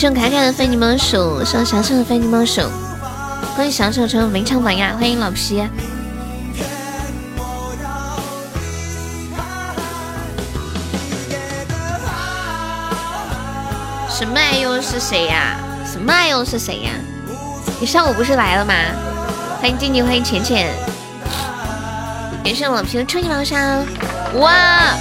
[0.00, 2.62] 感谢凯凯的非你莫属，谢小小的非你莫属，
[3.54, 4.96] 欢迎小小成为名场榜呀！
[4.98, 5.62] 欢迎老皮。
[14.08, 15.58] 什么爱又是谁呀？
[15.84, 16.92] 什么爱又是谁呀？
[17.78, 18.72] 你上午不是来了吗？
[19.60, 20.72] 欢迎静静，欢迎浅浅。
[22.42, 23.84] 感谢老皮的超级毛衫，
[24.36, 24.94] 哇！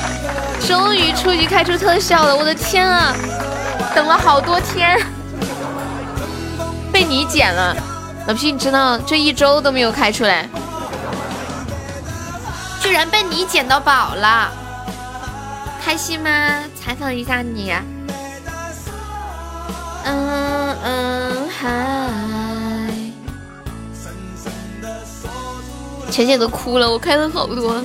[0.67, 3.15] 终于初级开出特效了，我的天啊！
[3.95, 4.97] 等了好多天，
[6.93, 7.75] 被你捡了，
[8.27, 10.47] 老皮，你知道这一周都没有开出来，
[12.81, 14.49] 居然被你捡到宝了，
[15.83, 16.29] 开心吗？
[16.79, 17.73] 采访一下你。
[20.05, 21.67] 嗯嗯嗨，
[26.09, 27.83] 浅浅都哭了，我开了好多，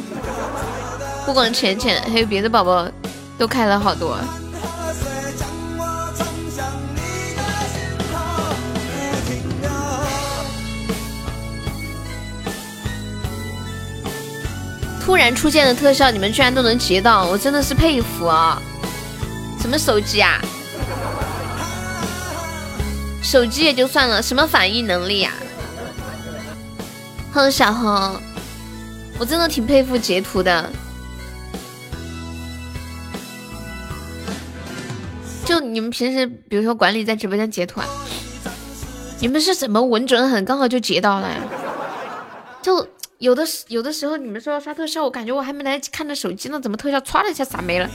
[1.27, 2.87] 不光浅浅，还有别的宝宝
[3.37, 4.17] 都开了好多。
[15.25, 18.61] 然出现的特效，你们居然都能截到，我真的是佩服啊！
[19.59, 20.39] 什么手机啊？
[23.23, 25.33] 手机也就算了，什么反应能力呀？
[27.33, 28.21] 哼，小红，
[29.19, 30.71] 我真的挺佩服截图的。
[35.47, 37.87] 就你们平时，比如说管理在直播间截图啊，
[39.21, 41.37] 你们是怎么稳准狠，刚好就截到了呀？
[42.61, 42.87] 就。
[43.25, 47.89] 有的时有的时候，你们说要刷特效，我感觉我还没来得及看着手机呢，怎么特效唰的一下洒没了？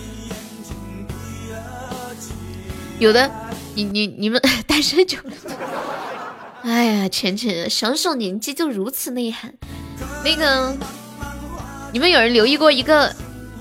[2.97, 3.29] 有的，
[3.75, 5.31] 你你你们 单身久了，
[6.63, 9.53] 哎呀，浅浅小小年纪就如此内涵。
[10.23, 10.75] 那个，
[11.93, 13.15] 你们有人留意过一个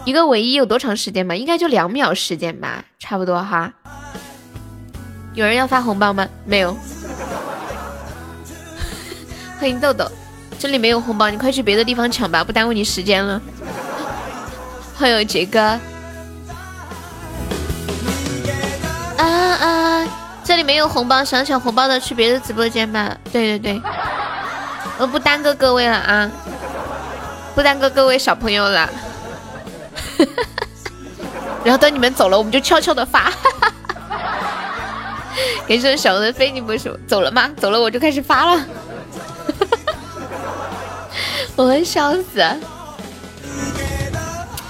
[0.06, 1.36] 一个唯一有多长时间吗？
[1.36, 3.74] 应该就两秒时间吧，差不多哈。
[5.34, 6.26] 有人要发红包吗？
[6.46, 6.74] 没有。
[9.60, 10.10] 欢迎豆豆。
[10.58, 13.40] 这里没有红包，你快去别的地方抢吧，不耽误你时间了。
[14.96, 15.60] 欢迎杰哥。
[19.18, 20.04] 啊啊！
[20.42, 23.16] 这里没有红包，想抢红包的去别的直播间吧。
[23.30, 23.82] 对对对，
[24.98, 26.28] 我不耽搁各位了啊，
[27.54, 28.90] 不耽搁各位小朋友了。
[31.62, 33.32] 然后等你们走了，我们就悄悄的发。
[35.68, 37.48] 感谢小的非你不属，走了吗？
[37.56, 38.64] 走了我就开始发了。
[41.58, 42.40] 我会笑死！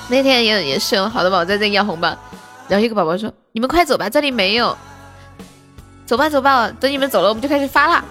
[0.09, 2.09] 那天也也是有好多宝宝在这要红包，
[2.67, 4.75] 然后一个宝宝说：“你们快走吧，这里没有。”
[6.07, 8.03] 走吧走吧，等你们走了，我们就开始发了。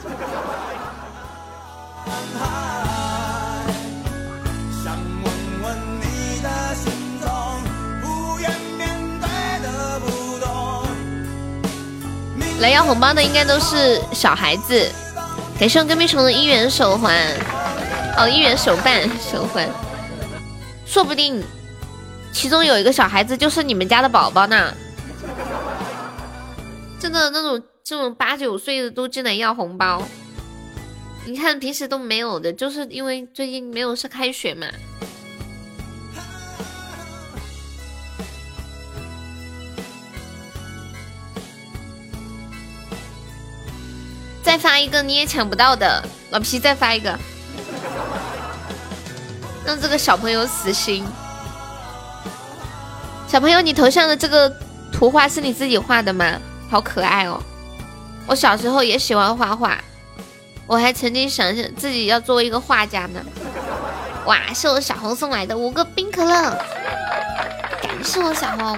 [12.60, 14.88] 来要红包的应该都是小孩子。
[15.60, 17.18] 感谢我跟屁虫的一元手环。
[18.18, 19.70] 哦，一元手办手环，
[20.88, 21.44] 说不定
[22.34, 24.74] 其中有一个小孩子就是你们家的宝宝呢。
[27.00, 30.02] 真的那种这种八九岁的都进来要红包，
[31.28, 34.66] 你看平时都没有的，就是因为最近没有是开学嘛。
[44.42, 47.16] 再发一个你也抢不到的，老皮再发一个。
[49.65, 51.06] 让这个小朋友死心。
[53.27, 54.50] 小朋友，你头像的这个
[54.91, 56.39] 图画是你自己画的吗？
[56.69, 57.41] 好可爱哦！
[58.25, 59.77] 我小时候也喜欢画画，
[60.65, 63.21] 我还曾经想想自己要做一个画家呢。
[64.25, 66.57] 哇，是我小红送来的五个冰可乐，
[67.81, 68.77] 感谢我小红。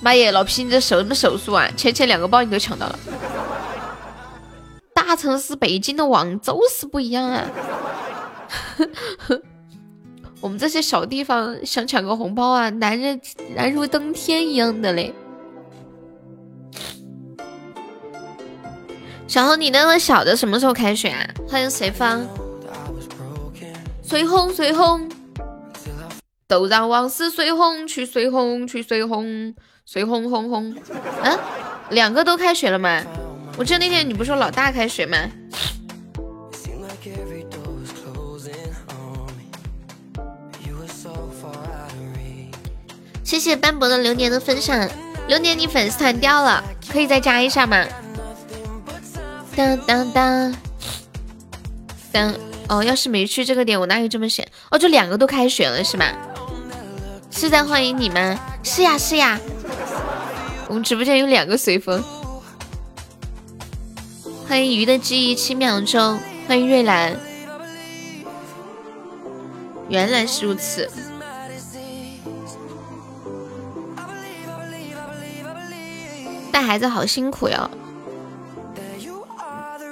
[0.00, 1.68] 妈耶，老皮，你这手什么手速啊？
[1.76, 2.98] 前前两个包你都抢到了。
[5.12, 7.44] 大城市北京的网就是不一样啊！
[10.40, 13.20] 我们这些小地方想抢个红包啊，难人
[13.54, 15.14] 难如登天一样的嘞。
[19.28, 21.28] 小红，你那个小的什么时候开学啊？
[21.46, 22.26] 欢迎随风，
[24.02, 25.10] 随红随红，
[26.48, 29.54] 都让往事随红去，随红去，随红
[29.84, 30.74] 随红红红。
[31.22, 31.38] 嗯，
[31.90, 33.02] 两个都开学了吗？
[33.56, 35.18] 我记得那天你不是说老大开学吗？
[43.24, 44.86] 谢谢斑驳的流年的分享，
[45.26, 47.82] 流年你粉丝团掉了，可以再加一下吗？
[49.56, 50.54] 当当当
[52.12, 52.34] 当
[52.68, 54.46] 哦，要是没去这个点，我哪有这么闲？
[54.70, 56.04] 哦，就两个都开学了是吗？
[57.30, 58.38] 是在欢迎你吗？
[58.62, 59.40] 是呀是呀，
[60.68, 62.04] 我们直播间有两个随风。
[64.52, 67.18] 欢迎鱼的记忆七秒钟，欢迎瑞兰。
[69.88, 70.90] 原来是如此。
[76.52, 77.70] 带孩子好辛苦哟，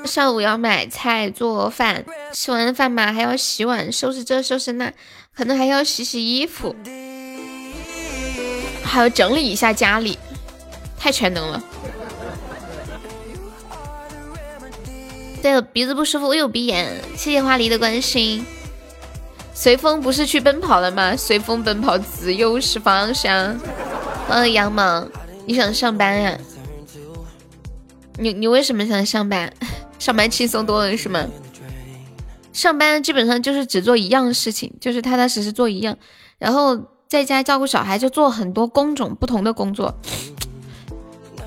[0.04, 2.04] 上午要买菜做饭，
[2.34, 4.92] 吃完饭嘛还要洗碗、收拾这收拾那，
[5.34, 6.76] 可能还要洗洗衣服，
[8.84, 10.18] 还要整理一下家里，
[10.98, 11.64] 太全能了。
[15.42, 18.44] 对了，鼻子不舒服，我有鼻炎，谢谢花梨的关心。
[19.54, 21.16] 随风不是去奔跑了吗？
[21.16, 23.58] 随风奔跑，自由是方向。
[24.28, 25.06] 嗯，杨毛，
[25.46, 26.38] 你想上班呀？
[28.18, 29.52] 你你为什么想上班？
[29.98, 31.26] 上班轻松多了是吗？
[32.52, 35.96] 上班基本上就是只做一样事情，就是踏踏实实做一样，
[36.38, 36.78] 然后
[37.08, 39.94] 在家照顾小孩，就做很多工种不同的工作。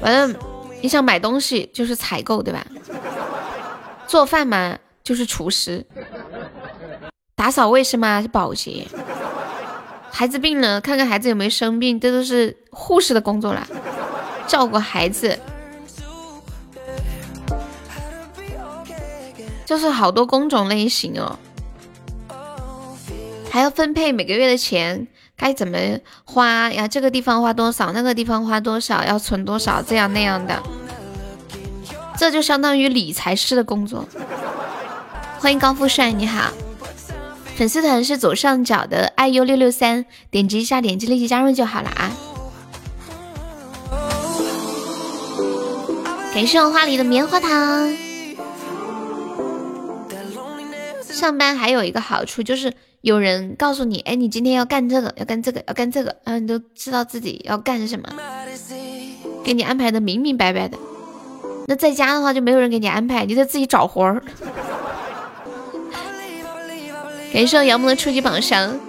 [0.02, 0.40] 完了，
[0.82, 2.66] 你想买东西就是采购，对吧？
[4.14, 5.84] 做饭嘛就是厨师，
[7.36, 8.86] 打扫卫生嘛是保洁，
[10.12, 13.66] 孩子病了看看孩子有没有生病，这都是护士的工作啦，
[14.46, 15.40] 照顾孩子。
[19.66, 21.40] 就是好多工种类型哦，
[23.50, 25.76] 还要分配每个月的钱该怎么
[26.24, 26.88] 花呀？
[26.88, 30.62] 这个地方花多少，那个地方花多少，要存多少，这样那样的，
[32.24, 34.08] 这就相当于理财师的工作。
[35.40, 36.54] 欢迎高富帅，你好，
[37.58, 42.12] 粉丝团是左上角的 iu 六六三，点击一下，点击立即加入就好了啊。
[46.34, 47.94] 感谢我花里的棉花糖。
[51.10, 52.72] 上班还有一个好处就是
[53.02, 58.08] 有人告诉你，哎，你今天要干这个，要干这个，要干这个，然后你都知道自己要干什么，
[59.44, 60.78] 给你安排的明明白白的。
[61.68, 64.24] 那在家的话就没有人给你安排，你得自己找活儿。
[67.34, 68.80] 感谢杨萌的初级榜上。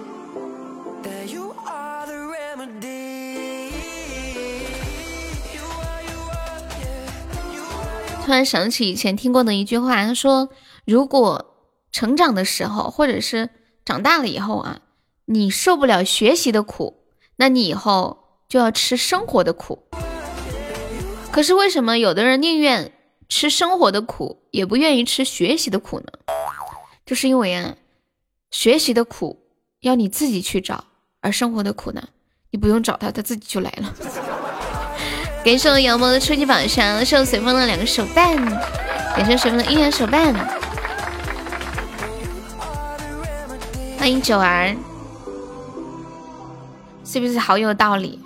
[8.23, 10.49] 突然想起以前听过的一句话，他说
[10.85, 11.51] 如果。
[11.91, 13.49] 成长的时候，或者是
[13.85, 14.79] 长大了以后啊，
[15.27, 17.05] 你受不了学习的苦，
[17.37, 18.17] 那你以后
[18.49, 19.87] 就要吃生活的苦。
[21.35, 22.93] 可是为什么有的人宁愿
[23.27, 26.05] 吃生活的苦，也不愿意吃学习的苦呢？
[27.05, 27.75] 就是因为啊，
[28.51, 29.45] 学习的苦
[29.81, 30.85] 要你自己去找，
[31.19, 32.01] 而生活的苦呢，
[32.51, 33.93] 你不用找他，他自己就来了。
[35.43, 38.33] 感谢我杨萌的初级榜上，谢我随风的两个手办，
[39.13, 40.33] 感谢随风的姻缘手办。
[43.97, 44.73] 欢迎九儿，
[47.03, 48.21] 是不是好有道理？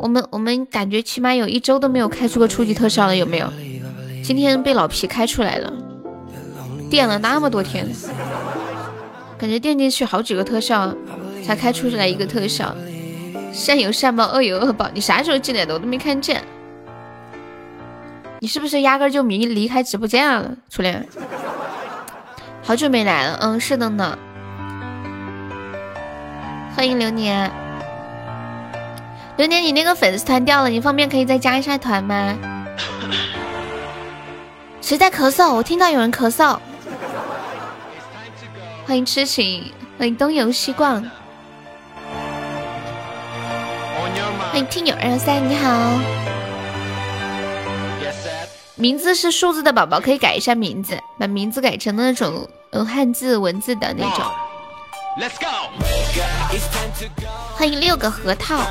[0.00, 3.52] 我们我们感觉起码有一周都没有开出个初级特效了，有没有？
[4.24, 5.70] 今天被老皮开出来了，
[6.88, 7.86] 垫了那么多天，
[9.36, 10.94] 感觉垫进去好几个特效
[11.44, 12.74] 才开出来一个特效。
[13.52, 15.74] 善有善报，恶有恶报，你啥时候进来的？
[15.74, 16.42] 我都没看见。
[18.38, 21.06] 你是不是压根就没离开直播间啊，初恋？
[22.62, 24.16] 好久没来了，嗯，是的呢。
[26.74, 27.50] 欢迎流年，
[29.40, 32.36] 流年，你那个粉丝团掉了，你方便可以再加一下团吗？
[34.82, 35.54] 谁在咳嗽？
[35.54, 36.58] 我听到有人咳嗽。
[38.84, 41.02] 欢迎痴情，欢迎东游西逛，
[44.50, 45.98] 欢迎听友二三，你好。
[48.74, 54.22] 名字是数字的宝宝可以改一下名字，把名字改成那种呃汉字文字的那种。
[55.18, 55.46] Let's go！
[57.56, 58.64] 欢迎六个核桃。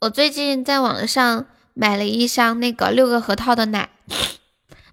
[0.00, 3.88] 我最近在网上买了一箱那个六个核桃的奶，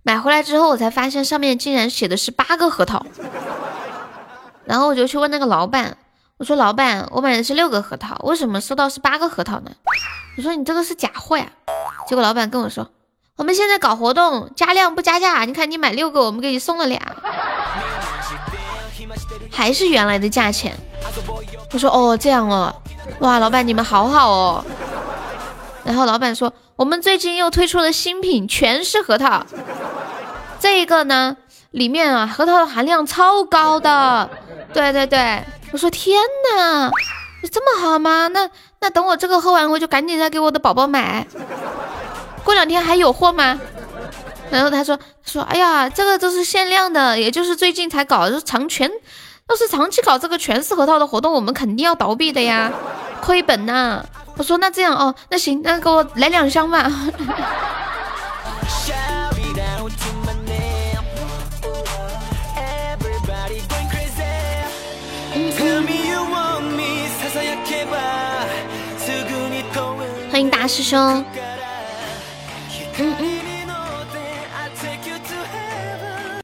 [0.02, 3.06] 买回来之后我才发现上面竟然写的是八个核桃，
[4.66, 5.98] 然后我就去问那个老板。
[6.38, 9.72] 我说老板，我买的是六个核桃，为什么收到是八个核桃呢？
[10.38, 11.52] 我说你这个是假货呀。
[12.08, 12.90] 结果老板跟我说，
[13.38, 15.46] 我们现在搞活动，加量不加价。
[15.46, 17.00] 你看你买六个，我们给你送了俩。
[19.52, 20.78] 还是原来的价钱。
[21.74, 22.74] 我说哦这样哦，
[23.20, 24.66] 哇，老板你们好好哦。
[25.84, 29.44] 然后老板说我们最近又推出了新品，全是核桃。
[30.60, 31.38] 这一个呢，
[31.72, 34.30] 里面啊核桃的含量超高的。
[34.74, 36.22] 对对对，我说天
[36.56, 36.92] 哪，
[37.52, 38.28] 这么好吗？
[38.28, 41.26] 那那等我这个喝完，我就赶紧再给我的宝宝买。
[42.44, 43.60] 过两天还有货吗？
[44.50, 48.92] 然后他说说，哎呀，这个都是限量的，也就是最近才搞，就是长全，
[49.50, 52.72] 要是长期搞这个全是核桃的活动，我们肯定要倒闭的呀，
[53.22, 54.04] 亏本呐。
[54.38, 56.92] 我说那这样哦，那行，那给我来两箱吧。
[70.32, 71.24] 欢迎大师兄。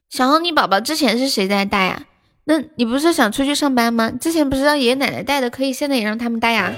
[0.09, 2.01] 小红，你宝宝之前是谁在带呀？
[2.45, 4.09] 那你不是想出去上班吗？
[4.09, 6.73] 之前不是让爷爷奶奶带的，可以现在也让他们带呀。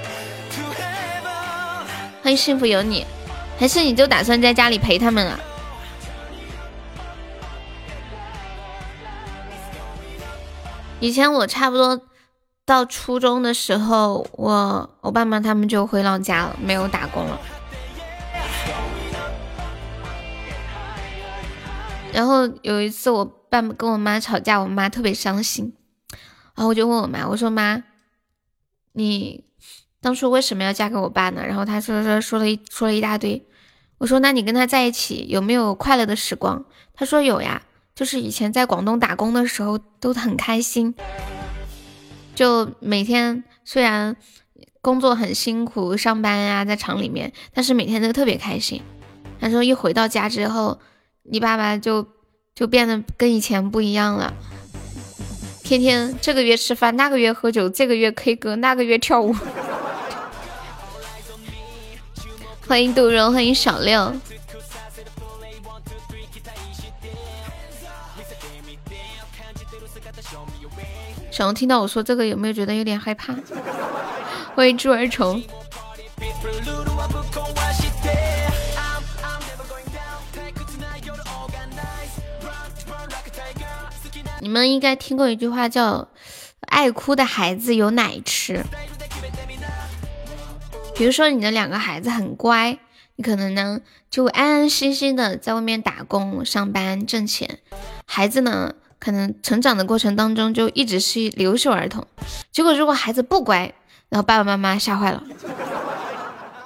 [2.22, 3.06] 欢迎幸福有你，
[3.58, 5.40] 还是你就打算在家里陪他们啊？
[10.98, 11.98] 以前我差不多
[12.66, 17.40] 到初中的时候，我我爸妈他们就回老家了，没有打工了。
[22.12, 25.72] 然后有一次我爸跟我妈吵架，我妈特别伤心，
[26.54, 27.82] 然后我就问我妈，我说妈，
[28.92, 29.44] 你
[30.00, 31.46] 当初为什么要嫁给我爸呢？
[31.46, 33.46] 然后她说说说了一说了一大堆，
[33.98, 36.64] 我说那你跟他在一起有没有快乐的时光？
[36.94, 37.62] 她说有呀，
[37.94, 40.94] 就是以前在广东打工的时候都很开心，
[42.34, 44.16] 就每天虽然
[44.80, 48.82] 工作很辛苦，上班呀在厂里面，但是每天都特别开心。
[49.40, 50.80] 她说一回到家之后。
[51.22, 52.06] 你爸爸就
[52.54, 54.34] 就变得跟以前不一样了，
[55.62, 59.34] 天天这个月吃饭，那个月喝酒，这个月 K 歌，那个月跳舞。
[62.66, 64.12] 欢迎杜荣，欢迎小六。
[71.30, 73.34] 小龙听到我说这个，有没有觉得有点害怕？
[74.54, 75.42] 欢迎猪儿虫。
[84.40, 86.08] 你们应该听过一句话，叫
[86.66, 88.64] “爱哭的孩子有奶吃”。
[90.96, 92.78] 比如说，你的两个孩子很乖，
[93.16, 93.80] 你可能呢
[94.10, 97.58] 就安安心心的在外面打工、上班挣钱。
[98.06, 102.06] 孩子呢，可能成长的过程当中就一直是留守儿童。
[102.50, 103.72] 结果，如果孩子不乖，
[104.08, 105.22] 然后爸爸妈妈吓坏了，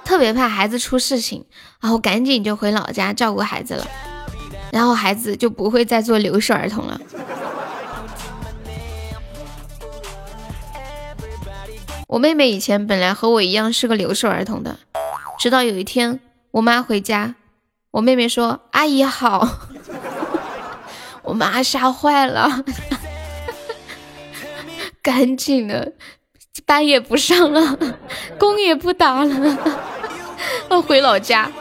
[0.03, 1.45] 特别怕孩子出事情，
[1.81, 3.87] 然后赶紧就回老家照顾孩子了，
[4.71, 6.99] 然后孩子就不会再做留守儿童了。
[12.15, 14.79] 我妹妹以前本来和我一样是个留守儿童的，
[15.37, 17.35] 直到有一天我妈回家，
[17.91, 19.45] 我妹妹说：“阿姨好。
[21.23, 22.63] ”我妈吓坏了，
[25.03, 25.91] 赶紧的，
[26.65, 27.77] 班也不上了，
[28.39, 29.57] 工也不打了，
[30.71, 31.51] 要回老家。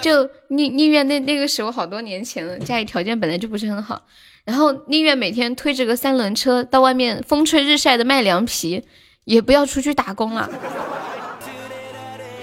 [0.00, 4.02] 就宁宁愿那那个时候好多年前了，家里条件本来就不是很好。
[4.48, 8.82] 然后宁愿每天推着个三轮车到外面风吹日晒的卖凉皮，
[9.24, 10.48] 也不要出去打工了。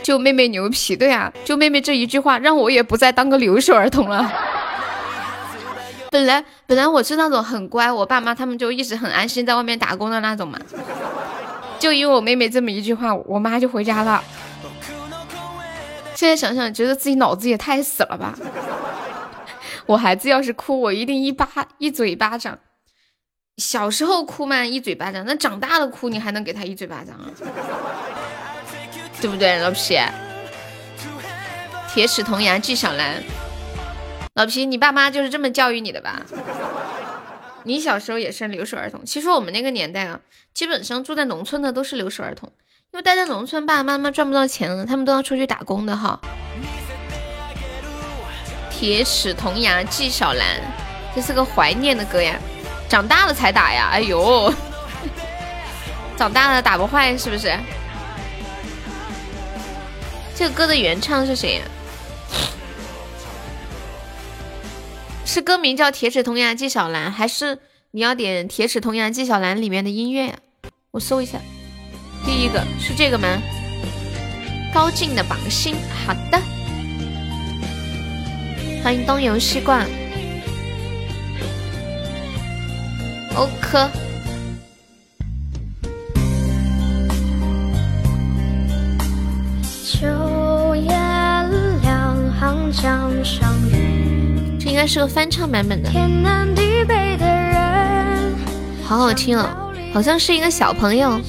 [0.04, 4.32] 就妹妹牛皮，对啊，就妹妹这一句话，让我也不再当个留守儿童了。
[6.12, 10.60] 本来本来我是那种很乖，我爸妈他们就一直很安心在外面打工的那种嘛。
[11.80, 14.24] 就因为我妹妹这么一句话，我妈就回家了。
[16.14, 18.38] 现在想想，觉得自己脑子也太死了吧。
[19.88, 22.58] 我孩子要是哭，我一定一巴一嘴巴掌。
[23.58, 27.32] 小时候哭嘛，一嘴巴掌；那长大了哭，你还能给他一嘴巴掌啊？
[29.22, 29.98] 对不对，老皮？
[31.94, 33.24] 铁齿铜牙纪晓岚，
[34.34, 36.22] 老皮，你爸妈就是这么教育你的吧？
[37.64, 39.06] 你小时候也是留守儿童。
[39.06, 40.20] 其实我们那个年代啊，
[40.54, 42.52] 基本上住在农村的都是留守儿童，
[42.92, 46.20] 因为待在农村，爸爸妈妈赚不到钱了，他们都要出去打工的哈。
[48.78, 50.46] 铁齿铜牙纪晓岚，
[51.16, 52.38] 这是个怀念的歌呀。
[52.90, 54.54] 长大了才打呀，哎呦，
[56.18, 57.58] 长大了打不坏是不是？
[60.36, 61.62] 这个歌的原唱是谁呀？
[65.26, 67.58] 是歌名叫《铁齿铜牙纪晓岚》，还是
[67.92, 70.36] 你要点《铁齿铜牙纪晓岚》里面的音乐呀？
[70.92, 71.40] 我搜一下，
[72.26, 73.28] 第一个是这个吗？
[74.74, 76.55] 高进的《榜心》，好的。
[78.86, 79.84] 欢迎东游西逛。
[83.34, 83.80] OK。
[89.84, 90.90] 秋夜
[91.82, 95.90] 两行江上雨，这应该是个翻唱版本的。
[95.90, 98.36] 天南地北的人，
[98.84, 101.20] 好好听哦，好像是一个小朋友。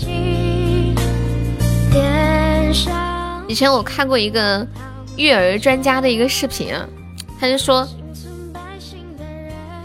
[3.48, 4.66] 以前我看过一个
[5.16, 6.86] 育儿专家的一个视频啊，
[7.38, 7.86] 他就说，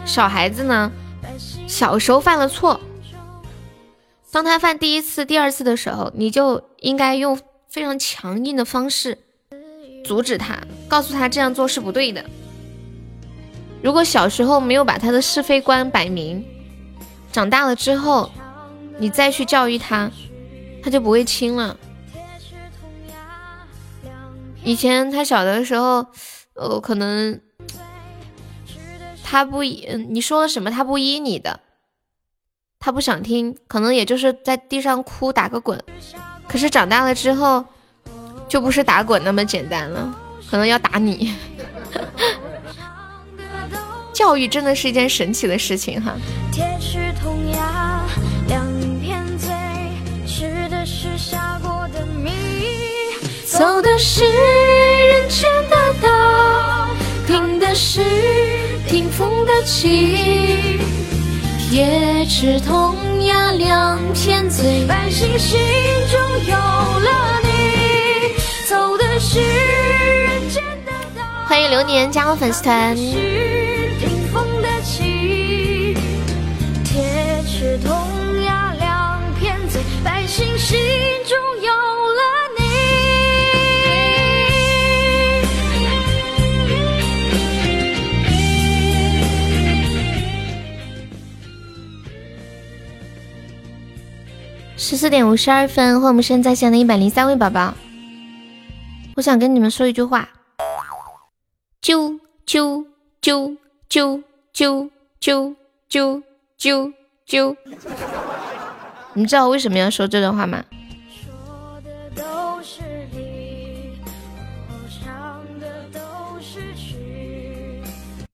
[0.05, 0.91] 小孩子呢，
[1.67, 2.79] 小时候犯了错，
[4.31, 7.37] 当他犯第一次、第二次的时候，你就应该用
[7.69, 9.17] 非常强硬的方式
[10.05, 12.23] 阻止他，告诉他这样做是不对的。
[13.83, 16.45] 如果小时候没有把他的是非观摆明，
[17.31, 18.31] 长大了之后，
[18.97, 20.09] 你再去教育他，
[20.83, 21.77] 他就不会轻了。
[24.63, 26.05] 以前他小的时候，
[26.61, 27.41] 呃，可能
[29.23, 31.59] 他不依你说了什么，他不依你的，
[32.79, 35.83] 他不想听，可能也就是在地上哭打个滚。
[36.47, 37.65] 可是长大了之后，
[38.47, 40.15] 就不是打滚那么简单了，
[40.49, 41.33] 可能要打你。
[44.13, 46.15] 教育真的是一件神奇的事情哈。
[53.61, 56.89] 走的是人间的道，
[57.27, 58.01] 听的是
[58.87, 60.79] 听风的起，
[61.69, 65.59] 铁齿铜牙两片嘴，百姓心
[66.09, 68.33] 中有了你。
[68.67, 72.97] 走的是人间的道，欢迎流年加入粉丝团。
[94.91, 97.73] 十四点五十二分，欢迎我们现在线的一百零三位宝宝。
[99.15, 100.27] 我想跟你们说一句话：
[101.81, 102.85] 啾啾
[103.21, 103.55] 啾
[103.89, 104.21] 啾
[104.53, 104.89] 啾
[105.21, 106.21] 啾啾
[106.59, 106.93] 啾
[107.25, 107.55] 啾。
[109.13, 110.61] 你们知道为什么要说这段话吗？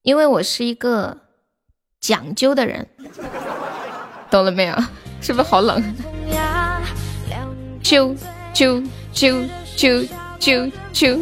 [0.02, 1.16] 因为我是一个
[2.00, 2.88] 讲究的人，
[4.32, 4.76] 懂了没有？
[5.22, 5.96] 是不是好冷？
[7.88, 8.14] 啾
[8.54, 9.48] 啾啾
[9.78, 10.06] 啾
[10.42, 11.18] 啾啾。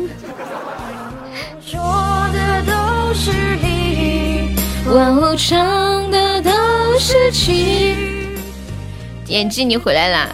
[9.28, 10.30] 演技，你回来啦！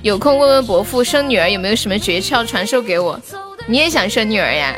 [0.00, 3.20] 有空问问伯父，生女儿有没有什么诀窍传授给我？
[3.66, 4.74] 你也想生女儿呀？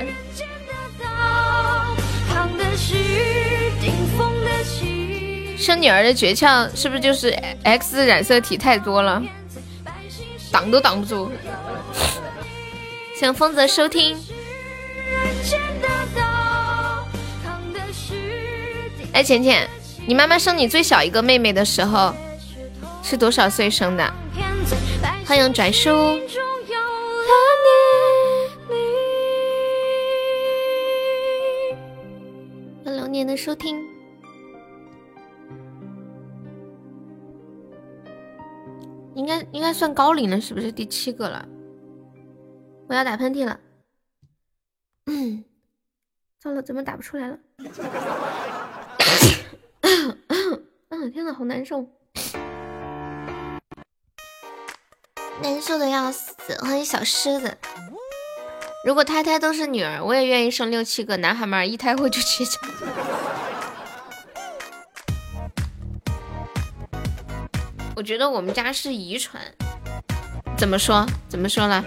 [5.60, 7.28] 生女儿的诀窍是不是就是
[7.62, 9.22] X 染色体太多了，
[10.50, 11.30] 挡都挡不住？
[13.14, 14.16] 谢疯子收听。
[19.12, 19.68] 哎，浅浅，
[20.06, 22.14] 你妈妈生你最小一个妹妹的时候
[23.02, 24.14] 是多少岁生的？
[25.26, 25.90] 欢迎转叔。
[32.82, 33.89] 流年的收听。
[39.20, 41.46] 应该应该算高龄了，是不是第七个了？
[42.88, 43.60] 我要打喷嚏了。
[45.04, 45.44] 嗯，
[46.40, 47.38] 糟了，怎么打不出来了？
[50.88, 51.86] 嗯，天呐，好难受，
[55.42, 56.56] 难受的要死。
[56.62, 57.58] 欢迎小狮子。
[58.86, 62.58] 如果胎胎都是女儿，我也愿意生六七个男孩们，一胎后就接着。
[68.00, 69.42] 我觉得我们家是遗传，
[70.56, 71.06] 怎么说？
[71.28, 71.84] 怎么说呢？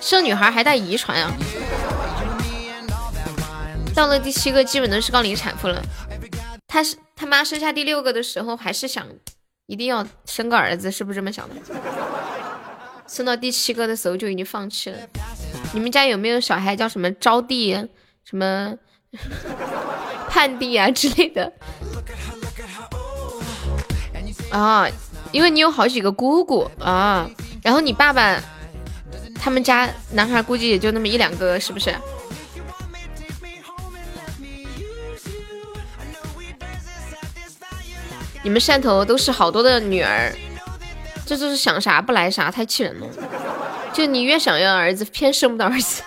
[0.00, 1.30] 生女孩还带遗传啊？
[3.94, 5.80] 到了第七个，基本都是高龄产妇了。
[6.66, 9.06] 他是他妈生下第六个的时候，还是想
[9.66, 11.54] 一定要生个儿子，是不是这么想的？
[13.06, 14.98] 生到第七个的时候就已经放弃了。
[15.72, 17.88] 你们家有没有小孩叫什么招娣、
[18.24, 18.74] 什么
[20.28, 21.52] 盼娣啊之类的？
[24.50, 24.88] 啊？
[25.30, 27.28] 因为你有好几个姑姑啊，
[27.62, 28.40] 然后你爸爸
[29.34, 31.94] 他们家男孩估计也就那么一两个，是不是？
[38.42, 40.32] 你们汕头都是好多的女儿，
[41.26, 43.06] 这就是想啥不来啥，太气人了。
[43.92, 46.02] 就你越想要儿子，偏生不到儿子。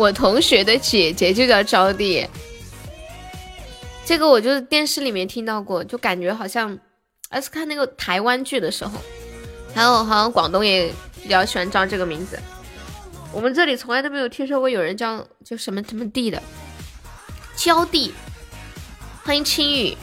[0.00, 2.26] 我同学的姐姐就叫招娣，
[4.06, 6.78] 这个我就是电视里面听到过，就感觉好像，
[7.28, 8.98] 而是看那个台湾剧的时候，
[9.74, 10.90] 还有好像广东也
[11.22, 12.38] 比较喜欢叫这个名字。
[13.30, 16.42] 我们这里从来都没有听说过有人叫就什么什么地的，
[17.54, 18.14] 娇弟，
[19.22, 19.94] 欢迎青雨。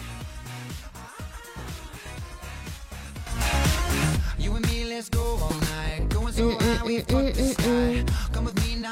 [6.40, 7.47] 嗯嗯嗯嗯嗯嗯，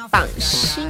[0.09, 0.87] 榜心。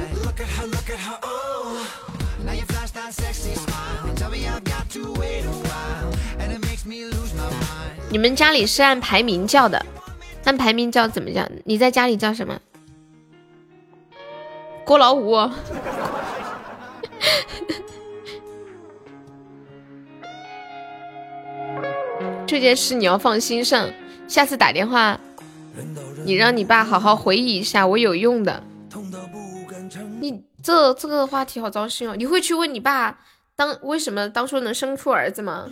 [8.08, 9.84] 你们家里是按排名叫的，
[10.44, 11.46] 按排名叫怎么叫？
[11.64, 12.58] 你在家里叫什么？
[14.84, 15.36] 郭老五。
[22.46, 23.90] 这件事你要放心上，
[24.28, 25.18] 下次打电话。
[26.24, 28.62] 你让你爸好好回忆一下，我有用的。
[30.66, 32.16] 这这个话题好糟心哦！
[32.16, 33.20] 你会去问你爸
[33.54, 35.68] 当为什么当初能生出儿子吗？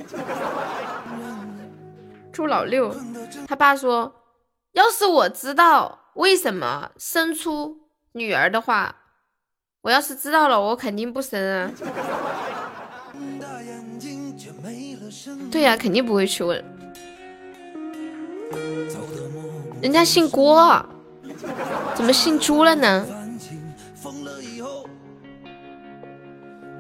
[2.33, 2.94] 朱老六，
[3.48, 4.22] 他爸说，
[4.70, 7.76] 要是我知道为什么生出
[8.12, 8.94] 女儿的话，
[9.80, 11.70] 我要是知道了，我肯定不生啊。
[15.50, 16.64] 对呀，肯定不会去问。
[19.83, 20.87] 人家姓郭，
[21.96, 23.04] 怎么姓朱了呢？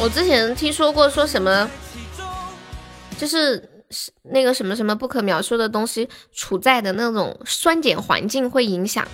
[0.00, 1.70] 我之前听说过，说什么
[3.18, 3.84] 就是
[4.22, 9.06] 那个什么什么不可描述的东西处在的那种酸碱环境会影响。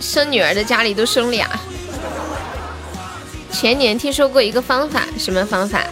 [0.00, 1.48] 生女儿的家里都生俩。
[3.50, 5.82] 前年听说过一个方法，什么方法？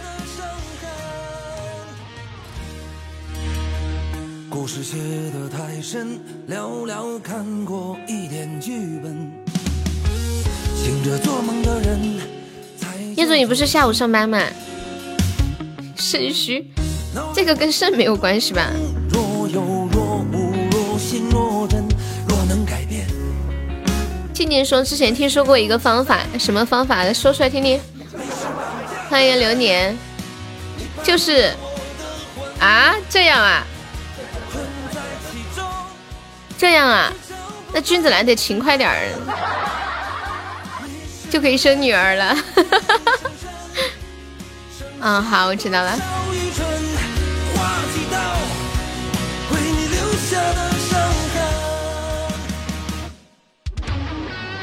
[13.15, 14.43] 叶总，你不是下午上班吗？
[15.95, 16.69] 肾虚，
[17.33, 18.69] 这个跟肾没有关系吧？
[19.11, 19.47] 若
[20.99, 21.87] 心若真，
[22.27, 23.07] 若能改变
[24.33, 27.11] 静静说：“之前听说过一个方法，什么方法？
[27.13, 27.79] 说出来听听。”
[29.09, 29.95] 欢迎流年，
[31.03, 31.53] 就是
[32.59, 33.63] 啊，这样啊，
[36.61, 37.11] 这样啊，
[37.73, 38.95] 那君子兰得勤快点儿，
[41.27, 42.37] 就可以生女儿了。
[45.01, 45.97] 嗯，好，我知道了。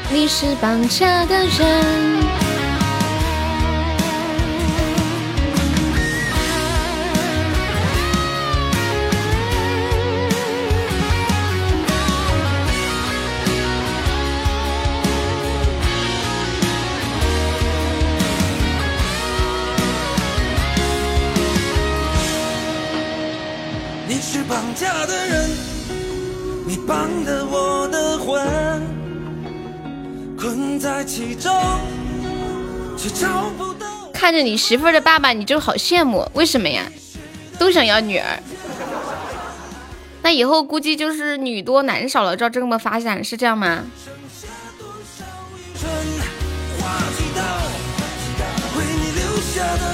[0.09, 2.28] 你是绑架的人。
[25.05, 25.49] 的人，
[26.65, 28.41] 你我的魂。
[30.37, 31.53] 困在其中，
[32.97, 33.87] 却找不到。
[34.13, 36.85] 看着你媳妇儿的爸爸，你就好羡慕，为什么呀？
[37.57, 38.39] 都想要女儿。
[40.23, 43.83] 那以后估计就是女多男少了，照这么发展是这样吗？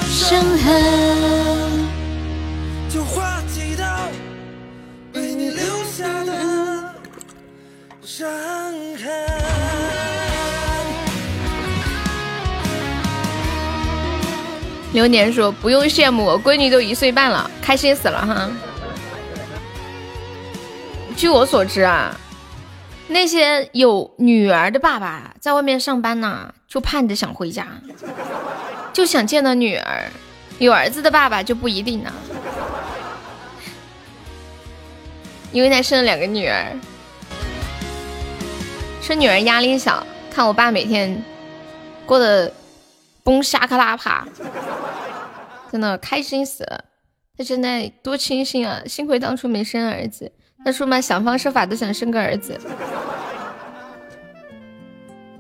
[0.10, 1.88] 伤痕，
[2.89, 3.41] 就化
[5.15, 6.93] 为你留下的
[8.01, 8.30] 伤
[8.97, 9.10] 痕。
[14.91, 18.49] 流年说：“不用羡慕，我闺女都一岁半了，开心死了哈。”
[21.15, 22.13] 据我所知啊，
[23.08, 27.67] 那些有女儿的爸爸在外面上班呢，就盼着想回家，
[28.91, 30.12] 就想见到女儿；
[30.60, 32.12] 有儿子的爸爸就不一定呢，
[35.56, 36.78] 因为他生了两个女儿，
[39.02, 40.06] 生女儿压力小。
[40.30, 41.24] 看我爸每天
[42.06, 42.52] 过得
[43.24, 44.28] 崩沙克拉帕，
[45.72, 46.84] 真的开心死了。
[47.38, 48.82] 他现在多清新啊！
[48.86, 50.30] 幸亏当初没生儿子，
[50.65, 52.60] 那说嘛，想方设法都想生个儿子，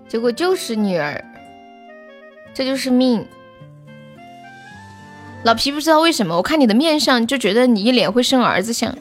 [0.07, 1.21] 结果就是女儿，
[2.53, 3.27] 这就是命。
[5.43, 8.97] 老皮不知道为什么，我看你的面相就觉得你一脸会生儿子相。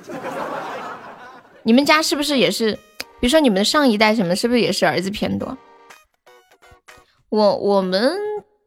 [1.67, 2.79] 你们家是不是也是？
[3.21, 5.57] 比如说你们的上一代什么，是不是也是儿子偏多？
[7.31, 8.13] 我我们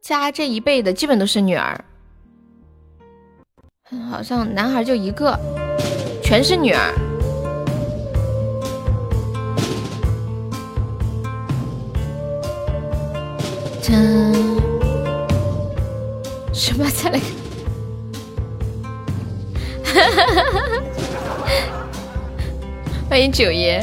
[0.02, 1.84] 家这一辈的基本都是女儿，
[4.10, 5.38] 好像男孩就一个，
[6.22, 6.92] 全是女儿。
[16.52, 17.18] 什么才来？
[19.84, 20.82] 哈哈哈哈哈
[23.08, 23.82] 欢迎九爷。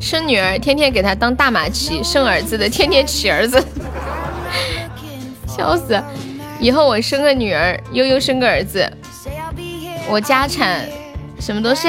[0.00, 3.62] 生女儿天天给她当大马骑，生儿子的天天骑儿子，
[5.46, 6.02] 笑死！
[6.58, 8.90] 以后我生个女儿，悠悠生个儿子，
[10.08, 10.88] 我家产
[11.38, 11.88] 什么东西？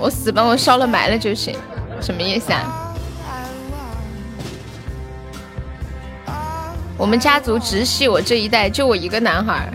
[0.00, 1.56] 我死帮我烧了埋了就行，
[2.00, 2.81] 什么意思啊？
[7.02, 9.68] 我们家族直系我这一代就我一个男孩。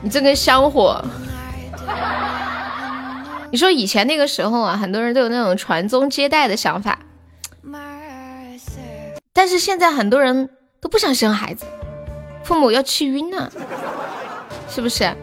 [0.00, 1.04] 你这根香火，
[3.50, 6.98] 你说以前那个时候啊，很多人都有那种传宗接代的想法，
[9.34, 10.48] 但是现在很多人
[10.80, 11.66] 都不想生孩子，
[12.44, 13.52] 父母要气晕了，
[14.70, 15.14] 是不是？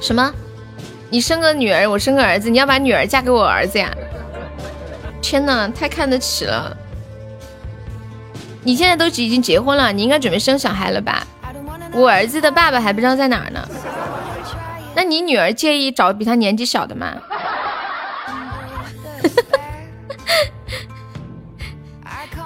[0.00, 0.32] 什么？
[1.10, 3.90] 你生个女儿，我生个儿子，你要把女儿嫁给我儿子呀？
[5.20, 6.76] 天呐，太看得起了！
[8.62, 11.26] 你现在都已经结婚了，你应该准备生小孩了吧？
[11.92, 13.66] 我儿子的爸爸还不知道在哪呢，
[14.94, 17.14] 那你女儿介意找比他年纪小的吗？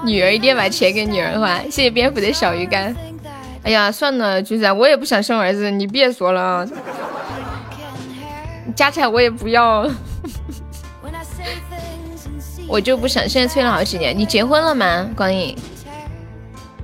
[0.05, 2.95] 女儿一定要把钱给女儿花，谢谢蝙蝠的小鱼干。
[3.65, 6.67] 哎呀，算了，橘子，我也不想生儿子，你别说了，
[8.75, 9.89] 家产我也不要，
[12.67, 13.29] 我就不想。
[13.29, 15.09] 现在催了好几年，你结婚了吗？
[15.17, 15.57] 光影，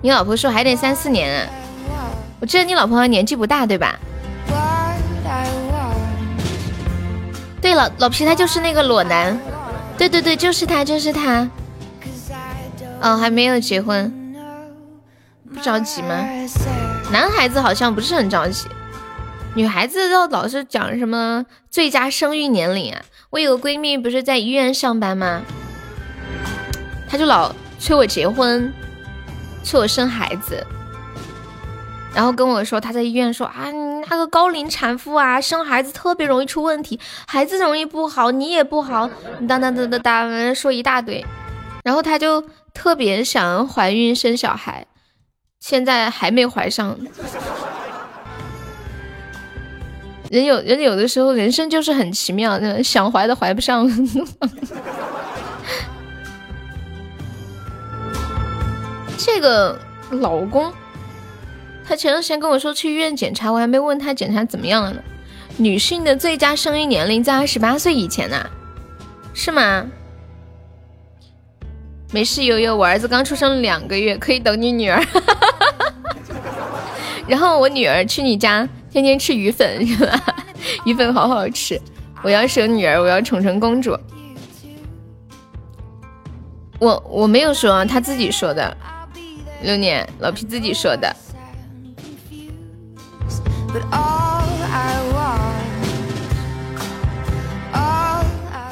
[0.02, 1.48] 你老婆说还得三四年。
[2.40, 3.98] 我记得你老婆年纪不大，对吧？
[7.60, 9.36] 对了，老皮他就是那个裸男，
[9.96, 11.48] 对对对，就是他，就是他。
[13.00, 14.34] 哦，还没有结婚，
[15.52, 16.24] 不着急吗？
[17.10, 18.68] 男孩子好像不是很着急，
[19.54, 23.02] 女孩子都老是讲什么最佳生育年龄啊。
[23.30, 25.42] 我有个闺蜜不是在医院上班吗？
[27.08, 28.72] 他就老催我结婚，
[29.64, 30.64] 催我生孩子。
[32.14, 39.08] 然后跟我说，他在医院说啊，你那个高龄产妇啊，生孩子特别容易出问题，孩子容易不好，你也不好，
[39.48, 41.24] 当当当当当，说一大堆。
[41.84, 42.42] 然后他就
[42.74, 44.86] 特别想怀孕生小孩，
[45.60, 46.98] 现在还没怀上。
[50.30, 53.88] 人有人有的时候人生就是很奇妙，想怀都怀不上。
[59.18, 59.78] 这个
[60.10, 60.72] 老公。
[61.84, 65.02] 他前段时间跟我说去医院检查，我还没问他检查怎么样了呢。
[65.56, 68.48] 女性的最佳生育年龄在二十八岁以前呢，
[69.34, 69.86] 是吗？
[72.12, 75.02] 没事，悠悠，我儿子刚出生两个月，可以等你女儿。
[77.26, 80.22] 然后我女儿去你家，天天吃鱼粉，是吧？
[80.84, 81.80] 鱼粉好好吃。
[82.22, 83.98] 我要生女儿，我要宠成公主。
[86.78, 88.76] 我我没有说，他自己说的。
[89.62, 91.14] 六年，老皮自己说的。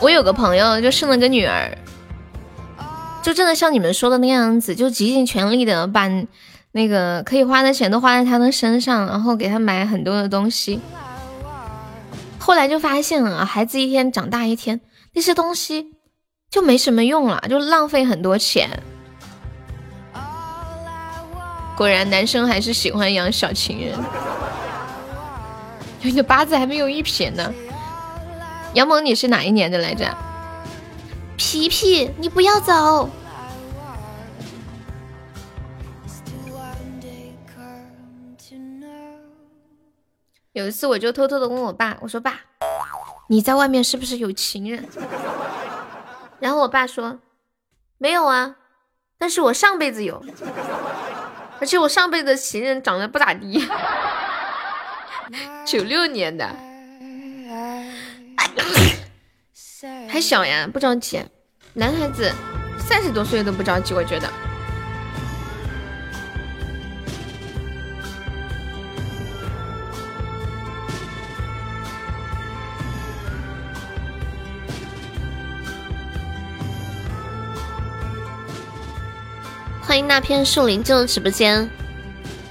[0.01, 1.77] 我有个朋友就生了个女儿，
[3.23, 6.09] 就真的像你们说的那样子，就极尽全力的把
[6.73, 10.81] 那个可以花的钱都花在她的身上，然后给她买很多的东西。
[12.39, 14.81] 后来就发现了，孩子一天长大一天，
[15.15, 15.89] 那些东西
[16.49, 18.71] 就没什么用了，就浪费很多钱。
[21.77, 23.99] 果然，男生还是喜欢养小情人。
[26.01, 27.53] 你的八字还没有一撇呢，
[28.75, 30.17] 杨萌，你是哪一年的来着？
[31.37, 33.11] 皮皮，你不要走。
[40.53, 42.41] 有一次，我就偷偷的问我爸，我说爸，
[43.29, 44.89] 你在外面是不是有情人？
[46.41, 47.19] 然后我爸说，
[47.99, 48.57] 没有啊，
[49.19, 50.25] 但是我上辈子有。
[51.61, 53.67] 而且我上辈子情人长得不咋地，
[55.65, 56.49] 九六年的，
[60.09, 61.25] 还小呀，不着急。
[61.75, 62.33] 男孩子
[62.79, 64.46] 三十多岁都不着急，我觉得。
[79.97, 81.71] 欢迎那片树林进入直播间，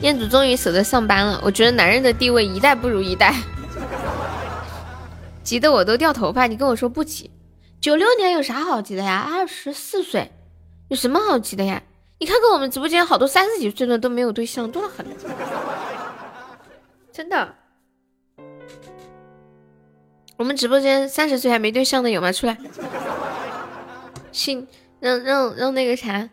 [0.01, 1.39] 彦祖终于舍得上班了。
[1.43, 3.35] 我觉得男人的地位一代不如一代，
[5.45, 6.47] 急得我都掉头发。
[6.47, 7.29] 你跟我说不急，
[7.79, 9.29] 九六年有啥好急的呀？
[9.31, 10.31] 二十四岁，
[10.87, 11.83] 有什么好急的呀？
[12.17, 15.05] 你看看我们直播间好多三十几岁的都没有对象，多的很，
[17.13, 17.53] 真的。
[20.37, 22.31] 我们直播间三十岁还没对象的有吗？
[22.31, 22.57] 出来，
[24.31, 24.67] 信
[24.99, 26.27] 让让让那个啥。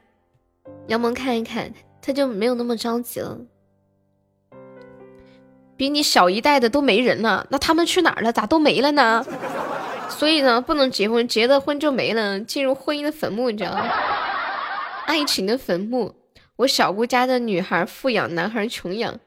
[0.89, 3.39] 杨萌看一看，他就没有那么着急了。
[5.77, 8.33] 比你小一代的都没人了，那他们去哪儿了？
[8.33, 9.25] 咋都没了呢？
[10.09, 13.89] 所以呢，不能结婚，结了婚就没了，进入婚姻的坟墓，你知道吗？
[15.07, 16.15] 爱情的坟墓。
[16.57, 19.19] 我小姑家的女孩富养，男孩穷养，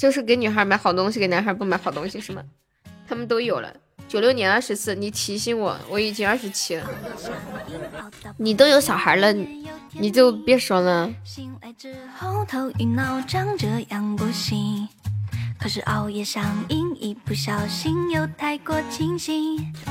[0.00, 2.42] 就是给女孩买好东西，给男孩不买好东西，是吗？
[3.06, 3.72] 他们都有了。
[4.06, 6.88] 九六年二十四，你提醒我，我已经二十七了。
[8.36, 9.32] 你都有小孩了，
[9.92, 11.10] 你就别说了。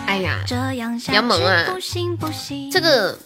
[0.05, 0.41] 哎呀，
[1.13, 1.65] 杨萌啊，
[2.71, 3.17] 这个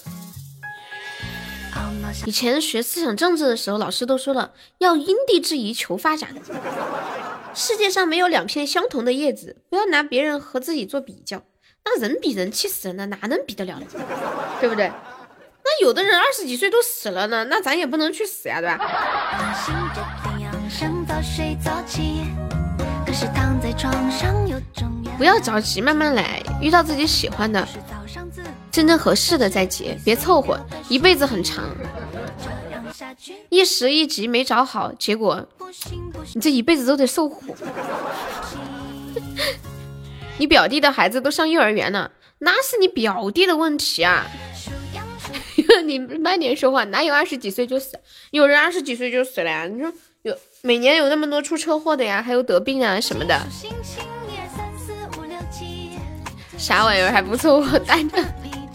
[2.26, 6.36] 以前学思想政治的时候，老师都说了，要因地制宜求发展。
[7.54, 11.44] 世界上没有两片相同的叶子，不要拿别人和自己做比较。
[11.84, 13.86] 那人比人气死人了，哪能比得了呢？
[14.60, 14.92] 对不对？
[15.64, 18.78] 那有的人二十几岁都死了呢，那咱也不能去死呀，对吧？
[25.18, 27.68] 不要着急，慢慢来，遇到自己喜欢的、
[28.72, 30.58] 真正合适的再结，别凑合，
[30.88, 31.66] 一辈子很长。
[33.50, 35.46] 一时一急没找好，结果
[36.34, 37.56] 你这一辈子都得受苦。
[40.38, 44.26] 你表弟的孩子都上幼儿园了，那是你表弟的问题啊！
[45.86, 48.00] 你慢点说话，哪有二十几岁就死？
[48.32, 49.68] 有人二十几岁就死了呀？
[49.68, 49.92] 你说
[50.24, 53.40] 有每年有那么多出车祸的呀，还有得病啊什么的。
[56.58, 58.24] 啥玩意儿还不错，我带着。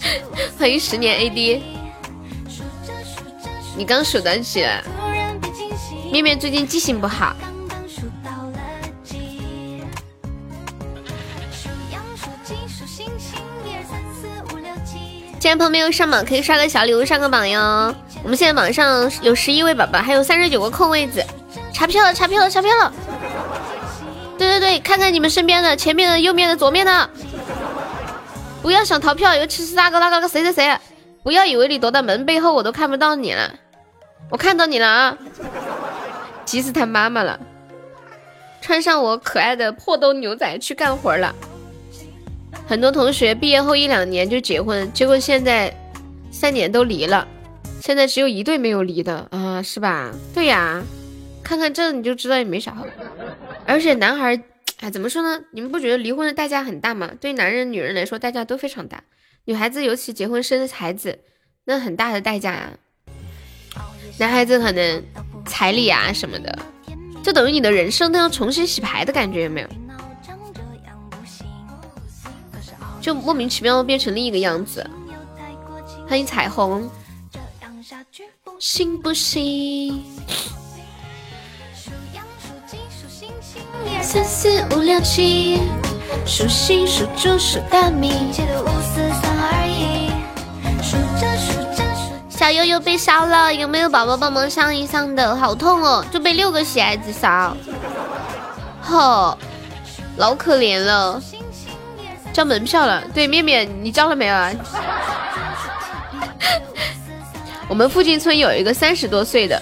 [0.59, 1.61] 欢迎十年 AD。
[3.77, 4.65] 你刚数到几？
[6.11, 7.35] 面面最近记性不好。
[15.39, 17.95] 既然朋友没有上榜，可以刷个小礼物上个榜哟。
[18.25, 21.25] 我们现在榜上有十一位宝宝，还有三十九个空位子，
[21.73, 22.93] 查票了，查票了，查票了。
[24.39, 27.11] 对对对，看看你们身边的，前面的、右面的、左面的，
[28.67, 30.77] 不要想逃票，尤其是那个那个那个谁谁谁，
[31.23, 33.55] 不要以为你躲到门背后，我都看不到你了。
[34.29, 35.19] 我看到你了啊！
[36.45, 37.39] 急死他妈妈了，
[38.61, 41.33] 穿上我可爱的破洞牛仔去干活了。
[42.67, 45.73] 很多同学毕业后一两年就结婚，结果现在
[46.33, 47.29] 三年都离了，
[47.81, 50.11] 现在只有一对没有离的啊，是吧？
[50.35, 50.83] 对呀，
[51.41, 52.85] 看看这你就知道也没啥好。
[53.65, 54.37] 而且男孩，
[54.81, 55.43] 哎，怎么说呢？
[55.53, 57.11] 你们不觉得离婚的代价很大吗？
[57.21, 59.03] 对男人、女人来说，代价都非常大。
[59.47, 61.21] 女孩子尤其结婚生孩子，
[61.65, 62.73] 那很大的代价呀。
[64.19, 65.03] 男孩子可能
[65.47, 66.59] 彩礼啊什么的，
[67.23, 69.69] 就等于你的人生都要重新洗牌的感觉，有没有？
[73.01, 74.89] 就莫名其妙变成另一个样子。
[76.09, 76.91] 欢迎彩虹，
[78.59, 80.03] 行不行？
[84.03, 85.61] 三四五六七，
[86.25, 90.11] 数星数猪数大米，七六五四三二一，
[90.83, 91.53] 数着数。
[92.29, 95.35] 小悠悠被烧了，有没有宝宝帮忙上一上的？
[95.35, 97.57] 好痛哦，就被六个喜爱值烧，
[98.81, 99.37] 吼，
[100.17, 101.21] 老可怜了。
[102.33, 104.53] 交门票了，对面面你交了没有啊？
[107.67, 109.61] 我们附近村有一个三十多岁的，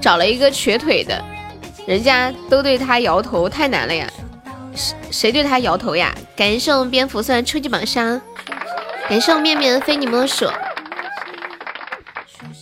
[0.00, 1.24] 找了一个瘸腿的，
[1.86, 4.08] 人家都对他摇头，太难了呀。
[4.74, 6.14] 谁谁对他摇头呀？
[6.34, 8.20] 感谢我们蝙蝠算初级榜上，
[9.08, 10.46] 感谢我面面非你莫属。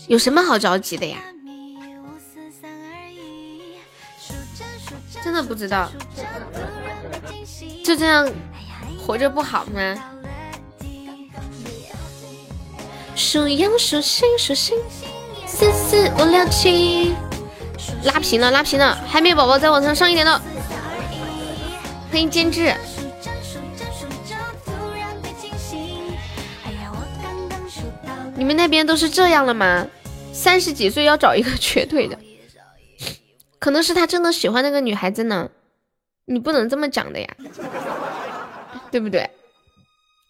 [0.09, 1.19] 有什么好着急的呀？
[5.23, 5.91] 真的不知道，
[7.85, 8.29] 就这样
[8.99, 9.95] 活着不好吗？
[13.15, 14.77] 数羊数星数星，
[15.47, 17.15] 四四五六七，
[18.05, 20.41] 拉平了，拉平了，海绵宝宝再往上上一点的，
[22.11, 22.75] 欢迎监制。
[28.37, 29.87] 你们那边都是这样了吗？
[30.33, 32.19] 三十几岁要找一个瘸腿的，
[33.59, 35.51] 可能是他真的喜欢那个女孩子呢。
[36.25, 37.29] 你不能这么讲的呀，
[38.91, 39.29] 对不对？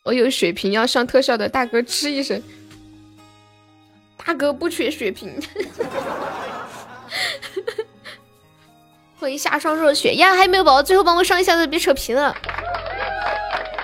[0.02, 2.42] 我有血瓶要上特效的大哥吱一声，
[4.16, 5.38] 大哥不缺血瓶。
[9.18, 10.82] 欢迎夏霜若雪呀，还有没有宝宝？
[10.82, 12.34] 最后帮我上一下子，别扯皮了！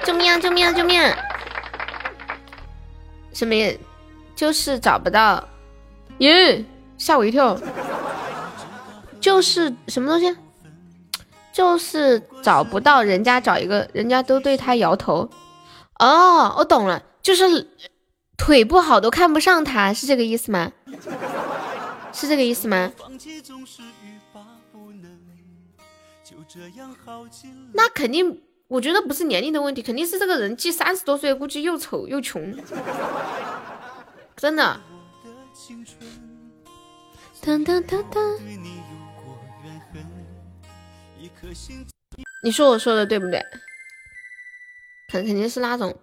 [0.03, 0.39] 救命啊！
[0.39, 0.73] 救命啊！
[0.73, 1.03] 救命！
[3.35, 3.55] 什么？
[4.35, 5.47] 就是找不到？
[6.19, 6.65] 耶！
[6.97, 7.59] 吓我一跳！
[9.21, 10.35] 就是什么东西？
[11.53, 15.29] 就是找不到人家找一个人家都对他摇头。
[15.99, 17.69] 哦，我懂了，就是
[18.39, 20.73] 腿不好都看不上他，是这个意思吗？
[22.17, 22.91] 是这个意思吗？
[27.75, 32.57] 那肯定，我觉得不是年龄的问题，肯定是这个人既三十多岁，估计又丑又穷，
[34.35, 34.81] 真的。
[42.43, 43.45] 你说我说的对不对？
[45.09, 45.95] 肯肯定是那种，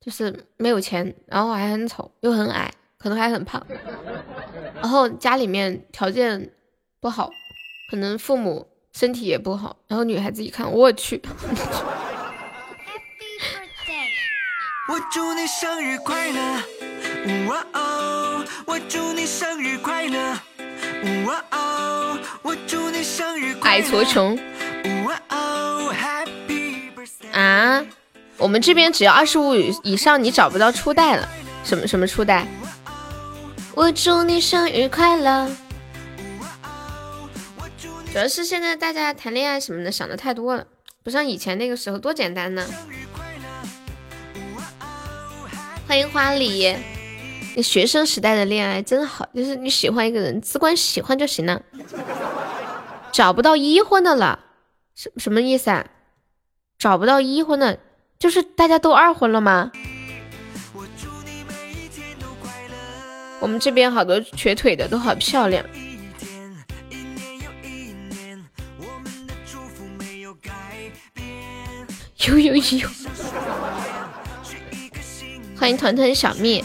[0.00, 2.74] 就是没有钱，然后还很丑，又很矮，
[3.06, 3.64] 可能还很胖，
[4.82, 6.50] 然后家里面条件
[7.00, 7.30] 不好，
[7.88, 11.22] 可能父母身体也不好，然后女孩子一看，我去。
[14.88, 18.44] 我祝你生日快乐，哇哦！
[18.66, 20.18] 我祝你生日快乐，
[21.26, 22.18] 哇哦！
[22.42, 23.84] 我祝你生日快乐。
[23.84, 24.36] 矮矬穷，
[25.04, 27.86] 哇哦！Happy birthday 啊！
[28.36, 31.28] 我们这边只要二十五以上，你找不到初代了。
[31.62, 32.46] 什么什么初代？
[33.76, 35.50] 我祝你生日快乐。
[38.10, 40.66] 主要是现在大家谈恋爱什么的想的太多了，
[41.02, 42.66] 不像以前那个时候多简单呢。
[45.86, 46.74] 欢迎花里，
[47.54, 51.60] 你学生时代的恋爱真好，就是你喜欢一个人，只管喜欢就行了。
[53.12, 54.40] 找不到一婚的了，
[54.94, 55.86] 什什么意思啊？
[56.78, 57.78] 找不到一婚的。
[58.18, 59.70] 就是大家都二婚了吗？
[63.40, 65.64] 我们这边好多瘸腿的都好漂亮。
[72.26, 72.88] 有有有！
[75.56, 76.64] 欢迎团团小蜜。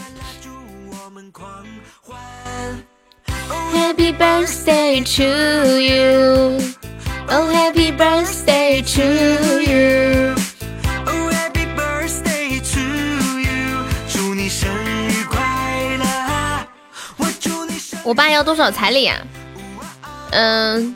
[3.72, 5.22] Happy birthday to
[5.80, 6.58] you,
[7.28, 9.02] oh happy birthday to
[9.62, 10.34] you.
[18.04, 19.18] 我爸要多少彩礼啊？
[20.30, 20.94] 嗯，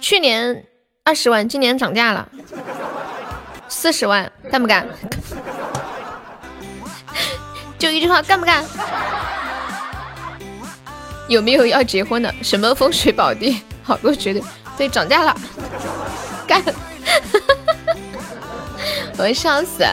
[0.00, 0.64] 去年
[1.04, 2.28] 二十万，今年涨价了，
[3.68, 4.86] 四十万，干不干？
[7.78, 8.64] 就一句话，干不干？
[11.28, 12.32] 有没有要结婚的？
[12.42, 13.62] 什么风水宝地？
[13.82, 14.42] 好多绝对
[14.76, 15.36] 对涨价了，
[16.46, 16.62] 干！
[19.18, 19.84] 我要笑死！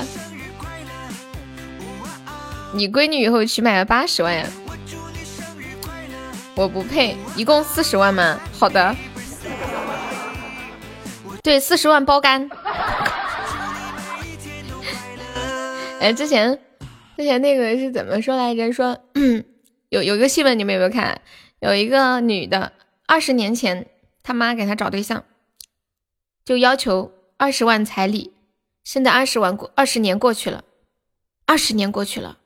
[2.74, 4.46] 你闺女以后起码要八十万呀。
[6.56, 8.40] 我不配，一共四十万吗？
[8.58, 8.96] 好的，
[11.44, 12.50] 对，四十万包干。
[16.00, 16.58] 哎，之前
[17.18, 18.72] 之前那个是怎么说来着？
[18.72, 18.98] 说
[19.90, 21.20] 有有一个新闻，你们有没有看？
[21.60, 22.72] 有一个女的，
[23.06, 23.88] 二十年前
[24.24, 25.26] 他妈给她找对象，
[26.46, 28.34] 就要求二十万彩礼。
[28.84, 30.64] 现在二十万过，二十年过去了，
[31.46, 32.38] 二十年过去了，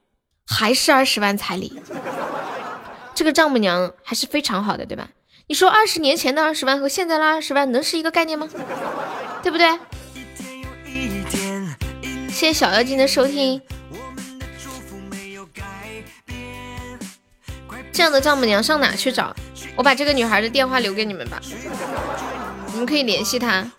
[0.47, 1.79] 还是二十万彩礼。
[3.19, 5.09] 这个丈母娘还是非常好的，对吧？
[5.47, 8.47] 你说二十年前的二十万和现在的二十万能是一个概念吗？
[9.43, 9.77] 对不对？
[12.29, 13.61] 谢谢小妖精的收听。
[17.91, 19.35] 这样的丈母娘上哪去找？
[19.75, 21.41] 我把这个女孩的电话留给你们吧，
[22.71, 23.69] 你们可以联系她。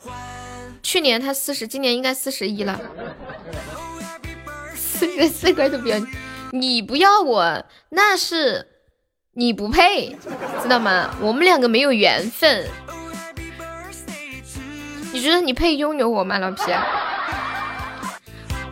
[0.82, 2.78] 去年她四十，今年应该四十一了。
[4.76, 8.66] 四十四块都不要你，你不要我那是。
[9.32, 10.16] 你不配，
[10.60, 11.08] 知道吗？
[11.20, 12.66] 我们两个没有缘分。
[15.12, 16.62] 你觉得你配拥有我吗，老皮？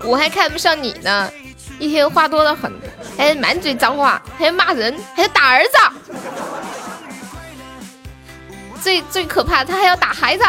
[0.03, 1.31] 我还看不上你呢，
[1.79, 2.73] 一天话多的很，
[3.17, 5.71] 还满嘴脏话，还要骂人，还要打儿子。
[8.83, 10.45] 最最可怕，他还要打孩子。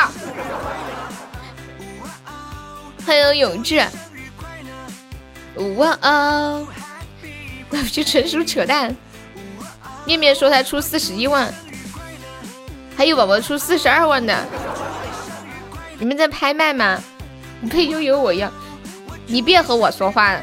[3.05, 3.79] 欢迎永志。
[5.75, 6.67] 哇哦，
[7.69, 8.95] 老皮纯属扯淡。
[10.09, 11.53] 面面说他出四十一万，
[12.97, 14.43] 还有宝宝出四十二万的。
[15.99, 16.99] 你们在拍卖吗？
[17.61, 18.51] 你配悠悠我要，
[19.27, 20.41] 你别和我说话了。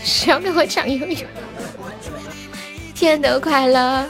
[0.00, 1.26] 谁要跟我抢悠悠？
[2.94, 4.06] 天都快乐。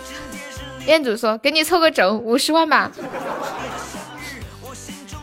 [0.85, 2.93] 彦祖说：“给你凑个整，五十万吧。”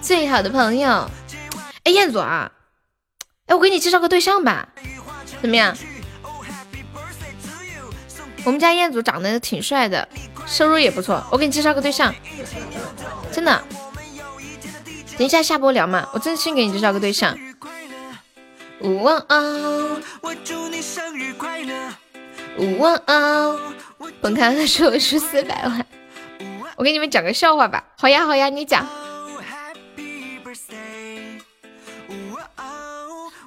[0.02, 1.08] 最好的朋友，
[1.84, 2.52] 哎，彦祖啊，
[3.46, 4.70] 哎，我给你介绍个对象吧，
[5.40, 5.78] 怎么样？
[8.46, 10.08] 我们家彦祖长得挺帅的，
[10.48, 12.14] 收入也不错，我给你介绍个对象，
[13.32, 13.64] 真的。
[15.18, 17.38] 等一下下播聊嘛，我真心给你介绍个对象。
[19.04, 20.00] 哇哦！
[22.80, 23.60] 哇哦！
[24.22, 25.86] 本卡的收入是四百万，
[26.78, 27.84] 我给你们讲个笑话吧。
[27.98, 28.88] 好呀好呀，你讲。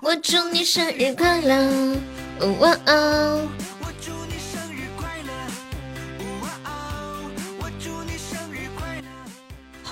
[0.02, 1.96] 我祝你生日快乐！
[2.58, 3.48] 哇哦！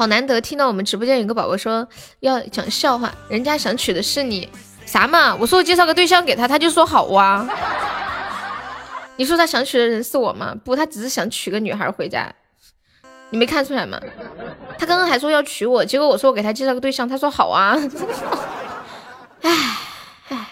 [0.00, 1.86] 好难得听到我们直播间有个宝宝说
[2.20, 4.48] 要讲笑话，人家想娶的是你
[4.86, 5.36] 啥嘛？
[5.36, 7.46] 我说我介绍个对象给他，他就说好啊。
[9.16, 10.56] 你说他想娶的人是我吗？
[10.64, 12.32] 不，他只是想娶个女孩回家，
[13.28, 14.00] 你没看出来吗？
[14.78, 17.76] 他刚刚还说要娶我，结果我说我给他介绍个对象，他说好啊。
[19.42, 19.76] 唉
[20.30, 20.46] 唉，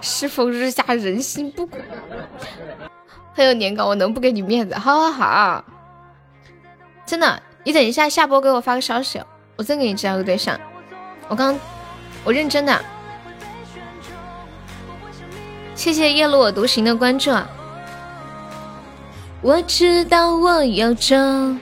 [0.00, 1.78] 世风日下人心不古？
[3.36, 4.74] 还有年糕，我能不给你面子？
[4.74, 5.64] 好好好。
[7.06, 9.20] 真的，你等一下下播给我发个消息，
[9.56, 10.58] 我再给你介绍个对象。
[11.28, 11.58] 我刚，
[12.24, 12.80] 我认真的。
[15.74, 17.30] 谢谢夜路我独行的关注。
[19.42, 21.60] 我知道我有种。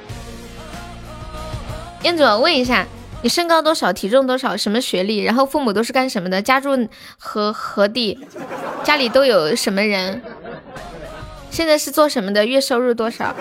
[2.03, 2.87] 燕总，问一下，
[3.23, 3.93] 你身高多少？
[3.93, 4.57] 体重多少？
[4.57, 5.19] 什么学历？
[5.19, 6.41] 然后父母都是干什么的？
[6.41, 6.89] 家住
[7.19, 8.19] 何何地？
[8.85, 10.23] 家里都有什么人？
[11.51, 12.47] 现在是做什么的？
[12.47, 13.35] 月收入多少？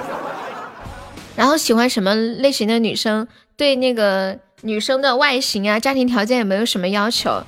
[1.42, 3.28] 然后喜欢什么类型的女生？
[3.58, 7.42] 对那个女生的外形啊，家庭条件有没有什么要求？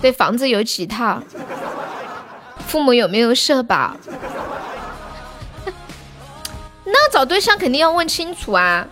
[0.00, 1.20] 对房子有几套？
[2.68, 3.96] 父母有没有社保？
[6.86, 8.86] 那找对象肯定要问清楚啊！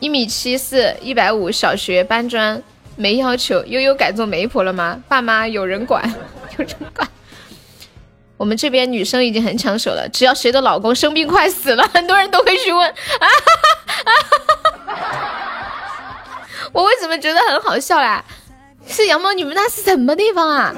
[0.00, 2.62] 一米七四，一百五，小学搬砖，
[2.96, 3.62] 没要求。
[3.66, 4.98] 悠悠改做媒婆了吗？
[5.06, 6.02] 爸妈有人管？
[6.56, 7.06] 有人管？
[8.38, 12.88] 我们这边女生已经很抢手了，只要谁的老公生病快死了， 很多人都会去问。
[12.88, 14.14] 啊哈
[14.86, 14.94] 哈！
[16.72, 18.24] 我为什么觉得很好笑啦？
[18.86, 20.72] 是杨萌，你们那是什么地方啊？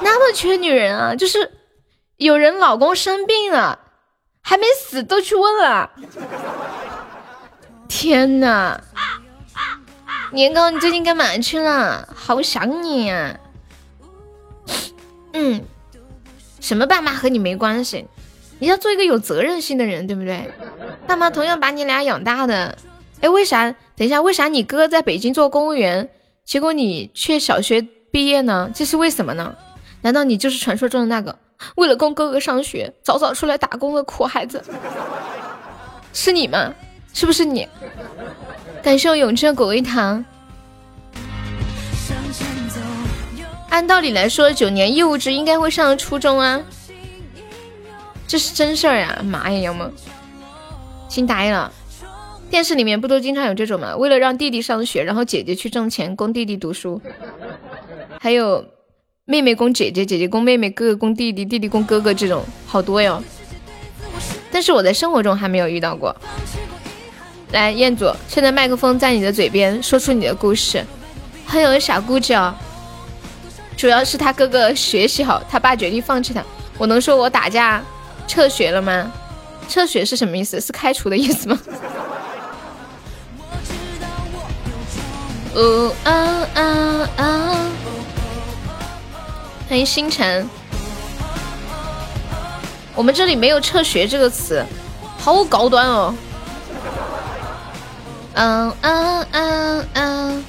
[0.00, 1.14] 那么缺女人啊？
[1.14, 1.52] 就是
[2.16, 3.78] 有人老公生病了，
[4.40, 5.90] 还没死都去问了。
[7.88, 8.80] 天呐！
[10.32, 12.08] 年糕，你最近干嘛去了？
[12.14, 13.38] 好想你呀。
[15.34, 15.62] 嗯。
[16.62, 18.06] 什么爸妈和你没关系，
[18.60, 20.48] 你要做一个有责任心的人，对不对？
[21.08, 22.78] 爸妈同样把你俩养大的，
[23.20, 23.74] 哎，为啥？
[23.96, 26.08] 等一下，为啥你哥在北京做公务员，
[26.44, 28.70] 结果你却小学毕业呢？
[28.72, 29.56] 这是为什么呢？
[30.02, 31.36] 难道你就是传说中的那个
[31.74, 34.62] 为了供哥哥上学早早出来打工的苦孩子？
[36.12, 36.72] 是你吗？
[37.12, 37.66] 是不是你？
[38.84, 40.24] 感谢我永志的果味糖。
[43.72, 46.60] 按道理来说，九年义务制应该会上初中啊，
[48.28, 49.22] 这是真事儿呀！
[49.24, 49.90] 妈呀，杨萌，
[51.08, 51.72] 惊呆了！
[52.50, 53.96] 电视里面不都经常有这种吗？
[53.96, 57.00] 为了让弟弟上学，然后姐姐去挣钱供弟弟读书，
[58.20, 58.62] 还有
[59.24, 63.24] 妹妹供姐姐，姐姐供妹妹，哥哥供弟弟，弟弟供哥哥，这种好多哟。
[64.50, 66.14] 但是我在生活中还没有遇到过。
[67.52, 70.84] 来，彦祖，现在麦克风在你的嘴边，说出你的故事。
[71.46, 72.54] 还有小姑叫。
[73.76, 76.42] 主要是他哥哥学习好，他爸决定放弃他。
[76.78, 77.82] 我能说我打架
[78.28, 79.10] 撤学了吗？
[79.68, 80.60] 撤学是什么意思？
[80.60, 81.58] 是开除的意思吗？
[85.54, 87.70] 哦哦哦哦！
[89.68, 90.48] 欢迎星辰。
[92.94, 94.64] 我们这里没有撤学这个词，
[95.18, 96.14] 好高端哦。
[98.34, 100.44] 嗯嗯嗯嗯。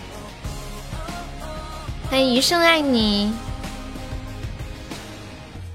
[2.14, 3.34] 欢迎余生爱你。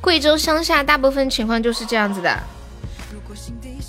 [0.01, 2.41] 贵州乡下大部分情况就是这样子的，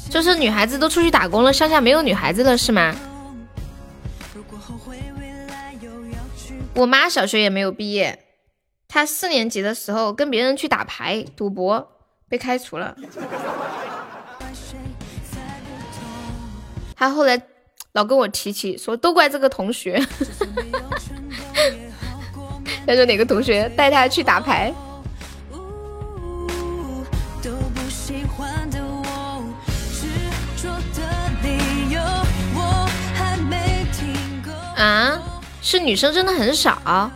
[0.09, 2.95] 就是女孩子都出去打工了，乡下没有女孩子了，是吗？
[6.73, 8.25] 我妈小学也没有毕业，
[8.87, 11.87] 她四年级的时候跟别人去打牌赌博
[12.27, 12.97] 被开除了，
[16.95, 17.39] 她后来
[17.91, 20.03] 老跟我提起说都怪这个同学。
[22.87, 24.73] 他说哪个同学带他去打牌。
[34.75, 35.19] 啊，
[35.61, 37.11] 是女生真的很少。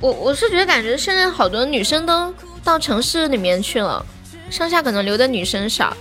[0.00, 4.04] 我我是觉得感觉现在好多女生都到城市里面去了，
[4.50, 5.96] 剩下可能留的女生少，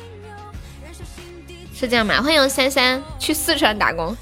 [1.74, 2.20] 是这样吗？
[2.22, 4.18] 欢迎三三去四川打工。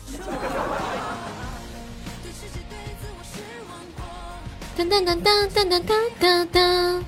[4.78, 7.04] 噔噔噔噔噔噔噔噔！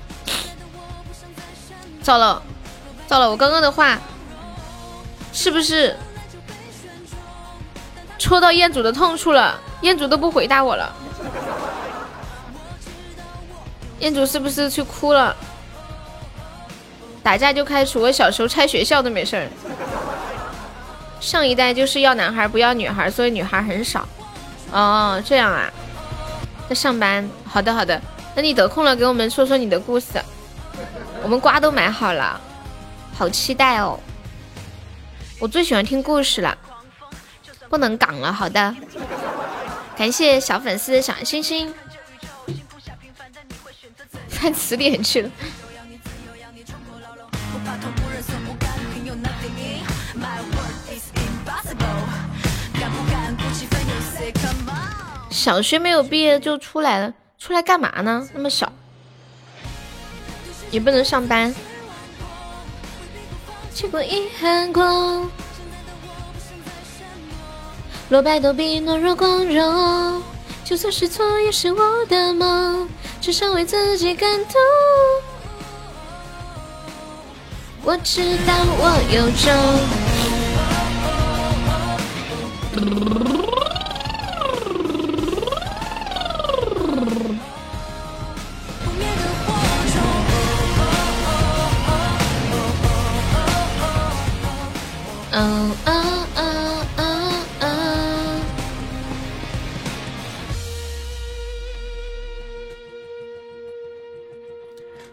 [2.02, 2.42] 糟了，
[3.06, 3.30] 糟了！
[3.30, 3.98] 我刚刚的话
[5.32, 5.96] 是不是？
[8.18, 10.94] 戳到彦祖的痛处了，彦祖都不回答我了。
[13.98, 15.34] 彦祖是不是去哭了？
[17.22, 19.48] 打架就开除，我小时候拆学校都没事儿。
[21.20, 24.06] 上一代就是要男孩不要女孩，所以女孩很少。
[24.70, 25.72] 哦，这样啊，
[26.68, 27.28] 在上班。
[27.44, 28.00] 好的好的，
[28.34, 30.20] 那你得空了给我们说说你的故事。
[31.22, 32.40] 我们瓜都买好了，
[33.14, 33.98] 好期待哦！
[35.38, 36.56] 我最喜欢听故事了。
[37.68, 38.74] 不能港了，好的，
[39.96, 41.74] 感谢小粉丝的小星星，
[44.28, 45.30] 翻词典去了。
[55.44, 58.26] 小学没有毕业就出来了，出来干嘛呢？
[58.32, 58.72] 那么小，
[60.70, 61.54] 也不能上班。
[63.70, 65.28] 结果遗憾过。
[68.08, 70.22] 落败都比懦弱光荣，
[70.64, 72.88] 就算是错也是我的梦，
[73.20, 74.54] 至少为自己感动。
[77.82, 79.28] 我知道我有
[83.44, 83.44] 种。
[95.36, 98.40] 嗯嗯嗯嗯嗯。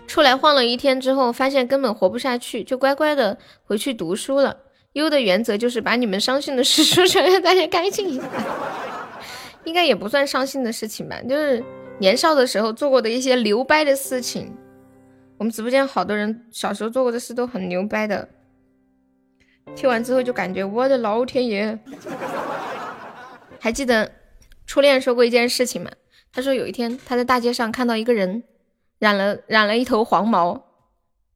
[0.05, 4.55] 出来晃了一天之后，发现根本活不下去，就乖乖的回去读书了。
[4.93, 8.23] 优的原则就是把你们伤心的事说出来，让大家开心一下。
[9.63, 11.63] 应该也不算伤心的事情吧，就是
[11.97, 14.53] 年少的时候做过的一些牛掰的事情。
[15.37, 18.27] 我们直播间好多人小时候做过的事都很牛掰的。
[19.75, 21.79] 听完之后就感觉我的老天爷！
[23.59, 24.11] 还记得
[24.65, 25.91] 初恋说过一件事情吗？
[26.33, 28.43] 他说有一天他在大街上看到一个人
[28.99, 30.63] 染了染了一头黄毛，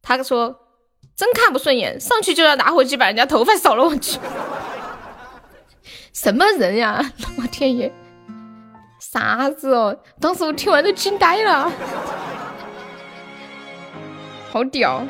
[0.02, 0.60] 他说
[1.16, 3.84] 真看不顺眼，上去就要打火机把人家头发扫了。
[3.84, 4.20] 我去，
[6.14, 7.12] 什么人呀？
[7.38, 7.92] 老天爷，
[9.00, 9.98] 啥子哦？
[10.20, 11.72] 当时我听完都惊呆了，
[14.52, 15.06] 好屌！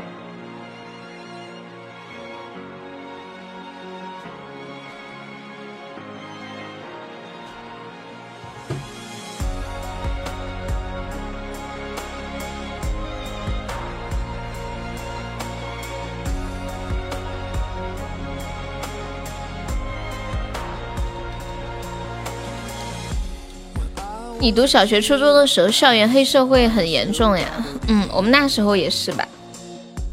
[24.39, 27.47] 你读小学、初中的时候，校园黑社会很严重呀。
[27.87, 29.27] 嗯，我们那时候也是吧，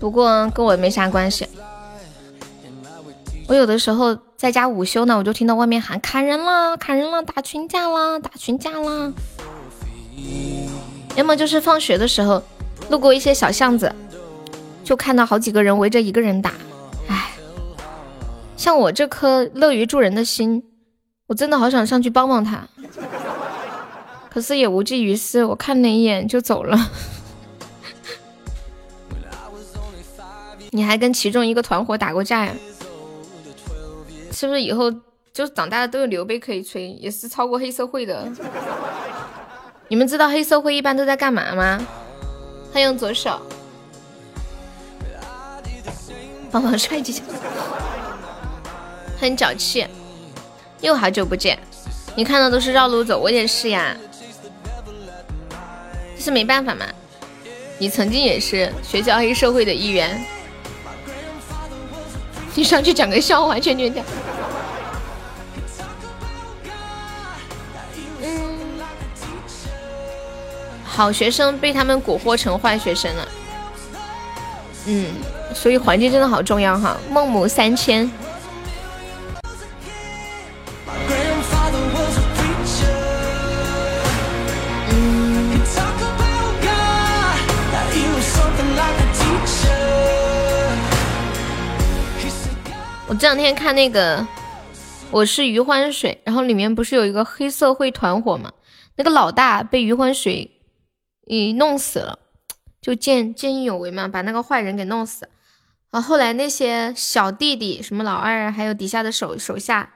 [0.01, 1.47] 不过跟我没啥关系。
[3.47, 9.13] 我有的时候在家午休呢，我就听到外面喊砍人了，砍人了，打群架了，打群架了。
[11.17, 12.43] 要么就是放学的时候，
[12.89, 13.93] 路过一些小巷子，
[14.83, 16.53] 就看到好几个人围着一个人打。
[17.09, 17.33] 唉，
[18.57, 20.63] 像我这颗乐于助人的心，
[21.27, 22.67] 我真的好想上去帮帮他。
[24.33, 26.91] 可是也无济于事，我看了一眼就走了。
[30.71, 32.55] 你还跟其中一个团伙打过架呀？
[34.33, 34.91] 是不是以后
[35.35, 36.93] 就长大了都有刘备可以吹？
[36.93, 38.27] 也是超过黑社会的。
[39.89, 41.87] 你们知道黑社会一般都在干嘛吗？
[42.73, 43.39] 欢迎左手，
[46.51, 47.21] 帮忙踹几脚。
[49.21, 49.87] 很脚气，
[50.81, 51.59] 又好久不见。
[52.17, 53.95] 你看的都是绕路走，我也是呀。
[56.23, 56.87] 是没办法嘛，
[57.79, 60.25] 你曾经也是学校黑社会的一员，
[62.55, 64.01] 你上去讲个笑话劝劝他。
[68.23, 68.57] 嗯，
[70.85, 73.29] 好学生被他们蛊惑成坏学生了。
[74.87, 75.07] 嗯，
[75.53, 76.97] 所以环境真的好重要哈。
[77.11, 78.09] 孟母三迁。
[93.13, 94.21] 我这两天看那个
[95.11, 98.51] 《我是余欢水》，然后里面不是有一个黑社会团伙嘛？
[98.97, 100.63] 那个老大被余欢水
[101.27, 102.19] 给弄死了，
[102.81, 105.29] 就见见义勇为嘛，把那个坏人给弄死。
[105.91, 109.93] 然后后来那些小弟弟，什么老二，还有底下的手手下，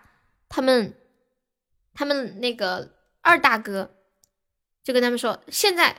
[0.50, 0.92] 他们
[1.94, 2.90] 他们那个
[3.22, 3.92] 二大哥
[4.84, 5.96] 就跟他们说：现在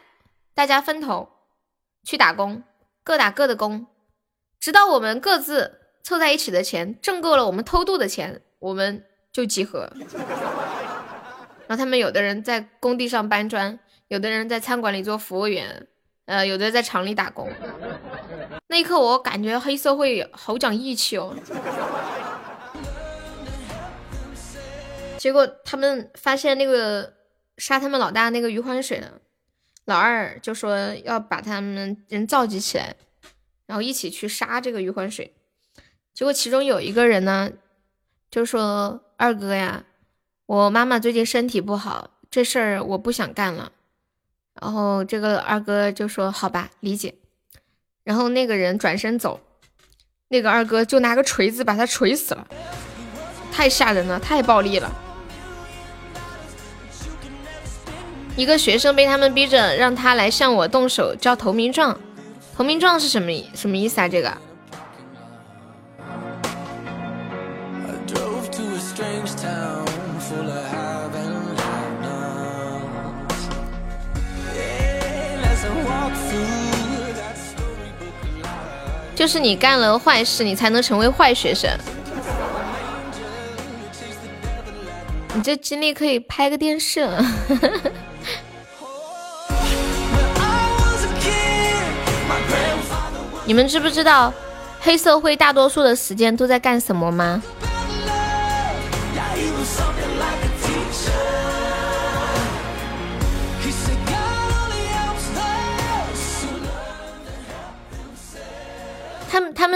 [0.53, 1.27] 大家分头
[2.03, 2.61] 去打工，
[3.03, 3.87] 各打各的工，
[4.59, 5.81] 直到我们各自。
[6.07, 9.91] 凑在一起的钱挣够了，我们偷渡的钱，我们就集合。
[11.67, 13.77] 然后他们有的人在工地上搬砖，
[14.07, 15.85] 有的人在餐馆里做服务员，
[16.23, 17.51] 呃，有的在厂里打工。
[18.67, 21.35] 那一刻，我感觉黑社会好讲义气哦。
[25.17, 27.15] 结果他们发现那个
[27.57, 29.19] 杀他们老大那个余欢水的
[29.83, 32.95] 老二就说要把他们人召集起来，
[33.65, 35.33] 然后一起去杀这个余欢水。
[36.17, 37.51] 结果其中有一个人呢，
[38.31, 39.83] 就说：“二哥呀，
[40.47, 43.71] 我妈妈最近身体不好，这事儿我不想干了。”
[44.59, 47.13] 然后这个二哥就说：“好吧，理解。”
[48.03, 49.39] 然后那个人转身走，
[50.29, 52.47] 那个二哥就拿个锤子把他锤死了，
[53.53, 54.91] 太吓人了，太暴力了。
[58.35, 61.95] 一个学生被他们逼着让他来向我动手交投名状，
[62.55, 64.07] 投名状是什么什么意思啊？
[64.07, 64.35] 这个？
[79.17, 81.67] 就是你干了坏事，你才能成为坏学生。
[85.33, 87.25] 你这经历可以拍个电视了。
[93.43, 94.31] 你们知不知道
[94.79, 97.41] 黑社会大多数的时间都在干什么吗？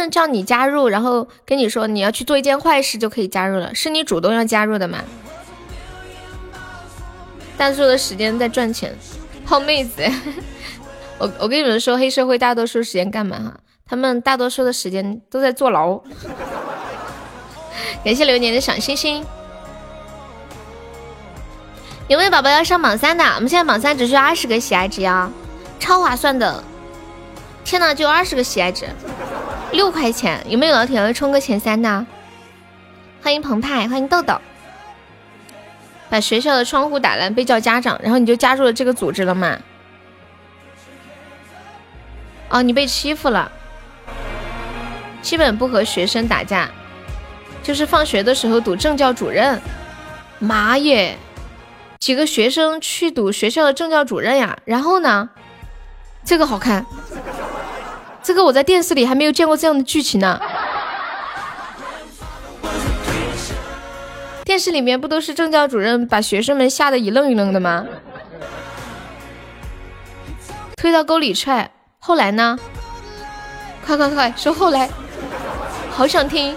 [0.09, 4.99] 叫你加入，然后跟你说你要去做一件坏事就可以加入了，是你主动要加入的吗？
[7.57, 8.95] 大多数的时间在赚钱，
[9.45, 10.01] 泡妹子。
[11.19, 13.53] 我我跟你们说，黑社会大多数时间干嘛哈？
[13.87, 16.01] 他们大多数的时间都在坐牢。
[18.03, 19.23] 感谢流年的小星星。
[22.07, 23.23] 有没有宝宝要上榜三的？
[23.35, 25.29] 我们现在榜三只需要二十个喜爱值呀，
[25.79, 26.63] 超划算的。
[27.63, 28.87] 天哪，就二十个喜爱值。
[29.71, 32.05] 六块钱，有没有老铁要冲个前三的？
[33.21, 34.35] 欢迎澎湃，欢迎豆豆。
[36.09, 39.57] 把学校的窗户打烂被叫家长，然后你就加入了这个组织了吗？
[42.49, 43.49] 哦，你被欺负了。
[45.21, 46.69] 基本不和学生打架，
[47.63, 49.61] 就是放学的时候堵政教主任。
[50.39, 51.17] 妈耶，
[51.97, 54.57] 几个学生去堵学校的政教主任呀？
[54.65, 55.29] 然后呢？
[56.25, 56.85] 这个好看。
[58.23, 60.39] 这个我在电视里还没有见过这样的剧情呢。
[64.43, 67.85] 电视里面不都是政教主任把学生们吓得一愣一愣的吗？
[70.75, 72.57] 推到沟里踹，后来呢？
[73.85, 74.89] 快快快，说后来，
[75.91, 76.55] 好想听。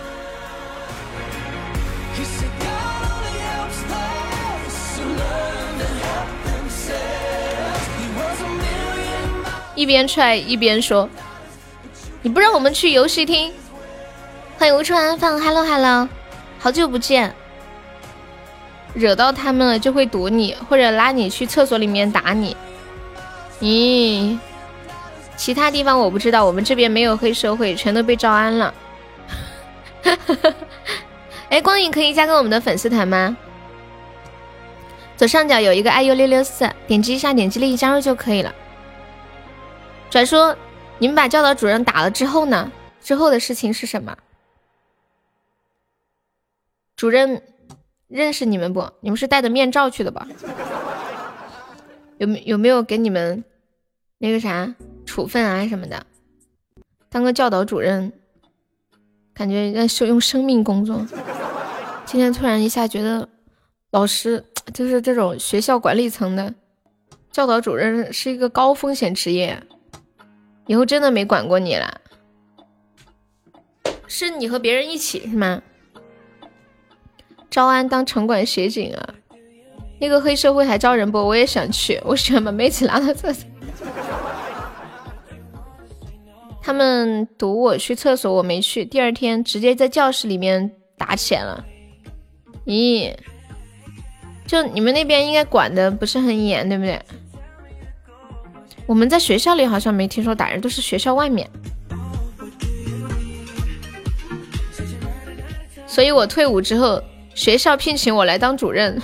[9.75, 11.09] 一边踹一边说。
[12.25, 13.53] 你不让我们去游戏厅？
[14.59, 16.09] 欢迎无处安放，Hello Hello，
[16.59, 17.35] 好久不见。
[18.95, 22.57] 惹到他们了就会堵你，或者拉你去厕所里面打你。
[23.61, 24.39] 咦，
[25.37, 28.73] 其他地方我不知道，我们这边没有黑社会，全都被招安了。
[31.51, 33.37] 哎，光影可以加个我们的粉丝团吗？
[35.19, 38.51] 左上角有一个 IU 六六四，点击一下，点击立即加入就可以了。
[40.09, 40.57] 转说。
[40.99, 42.71] 你们把教导主任打了之后呢？
[43.03, 44.17] 之后的事情是什么？
[46.97, 47.43] 主任
[48.09, 48.89] 认识你们不？
[49.01, 50.27] 你们是戴着面罩去的吧？
[52.19, 53.45] 有没有没有给你们
[54.19, 54.75] 那个啥
[55.05, 56.07] 处分啊什么的？
[57.11, 58.13] 当个教导主任，
[59.35, 61.05] 感觉在用用生命工作。
[62.07, 63.29] 今天突然一下觉得，
[63.91, 66.55] 老师就是这种学校管理层的
[67.31, 69.63] 教导主任是一个高风险职业。
[70.67, 72.01] 以后真的没管过你了，
[74.07, 75.63] 是你和别人一起是吗？
[77.51, 79.15] 招安当城管协警啊？
[80.01, 81.19] 那个黑社会还招人不？
[81.19, 83.49] 我也想去，我喜欢把妹子拉到厕所。
[86.61, 88.85] 他们堵我去厕所，我没去。
[88.85, 91.65] 第二天直接在教室里面打起来了。
[92.65, 93.15] 咦，
[94.47, 97.01] 就你们那边应该管的不是很严，对不对？
[98.87, 101.49] 我们在学校里好像没听说打人，都是学校外面。
[105.87, 107.03] 所以我退伍之后，
[107.35, 109.01] 学校聘请我来当主任，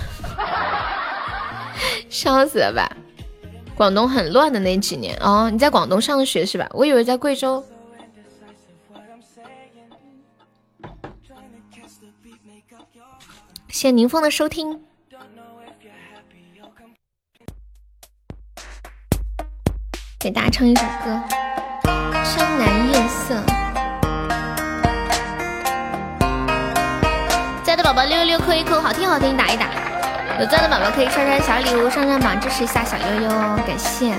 [2.09, 2.95] 笑死了吧？
[3.75, 6.69] 广东很乱的那几年哦，你在广东上学是吧？
[6.73, 7.63] 我以为在贵州。
[13.69, 14.79] 谢谢宁峰的收听，
[20.21, 21.19] 给大家唱一首歌
[22.37, 23.33] 《江南夜色》。
[27.63, 29.65] 在的宝宝六六六扣一扣，好听好听，打一打。
[30.39, 33.29] 有钻的宝宝可以刷刷小礼物上上榜支持一下小悠悠，
[33.65, 34.13] 感谢。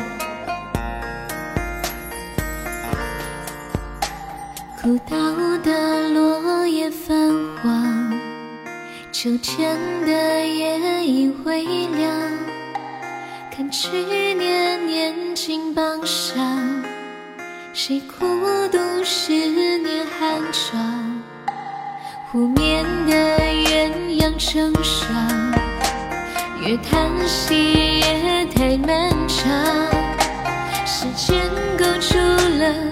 [4.82, 5.16] 古道
[5.62, 7.32] 的落叶泛
[7.62, 8.12] 黄，
[9.12, 12.51] 秋天的夜已微凉。
[13.54, 16.82] 看去年年轻榜上，
[17.74, 18.24] 谁孤
[18.68, 21.22] 独十年寒窗？
[22.30, 25.52] 湖面的鸳鸯成双。
[26.62, 29.46] 越叹息，夜太漫长，
[30.86, 31.38] 时间
[31.76, 32.91] 勾住了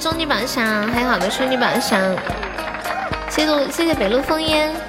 [0.00, 2.16] 终极榜上，还有好多初级榜上，
[3.28, 4.72] 谢谢谢谢北路烽烟。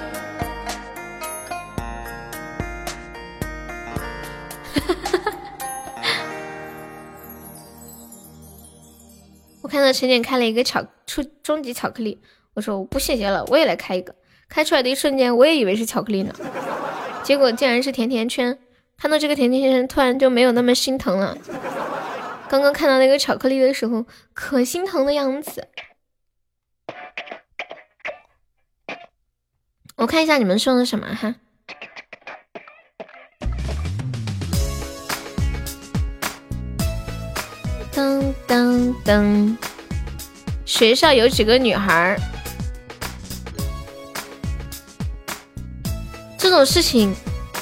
[9.60, 12.20] 我看到陈姐开了一个巧初终极巧克力，
[12.54, 14.14] 我说我不谢谢了，我也来开一个。
[14.48, 16.34] 开出来的一瞬间，我也以为是巧克力呢，
[17.22, 18.58] 结果竟然是甜甜圈。
[18.96, 21.36] 看到这个甜甜圈，突然就没有那么心疼了。
[22.48, 25.68] 刚刚看到那个巧克力的时候，可心疼的样子。
[29.96, 31.34] 我看一下你们送的什么哈。
[37.92, 39.56] 噔噔噔，
[40.64, 42.16] 学校有几个女孩
[46.38, 47.14] 这种事情，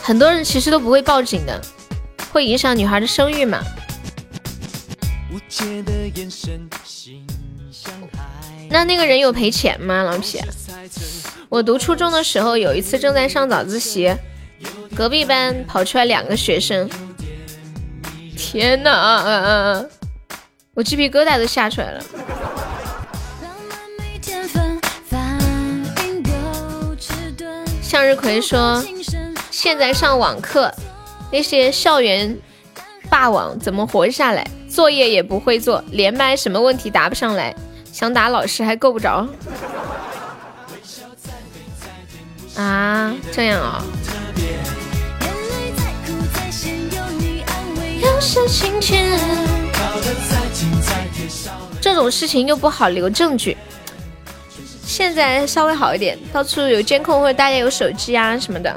[0.02, 1.60] 很多人其实都不会报警的，
[2.30, 3.60] 会影响女孩的声誉嘛。
[8.68, 10.40] 那那个人有赔钱吗，老皮？
[11.48, 14.14] 我读初中的时候，有一次正在上早自习，
[14.94, 16.88] 隔壁班跑出来两个学生，
[18.36, 19.84] 天哪，
[20.74, 22.02] 我鸡皮疙瘩都吓出来了。
[27.82, 28.84] 向日葵说
[29.50, 30.74] ：“现在上网课，
[31.30, 32.36] 那些校园
[33.08, 34.46] 霸王怎么活下来？
[34.76, 37.56] 作业也不会做，连麦什么问题答不上来，
[37.94, 39.26] 想打老师还够不着。”
[42.56, 43.82] 啊，这样啊。
[51.80, 53.56] 这种事情又不好留证据。
[54.84, 58.76] 现在稍微好一点，到处有监控或者大家有手机啊什么的。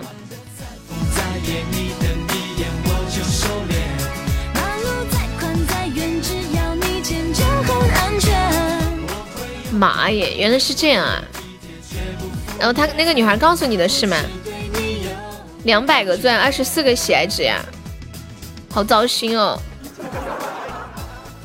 [9.80, 11.24] 妈耶，原来是这样啊！
[12.60, 14.18] 然后他那个女孩告诉你的是吗？
[15.64, 17.64] 两百个钻，二十四个喜爱值呀，
[18.70, 19.58] 好糟心哦！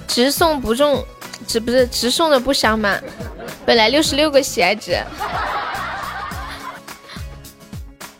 [0.09, 1.05] 直送不中，
[1.47, 2.99] 直不是直送的不香吗？
[3.65, 4.99] 本来六十六个喜爱值。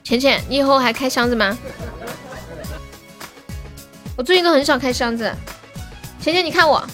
[0.05, 1.59] 浅浅，你以后还开箱子吗？
[4.17, 5.29] 我最近都很少开箱子。
[6.21, 6.87] 浅浅，你看我，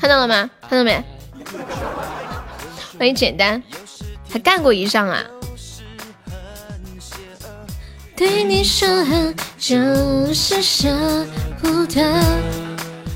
[0.00, 0.48] 看到了吗？
[0.66, 1.04] 看到没？
[2.98, 3.62] 欢迎简单。
[4.28, 5.24] 还干过一仗啊！
[8.14, 9.76] 对你说狠就
[10.32, 11.26] 是舍
[11.60, 12.22] 不得。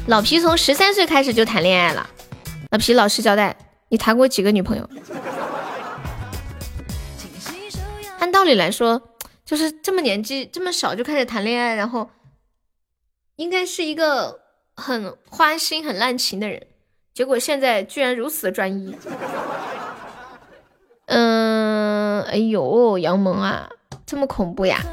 [0.08, 2.08] 老皮从十三岁开始就谈恋爱了。
[2.70, 3.56] 老皮老实交代，
[3.90, 4.90] 你谈过几个女朋友？
[8.18, 9.00] 按道理来说，
[9.44, 12.10] 就是这么年纪这么小就开始谈恋爱，然后
[13.36, 14.40] 应该是一个
[14.74, 16.66] 很花心、很滥情的人。
[17.14, 18.92] 结果现在居然如此的专一。
[21.06, 23.70] 嗯，哎呦，杨萌啊，
[24.04, 24.84] 这么恐怖呀！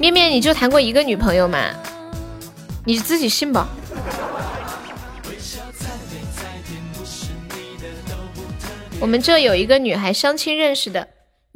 [0.00, 1.70] 面面，你就谈过一个女朋友吗？
[2.84, 3.68] 你自己信吧。
[8.98, 11.06] 我们这有一个女孩相亲认识的，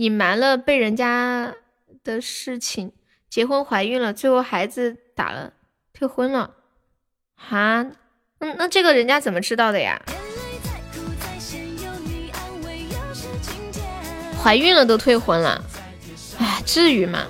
[0.00, 1.54] 隐瞒了被人家
[2.02, 2.92] 的事情。
[3.28, 5.52] 结婚怀孕了，最后孩子打了，
[5.92, 6.54] 退婚了，
[7.36, 7.86] 哈，
[8.38, 10.00] 那那这个人家怎么知道的呀？
[14.42, 15.62] 怀孕了都退婚了，
[16.38, 17.26] 哎，至于吗？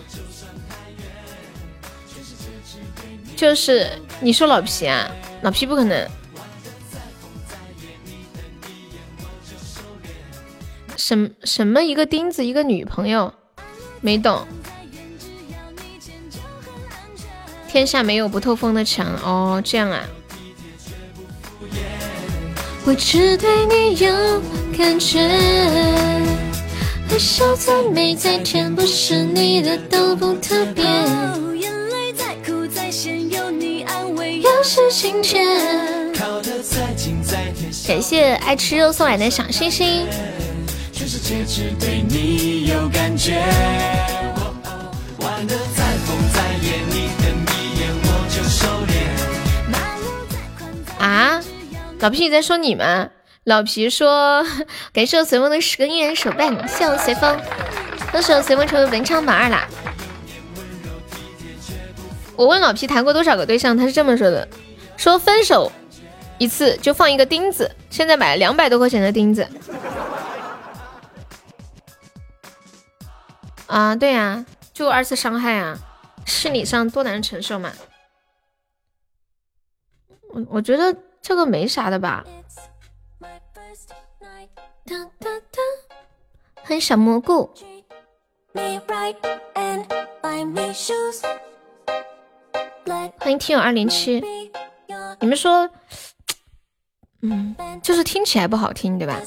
[3.36, 3.90] 就是
[4.20, 5.10] 你说老皮啊，
[5.42, 6.08] 老皮不可能，
[11.11, 13.34] 什什么一个钉子一个女朋友，
[14.00, 14.46] 没懂。
[17.66, 20.04] 天下没有不透风的墙哦，这样啊。
[22.84, 24.40] 我只对你有
[24.78, 25.18] 感觉，
[27.11, 30.84] 爱笑再美再甜，不是你的都不特别。
[30.84, 36.12] 眼泪再苦再咸，有你安慰，又是晴天。
[37.88, 40.06] 感谢爱吃肉送来的小星星。
[41.01, 43.42] 全世界只对你有感觉。
[45.18, 47.09] 玩得再疯再野，你。
[50.98, 51.40] 啊，
[52.01, 53.09] 老皮你在说你吗？
[53.44, 54.44] 老皮说
[54.92, 57.34] 感谢我随风的十个姻缘手办，谢我随风，
[58.12, 59.66] 恭喜我随风成为文昌榜二啦！
[62.36, 64.46] 我问老皮谈过多少个对象，他是这么说的：
[64.98, 65.72] 说分手
[66.36, 69.48] 一次就放一个钉子，现在买了两百多块钱的钉子。
[73.70, 74.44] 啊，对呀，
[74.74, 75.78] 就二次伤害啊，
[76.26, 77.72] 心理上多难承受嘛。
[80.32, 82.24] 我我觉得这个没啥的吧。
[86.56, 87.48] 欢迎小蘑菇。
[93.18, 94.20] 欢迎听友二零七。
[95.20, 95.70] 你们说，
[97.22, 97.54] 嗯，
[97.84, 99.20] 就是听起来不好听，对吧？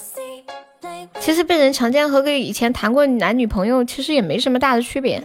[1.19, 5.21] 其实被人强奸和跟以前谈过男女朋友其实也没什么大的区别，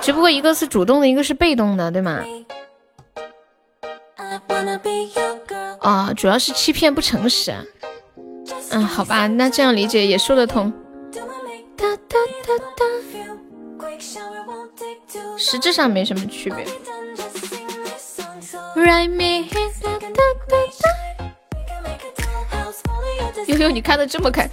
[0.00, 2.22] 只不过一个是主动的，一个是被动的，对吗？
[5.80, 7.54] 啊，主要是欺骗不诚实。
[8.70, 10.72] 嗯，好吧，那这样理解也说得通。
[15.38, 16.64] 实质上没什么区别。
[23.46, 24.48] 悠悠，你看的这么开，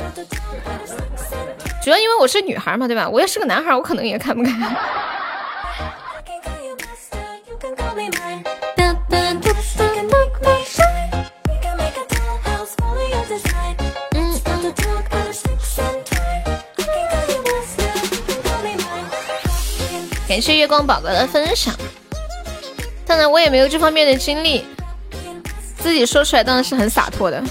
[1.83, 3.09] 主要因为我是女孩嘛，对吧？
[3.09, 4.51] 我要是个男孩，我可能也看不开。
[20.27, 21.73] 感谢月光宝宝的分享。
[23.05, 24.65] 当然，我也没有这方面的经历，
[25.77, 27.43] 自己说出来当然是很洒脱的。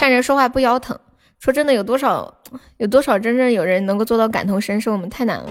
[0.00, 0.98] 站着说话不腰疼，
[1.40, 2.34] 说真的，有多少
[2.78, 4.92] 有多少真正有人能够做到感同身受？
[4.92, 5.50] 我们太难了。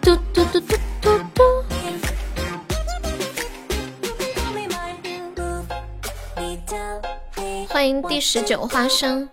[0.00, 1.42] 嘟嘟嘟嘟嘟嘟。
[7.68, 9.28] 欢迎第十九花生。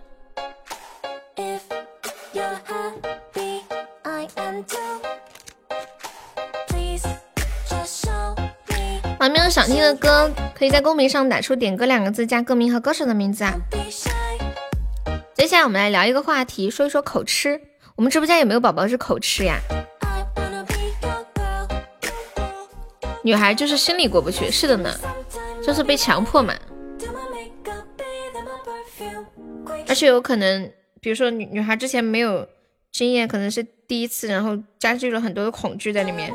[9.50, 10.32] 想听的歌？
[10.54, 13.54] 可以在公屏上打出“点歌”两个字，加歌名和歌手的名字啊。
[15.36, 17.62] 接下来我们来聊一个话题，说一说口吃。
[17.96, 19.60] 我们直播间有没有宝宝是口吃呀？
[23.24, 24.94] 女孩就是心里过不去，是的呢，
[25.66, 26.54] 就是被强迫嘛。
[29.88, 32.48] 而且有可能，比如说女女孩之前没有
[32.92, 36.34] 经验，可能是第一次，然后加剧了很多的恐惧在里面。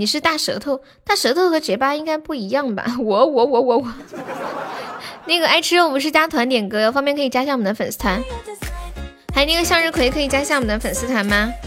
[0.00, 2.84] 你是大舌头，大舌头和结巴应该不一样吧？
[3.00, 3.92] 我我我我我，
[5.26, 8.22] 那个爱吃肉不是加团点歌，方便可以加下我们的粉丝团。
[9.34, 11.52] 还有那个向日葵可以加下我们的粉丝团吗？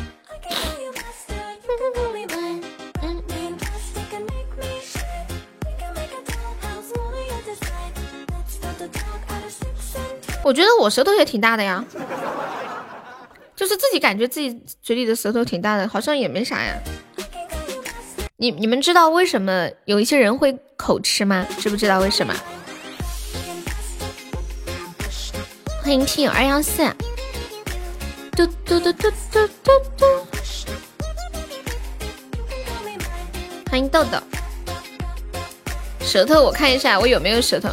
[10.42, 11.84] 我觉得我舌头也挺大的呀，
[13.58, 16.82] 就是自己感觉自己嘴里的舌头挺大的，好像也没啥呀。
[18.42, 21.46] 你你们知道为什么有一些人会口吃吗？
[21.60, 22.34] 知不知道为什么？
[25.84, 26.84] 欢迎听友二幺四，
[28.32, 30.06] 嘟嘟嘟嘟嘟嘟嘟，
[33.70, 34.18] 欢迎豆豆，
[36.00, 37.70] 舌头我看一下我有没有舌头。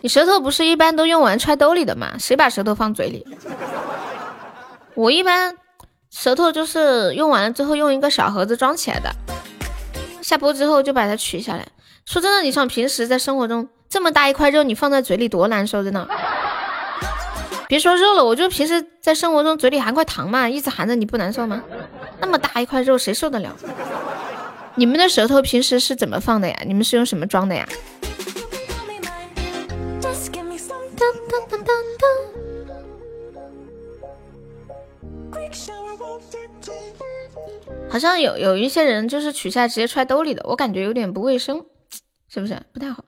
[0.00, 2.16] 你舌头不是一般都用完揣兜里的吗？
[2.18, 3.24] 谁把舌头放嘴里？
[4.96, 5.56] 我一般。
[6.10, 9.14] 舌头就是用完了之后用一个小盒子装起来的，
[10.20, 11.66] 下播之后就把它取下来。
[12.04, 16.06] 说真的，你像平时在生活中这么大一块肉，你放在嘴里多难受，真的。
[17.68, 21.62] 别说肉了，我就平时在生活中嘴里含块糖嘛，一直含着你不难受吗？
[22.20, 23.54] 那么大一块肉谁受得了？
[24.74, 26.56] 你们的舌头平时是怎么放的呀？
[26.66, 27.68] 你们是用什么装的呀？
[37.88, 41.64] 好像有有一些人就是取下直接揣兜里的，我感觉有点不卫生，
[42.28, 43.04] 是不是不太好？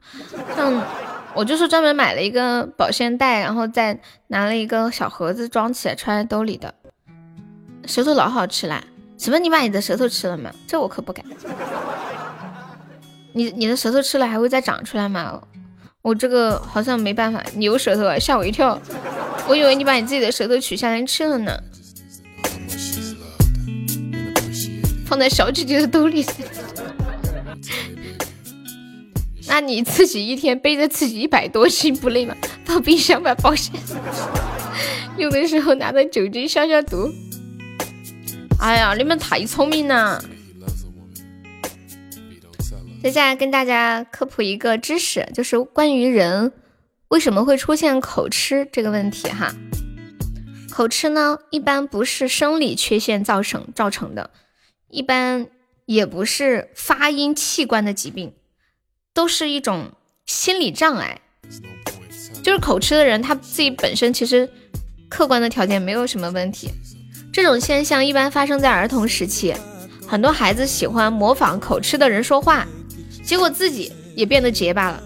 [0.56, 0.82] 像
[1.35, 6.74] 我就是专门买了一个保鲜袋，然后再拿了一个小盒子装起来揣兜里的。
[7.86, 8.82] 舌头老好吃啦！
[9.19, 9.39] 什么？
[9.39, 10.51] 你把你的舌头吃了吗？
[10.66, 11.24] 这我可不敢。
[13.32, 15.40] 你你的舌头吃了还会再长出来吗？
[16.02, 18.78] 我这个好像没办法，牛舌头啊，吓我一跳！
[19.48, 21.56] 我以为你把你自己的舌头取下来吃了呢。
[25.06, 26.24] 放在小姐姐的兜里，
[29.46, 32.34] 那你自己一天背着自己一百多斤不累吗？
[32.64, 33.74] 放冰箱吧，保险。
[35.18, 37.12] 用的时候拿着酒精消消毒。
[38.58, 40.24] 哎呀，你们太聪明了！
[43.02, 46.52] 接下来跟大家科普一个知识，就是关于人
[47.08, 49.54] 为什么会出现口吃这个问题哈。
[50.70, 54.30] 口吃呢，一般不是生理缺陷造成造成的。
[54.93, 55.48] 一般
[55.86, 58.35] 也不是发音器官的疾病，
[59.14, 59.93] 都是一种
[60.27, 61.23] 心理障碍。
[62.43, 64.51] 就是口吃的人，他自己本身其实
[65.09, 66.69] 客观的条件没有什么问题。
[67.32, 69.55] 这种现象一般发生在儿童时期，
[70.06, 72.69] 很多孩子喜欢模仿口吃的人说话，
[73.24, 75.02] 结果自己也变得结巴了。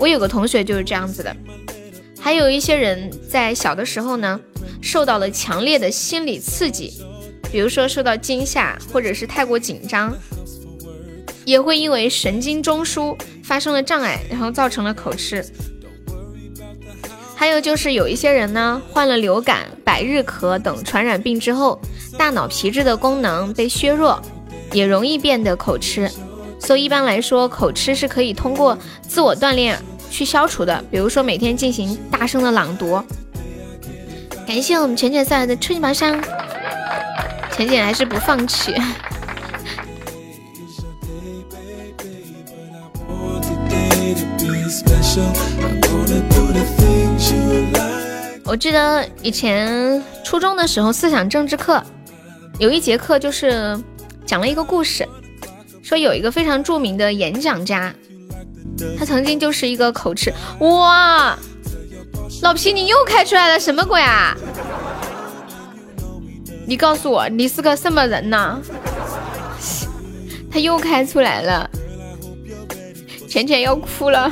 [0.00, 1.36] 我有个同学就是这样子的。
[2.20, 4.40] 还有一些人在小的时候呢，
[4.82, 6.92] 受到了强烈的心理刺激。
[7.50, 10.14] 比如说受到惊吓，或者是太过紧张，
[11.44, 15.44] 也会因为神经中枢发生了障碍，然后造成了口吃。
[17.34, 21.80] 还有就是有一些人呢，患了流感、百日咳等传染病之后，
[22.18, 24.20] 大脑皮质的功能被削弱，
[24.72, 26.10] 也容易变得口吃。
[26.60, 28.76] 所以一般来说，口吃是可以通过
[29.06, 29.80] 自我锻炼
[30.10, 33.00] 去消除的，比如说每天进行大声的朗读。
[34.44, 36.20] 感谢我们浅浅送来的初级宝箱，
[37.58, 38.72] 浅浅还是不放弃。
[48.44, 51.82] 我记得以前初中的时候，思想政治课
[52.60, 53.76] 有一节课就是
[54.24, 55.04] 讲了一个故事，
[55.82, 57.92] 说有一个非常著名的演讲家，
[58.96, 60.32] 他曾经就是一个口吃。
[60.60, 61.36] 哇，
[62.42, 64.36] 老皮你又开出来了什么鬼啊？
[66.68, 68.60] 你告诉我你是个什么人呢？
[70.52, 71.70] 他又开出来了，
[73.26, 74.30] 浅浅要哭了。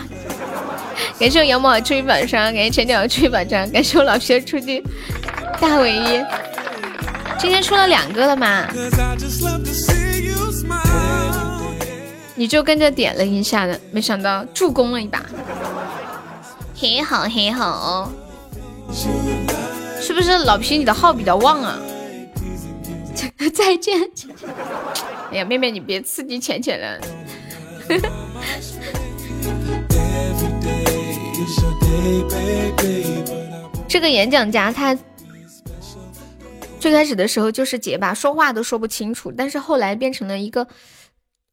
[1.18, 4.84] 感谢我羊毛出去榜上，感谢浅浅出去榜上，感谢我老皮出去
[5.58, 6.22] 大唯一。
[7.38, 8.66] 今天出了两个了吗？
[12.34, 15.22] 你就跟着点了一下的，没想到助攻了一把，
[16.78, 18.12] 很好很好。
[19.98, 21.78] 是不是老皮你的号比较旺啊？
[23.52, 24.00] 再见。
[25.30, 27.00] 哎呀，妹妹你别刺激浅浅了。
[33.88, 34.96] 这个演讲家他
[36.78, 40.66] 最开始的时候就是结巴，说话都说不清楚，但是后来变成了一个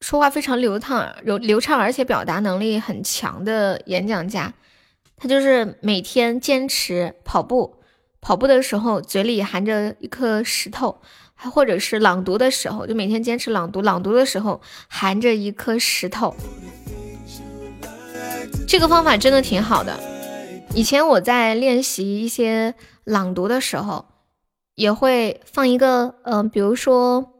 [0.02, 4.54] 说话非常流畅、流流畅，而且表达能力很强的演讲家。
[5.16, 7.78] 他就是每天坚持跑步，
[8.20, 11.02] 跑步的时候嘴里含着一颗石头，
[11.52, 16.36] 或者是朗读的时候，就每天坚持朗读，朗读的时候含着一颗石头。
[18.68, 20.00] 这个方法真的挺好的。
[20.74, 24.06] 以前我在练习一些朗读的时候，
[24.74, 27.34] 也会放一个，嗯，比如说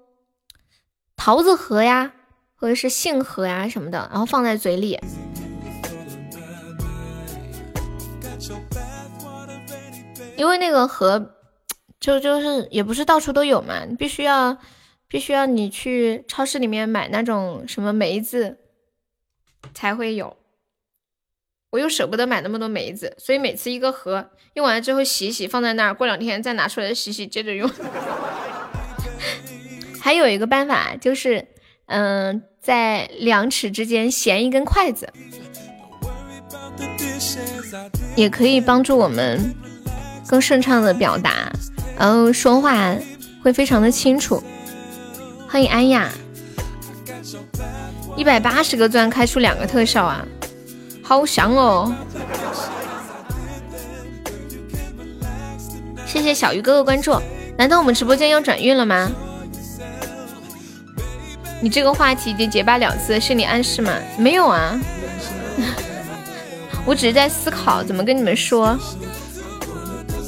[1.16, 2.14] 桃子核呀，
[2.56, 5.00] 或者是杏核呀什么的，然后放在嘴里。
[10.36, 11.36] 因为那个核，
[12.04, 14.58] 就就是也不是到处都有嘛，必须要
[15.08, 18.58] 必须要你去超市里面买那种什么梅子
[19.74, 20.36] 才会有。
[21.70, 27.72] 我又舍不得买那么多梅子，所以每次一个盒用完了之后洗洗放在那儿，过两天再拿出来洗洗接着用。
[30.02, 31.48] 还有一个办法就是，
[31.86, 35.08] 嗯，在两齿之间衔一根筷子，
[38.18, 39.56] 也可以帮助我们
[40.28, 41.50] 更顺畅的表达，
[41.98, 42.96] 然后说话
[43.42, 44.42] 会非常的清楚。
[45.48, 46.10] 欢迎安雅，
[48.16, 50.26] 一百八十个钻开出两个特效啊！
[51.04, 51.94] 好香哦！
[56.06, 57.16] 谢谢小鱼哥哥关注。
[57.58, 59.12] 难道我们直播间要转运了吗？
[61.62, 63.94] 你这个话题已经结巴两次，是你暗示吗？
[64.18, 64.80] 没有啊，
[66.84, 68.78] 我只是在思考怎么跟你们说。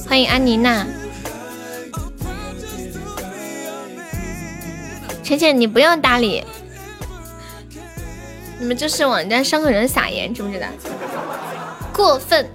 [0.07, 0.85] 欢迎安妮娜，
[5.26, 6.43] 浅浅，你不用搭理。
[8.60, 10.68] 你们就是往人家伤口上撒盐，知不知道？
[11.91, 12.47] 过分，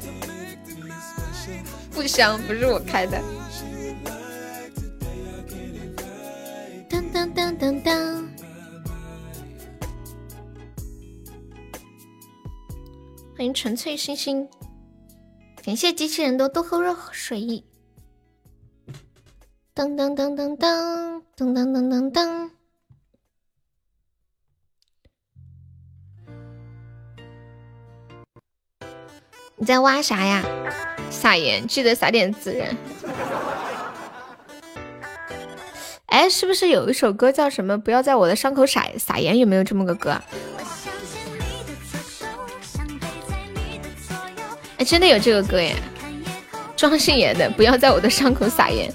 [1.90, 3.20] 不香，不是我开的。
[6.88, 8.28] 当当当当当，
[13.36, 14.48] 欢迎纯粹星星，
[15.64, 17.64] 感谢机器人多多喝热水。
[19.74, 22.50] 当当当当当当当当当当。
[29.60, 30.42] 你在挖啥呀？
[31.10, 32.74] 撒盐，记得撒点孜然。
[36.06, 37.76] 哎，是不是有一首歌叫什么？
[37.76, 40.18] 不要在我的伤口撒撒盐，有没有这么个歌？
[44.78, 45.76] 哎，真的有这个歌耶！
[46.74, 48.90] 庄心妍的《不要在我的伤口撒盐》。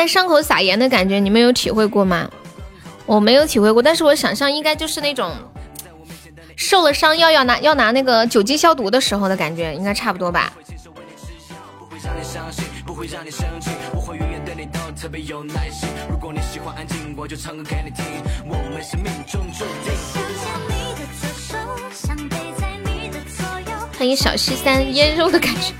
[0.00, 2.26] 在伤口撒盐的感觉，你们有体会过吗？
[3.04, 5.30] 我没有体会过，但是我想象应该就是那种
[6.56, 10.54] 受了伤要要拿要拿那个酒精消毒的时候的感觉，应该差不多吧。
[23.98, 25.74] 欢迎小西三腌肉的感觉。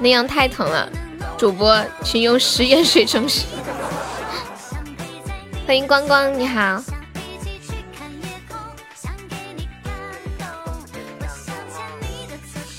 [0.00, 0.90] 那样太疼了，
[1.36, 3.46] 主播请用食盐水冲洗。
[5.66, 6.82] 欢迎光光，你好。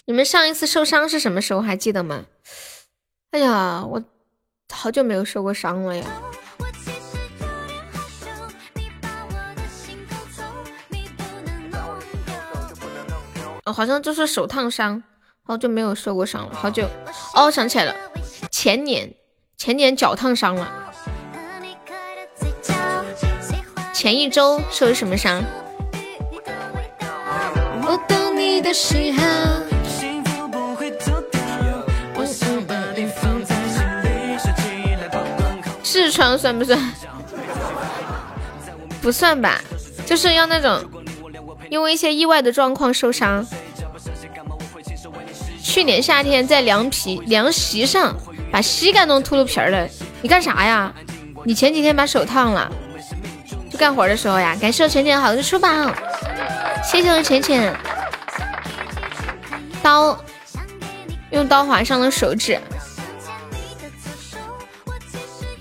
[0.06, 1.62] 你们上一次受伤是什么时候？
[1.62, 2.26] 还记得吗？
[3.32, 4.04] 哎呀，我
[4.74, 6.04] 好久没有受过伤了呀。
[13.70, 15.04] 哦，好像就是手烫伤。
[15.44, 16.88] 好久没有受过伤了，好久
[17.36, 17.96] 哦，想起来了，
[18.50, 19.14] 前年
[19.58, 20.68] 前年脚烫伤了，
[23.94, 25.44] 前一周受的什么伤？
[35.84, 36.94] 痔疮算不算？
[39.02, 39.62] 不算吧，
[40.06, 40.84] 就是要那种
[41.70, 43.46] 因为一些意外的状况受伤。
[45.64, 48.16] 去年夏天在凉皮凉席上
[48.52, 49.88] 把膝盖弄秃噜皮了，
[50.22, 50.92] 你干啥呀？
[51.46, 52.70] 你前几天把手烫了，
[53.72, 54.58] 就干活的时候呀。
[54.60, 55.68] 感谢我浅浅好的出宝，
[56.84, 57.74] 谢谢我浅浅。
[59.82, 60.20] 刀
[61.32, 62.60] 用刀划伤了手指，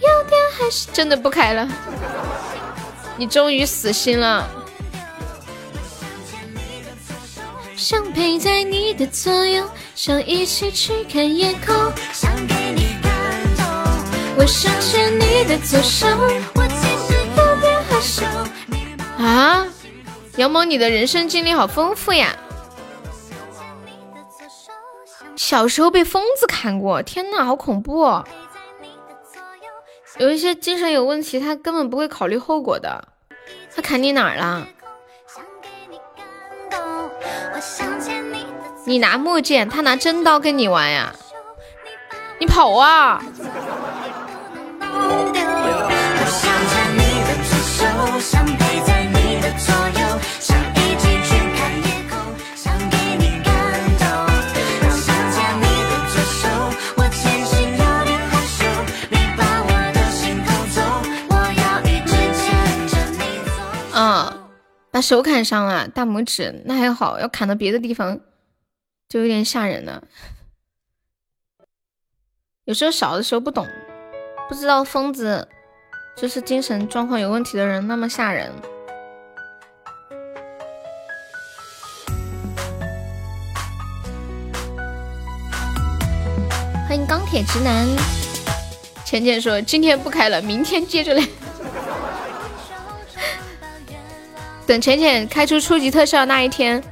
[0.00, 1.68] 有点还是真的不开了。
[3.16, 4.48] 你终于死心了。
[7.78, 9.64] 想陪在你的左右。
[9.94, 11.72] 想一起去看夜空，
[12.12, 13.12] 想给你感
[13.56, 13.64] 动。
[14.36, 16.08] 我想牵你的左手，
[16.56, 18.26] 我其实有点害羞。
[19.22, 19.64] 啊，
[20.36, 22.36] 杨某，你的人生经历好丰富呀！
[25.36, 28.00] 小时候被疯子砍过，天呐，好恐怖！
[28.02, 28.24] 哦！
[30.18, 33.06] 有一些精神有问题，他根本不会考虑后果的。
[33.72, 34.66] 他砍你哪儿了？
[38.84, 41.12] 你拿木剑，他拿真刀跟你玩呀？
[42.38, 43.20] 你跑啊！
[64.98, 68.18] 把手砍伤了，大拇指，那还好，要砍到别的地方。
[69.08, 70.02] 就有点吓人了。
[72.64, 73.64] 有时候小的时候不懂，
[74.48, 75.46] 不知道疯子
[76.16, 78.50] 就是精神状况有问题的人那么吓人。
[86.88, 87.86] 欢迎钢铁直男。
[89.04, 91.24] 浅浅说：“今天不开了，明天接着来。”
[94.68, 96.82] 等浅浅开出初级特效那一天。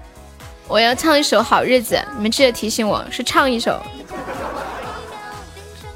[0.67, 3.79] 我要唱一首《好日子》，你们记得提醒我，是唱一首。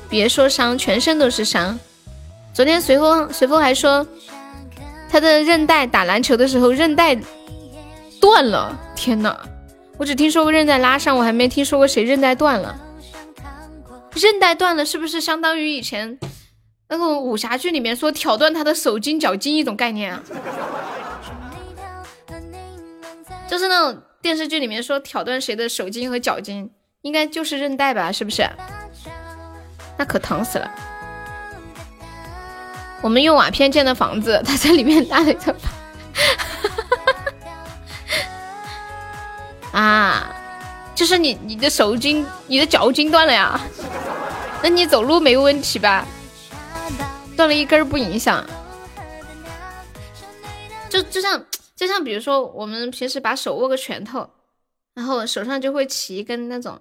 [0.07, 1.81] 别说伤，全身都是伤。
[2.53, 4.07] 昨天随风随风还说，
[5.09, 7.19] 他的韧带打篮球的时候韧带
[8.21, 8.79] 断了。
[8.95, 9.35] 天呐，
[9.97, 12.79] 我只听说过韧带拉伤，我还没听说过谁韧带断了。
[14.13, 16.19] 韧带断了是不是相当于以前
[16.91, 20.23] 那个武侠剧里面说挑断他的手筋脚筋一种概念啊？
[23.51, 24.01] 就是那种。
[24.23, 26.71] 电视剧里面说挑断谁的手筋和脚筋，
[27.01, 28.13] 应该就是韧带吧？
[28.13, 28.47] 是不是？
[29.97, 30.71] 那可疼死了。
[33.01, 35.55] 我们用瓦片建的房子， 他在里面搭了一层。
[39.73, 40.31] 啊，
[40.95, 43.59] 就是你你的手筋、你的脚筋断了呀？
[44.63, 46.07] 那你走路没问题吧？
[47.39, 48.45] 断了一根不影响。
[50.91, 51.43] 就就像。
[51.81, 54.29] 就像比如说，我们平时把手握个拳头，
[54.93, 56.79] 然后手上就会起一根那种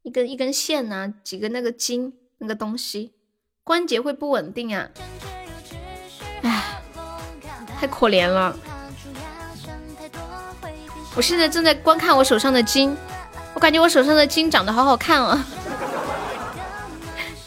[0.00, 3.12] 一根一根线呐，几根那个筋那个东西，
[3.62, 4.88] 关节会不稳定啊。
[6.40, 6.82] 唉，
[7.78, 8.56] 太可怜了。
[11.14, 12.96] 我现在正在观看我手上的筋，
[13.52, 15.38] 我感觉我手上的筋长得好好看哦。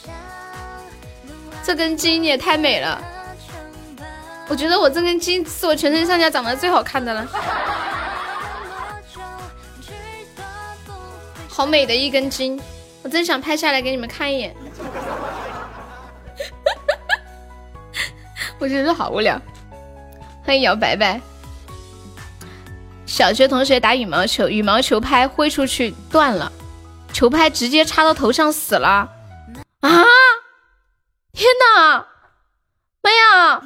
[1.66, 3.15] 这根筋也太美了。
[4.48, 7.28] 我觉得我这根筋是我全身上下长得最好看的了，
[11.50, 12.62] 好美的一根筋，
[13.04, 14.56] 我真想拍下来给你们看一眼。
[18.60, 19.42] 我觉得好无聊。
[20.44, 21.20] 欢迎姚白白，
[23.06, 26.52] 小学同学打羽毛球，羽毛球拍挥出去断了，
[27.12, 29.10] 球拍直接插到头上死了。
[29.82, 29.90] 啊！
[31.34, 32.06] 天哪！
[33.06, 33.62] 妈呀！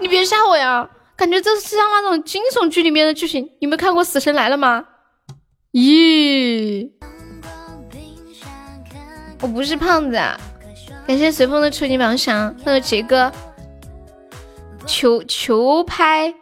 [0.00, 0.90] 你别吓我呀！
[1.14, 3.48] 感觉这是像那种惊悚剧里面的剧情。
[3.60, 4.84] 你们看过《死神来了》吗？
[5.70, 6.90] 咦！
[9.40, 10.16] 我不是胖子。
[11.06, 13.30] 感谢随风的初级榜上，还有杰哥，
[14.84, 16.34] 球球拍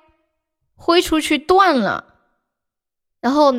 [0.74, 2.04] 挥出去断了，
[3.20, 3.52] 然后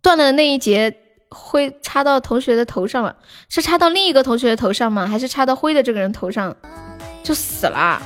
[0.00, 0.96] 断了的那一节
[1.28, 3.16] 挥插到同学的头上了，
[3.50, 5.06] 是插到另一个同学的头上吗？
[5.06, 6.56] 还是插到挥的这个人头上
[7.22, 8.00] 就死了？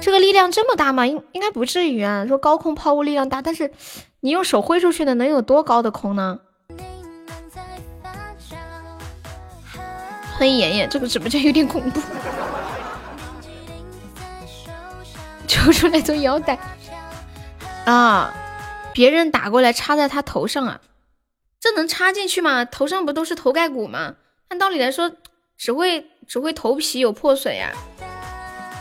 [0.00, 1.06] 这个力量这么大吗？
[1.06, 2.26] 应应该不至于啊。
[2.26, 3.72] 说高空抛物力量大，但是
[4.20, 6.40] 你用手挥出去的能有多高的空呢？
[10.36, 12.00] 欢迎妍妍，这个直播间有点恐怖，
[15.46, 16.58] 抽出来做腰带
[17.84, 18.34] 啊！
[18.92, 20.80] 别人打过来插在他头上啊，
[21.60, 22.64] 这能插进去吗？
[22.64, 24.16] 头上不都是头盖骨吗？
[24.48, 25.12] 按道理来说，
[25.62, 27.72] 只会只会头皮有破损呀。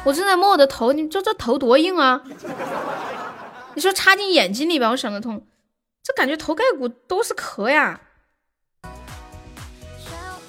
[0.04, 2.24] 我正在摸我的头，你说这头多硬啊？
[3.76, 5.46] 你说插进眼睛里吧，我想得通，
[6.02, 8.02] 这感觉头盖骨都是壳呀。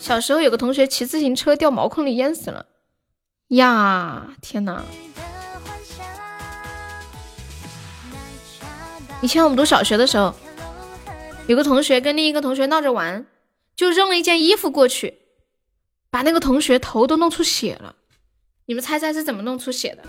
[0.00, 2.64] 小时候有个同学骑自行车掉毛坑里淹死了，
[3.48, 4.82] 呀天哪！
[9.20, 10.34] 以前我们读小学的时候，
[11.46, 13.26] 有个同学跟另一个同学闹着玩，
[13.76, 15.18] 就扔了一件衣服过去，
[16.12, 17.94] 把那个同学头都弄出血了。
[18.66, 20.02] 你们猜猜是怎么弄出血的？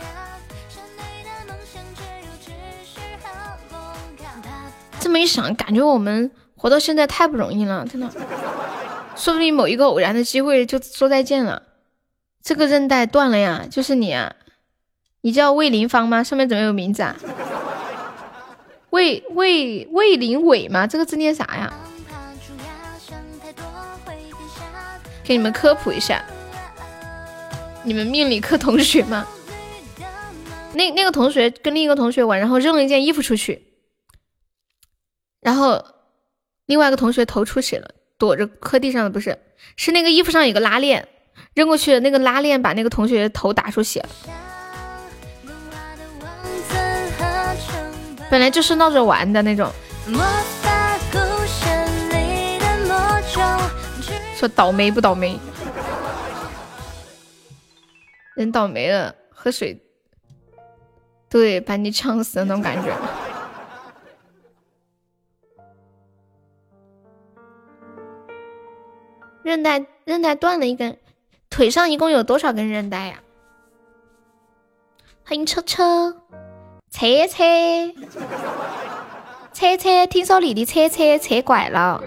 [4.99, 8.09] 这么一想，感觉我们活到现在太不容易了，真的。
[9.15, 11.63] 说不定某一个偶然的机会就说再见了。
[12.41, 14.35] 这个韧带断了呀，就是你啊！
[15.21, 16.21] 你叫魏林芳吗？
[16.21, 17.15] 上面怎么有名字啊？
[18.91, 20.85] 魏魏魏林伟吗？
[20.85, 21.73] 这个字念啥呀？
[25.23, 26.23] 给你们科普一下，
[27.83, 29.25] 你们命理课同学吗？
[30.73, 33.63] 那那个同学跟另一个同学玩，然后扔了一件衣服出去，
[35.39, 35.85] 然后
[36.65, 37.89] 另外一个同学头出血了。
[38.15, 39.37] 躲着磕地上的不是，
[39.75, 41.05] 是那个衣服上有个拉链，
[41.55, 44.09] 扔过去的那个拉链把那个同学头打出血了。
[48.29, 49.69] 本来就是闹着玩的那种。
[54.43, 55.39] 说倒霉不倒霉？
[58.35, 59.81] 人倒霉了，喝水，
[61.29, 62.93] 对，把你呛死的那种感觉。
[69.43, 70.97] 韧带韧带断了一根，
[71.49, 73.23] 腿上一共有多少根韧带呀？
[75.23, 76.17] 欢迎车车，
[76.91, 77.93] 车车，
[79.53, 82.03] 车车，听说你的车车车拐了，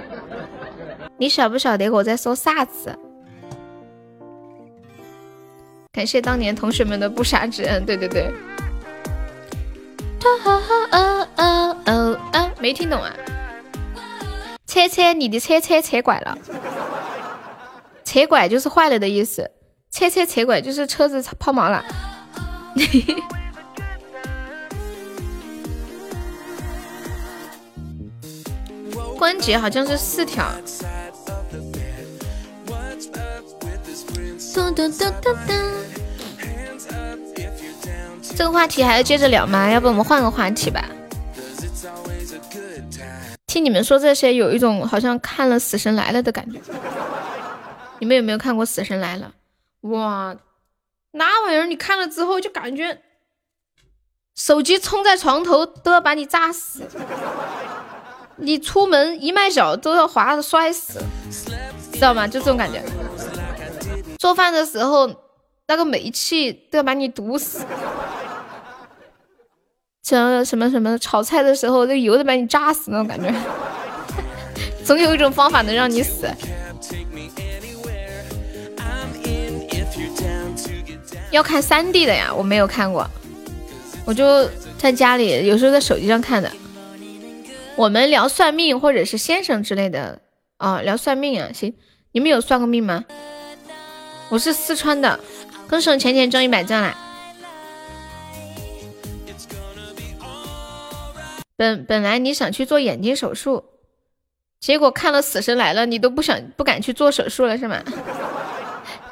[1.19, 2.99] 你晓不晓得我在说啥子？
[5.93, 8.31] 感谢当年同学们的不杀之恩，对对对。
[12.59, 13.15] 没听懂啊？
[14.67, 16.37] 车车，你的车车车拐了。
[18.05, 19.51] 车拐就是坏了的意思，
[19.91, 21.85] 车车车拐就是车子抛锚了。
[29.17, 30.47] 关节好像是四条。
[38.37, 39.71] 这个话题还要接着聊吗？
[39.71, 40.85] 要不我们换个话题吧。
[43.47, 46.61] 听你们说这些，有一种好像看了《死神来了》的感觉。
[47.99, 49.33] 你们有没有看过《死神来了》？
[49.89, 50.37] 哇，
[51.13, 53.01] 那玩意儿你看了之后就感觉
[54.35, 56.83] 手机冲在床头都要把你炸死，
[58.39, 61.01] 你出门一迈脚都要滑的摔死，
[61.93, 62.29] 知道吗？
[62.29, 62.83] 就这种感觉。
[64.19, 65.11] 做饭的时候
[65.67, 67.65] 那个煤气都要把你毒死，
[70.05, 73.33] 什么什么什么炒菜的时候那油都把你炸死那种感觉，
[74.85, 76.29] 总有一种方法能让你死。
[81.31, 83.09] 要看三 D 的呀，我没有看过，
[84.05, 84.49] 我就
[84.79, 86.51] 在家里，有时候在手机上看的。
[87.77, 90.19] 我们聊算命或者是先生之类的
[90.57, 91.75] 啊，聊算命啊，行，
[92.13, 93.05] 你们有算过命吗？
[94.31, 95.21] 我是四川的，
[95.69, 96.97] 恭喜我钱钱中一百钻啦！
[101.55, 103.63] 本本来你想去做眼睛手术，
[104.59, 107.83] 结果看了《死神来了》，你都不想不敢去做手术了是吗？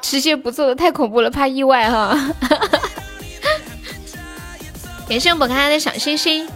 [0.01, 2.17] 直接不做了，太恐怖了，怕意外哈。
[5.07, 6.47] 感谢我们可爱的小星星。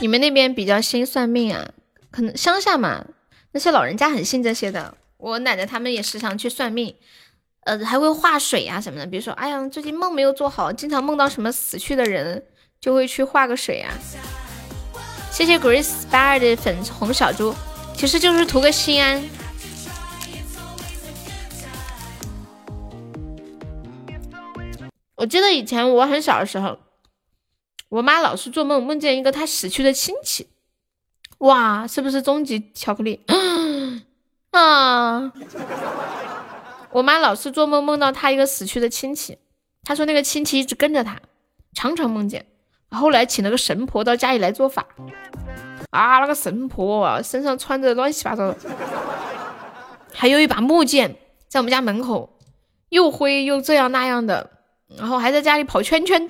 [0.00, 1.72] 你们那边比较兴算命啊？
[2.10, 3.04] 可能乡下嘛，
[3.52, 4.96] 那些老人家很信这些的。
[5.18, 6.96] 我奶奶他们也时常去算命，
[7.64, 9.06] 呃，还会画水呀什么的。
[9.06, 12.42] 比如说，哎呀，最近梦没有做好，经常梦到什么死去的人，
[12.80, 13.92] 就会去画个水啊。
[15.30, 17.54] 谢谢 Grace Bar 的粉红小猪，
[17.94, 19.22] 其实就是图个心安。
[25.16, 26.78] 我记得以前我很小的时候。
[27.90, 30.48] 我妈老是做梦，梦见一个她死去的亲戚，
[31.38, 33.20] 哇，是不是终极巧克力
[34.52, 35.32] 啊？
[36.92, 39.38] 我妈老是做梦，梦到她一个死去的亲戚，
[39.82, 41.20] 她说那个亲戚一直跟着她，
[41.74, 42.46] 常常梦见。
[42.92, 44.86] 后来请了个神婆到家里来做法，
[45.90, 48.56] 啊，那个神婆身上穿着乱七八糟的，
[50.14, 51.16] 还有一把木剑
[51.48, 52.38] 在我们家门口，
[52.90, 54.50] 又灰又这样那样的，
[54.96, 56.28] 然后还在家里跑圈圈。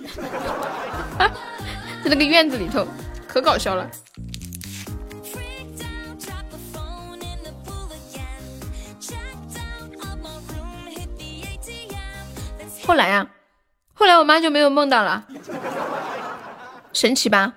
[2.10, 2.84] 在那个院子里头，
[3.28, 3.88] 可搞笑了。
[12.84, 13.30] 后来呀，
[13.94, 15.28] 后来我妈就没有梦到了，
[16.92, 17.54] 神奇吧？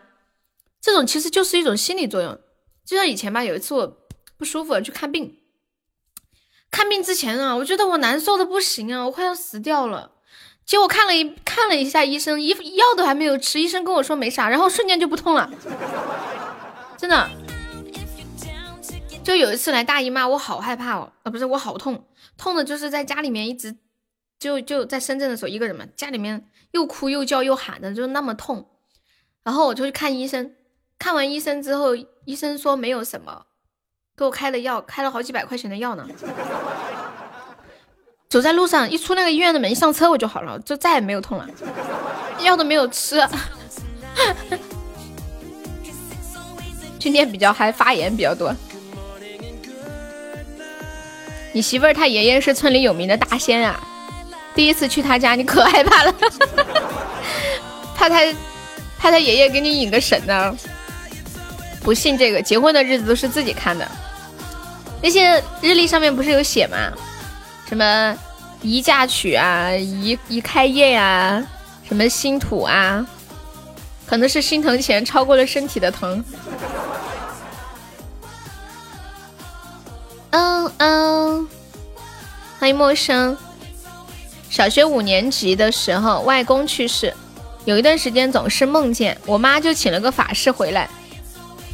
[0.80, 2.40] 这种其实就是一种心理作用。
[2.86, 3.98] 就像以前吧，有一次我
[4.38, 5.40] 不舒服去看病，
[6.70, 10.12] 看病之前啊，我觉得我难受的不行啊，我快要死掉了。
[10.66, 15.50] 结果看了一看了一下医生，医药都还没有吃，医生跟我说没啥，然后瞬间就不痛了，
[16.98, 17.30] 真的。
[19.24, 22.06] 就有一次来大姨妈，我好害怕哦，啊不是我好痛，
[22.38, 23.74] 痛的就是在家里面一直
[24.38, 28.68] 就就在深圳的时候一个人嘛，家里面又哭又叫又喊的，就那么痛。
[29.44, 30.54] 然后我就去看医生，
[31.00, 33.46] 看完医生之后，医生说没有什么，
[34.18, 36.06] 给我开了药，开了好几百块钱的药呢。
[38.34, 41.46] 走在路上，一出那个医院的门，一上车我就好了，就再也没有痛了，
[42.40, 43.24] 药都没有吃。
[46.98, 48.52] 今天比较嗨，发言比较多。
[51.52, 53.80] 你媳妇儿她爷爷是村里有名的大仙啊，
[54.56, 56.16] 第一次去他家，你可害怕了，
[57.96, 58.20] 怕他
[58.98, 60.58] 怕他爷爷给你引个神呢。
[61.84, 63.88] 不信这个，结婚的日子都是自己看的，
[65.04, 66.92] 那些日历上面不是有写吗？
[67.74, 68.16] 什么
[68.62, 71.44] 一嫁娶啊，一一开业呀，
[71.84, 73.04] 什么新土啊，
[74.06, 76.24] 可能是心疼钱超过了身体的疼。
[80.30, 81.50] 嗯嗯，
[82.60, 83.36] 欢迎陌生。
[84.52, 87.12] 小学五年级的时候，外公去世，
[87.66, 90.88] 有一段时间总是梦见我妈，就请了个法师回来。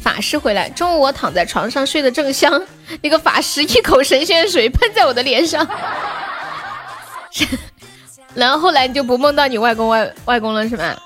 [0.02, 2.62] 法师回来，中午我躺在床上睡得正香，
[3.02, 5.66] 那个法师一口神仙水喷在我的脸上，
[8.34, 10.96] 然后后来你就不梦到你外公外外公了是吗？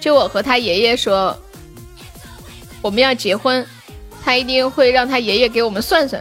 [0.00, 1.38] 就我和他爷爷说
[2.80, 3.64] 我们要结婚，
[4.24, 6.20] 他一定会让他爷爷给我们算算。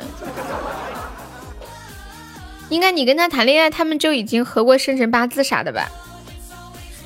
[2.69, 5.89] 应该你跟他谈恋爱，他们就已经合过生辰八字啥的吧？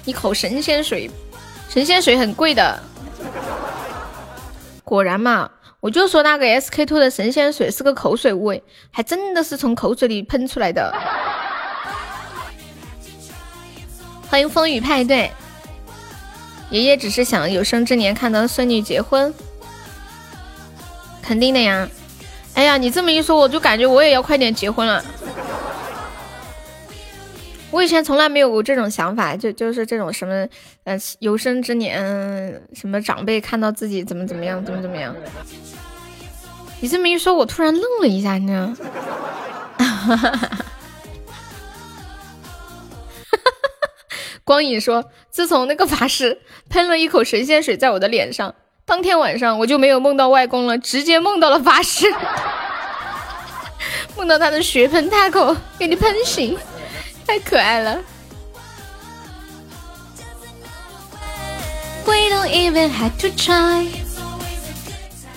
[0.04, 1.10] 一口神仙水，
[1.70, 2.78] 神仙水很贵的。
[4.86, 5.50] 果然嘛，
[5.80, 10.94] 我就说那个 SK two 的神仙水是个口水味，还真的是从口水里喷出来的。
[14.30, 15.32] 欢迎风雨派对，
[16.70, 19.34] 爷爷只是想有生之年看到孙女结婚，
[21.22, 21.90] 肯定的呀。
[22.54, 25.04] 哎呀，你这么一说，我就感觉我也要快点结婚了。
[27.76, 30.48] 我以前从来没有过这种想法，就就是这种什么，
[30.86, 32.02] 呃，有生之年，
[32.74, 35.14] 什么长辈看到自己怎么怎么样，怎么怎么样。
[36.80, 38.78] 你这么一说，我突然愣了一下，你知道吗？
[44.46, 46.40] 光影说，自从那个法师
[46.70, 52.08] 喷了一口神仙水在我的脸上，当天晚上我就没有梦到外公了，直接梦到了法师，
[54.16, 56.58] 梦到他的血盆大口给你喷醒。
[57.28, 58.02] 太可爱了
[62.06, 63.88] ！We don't even have to try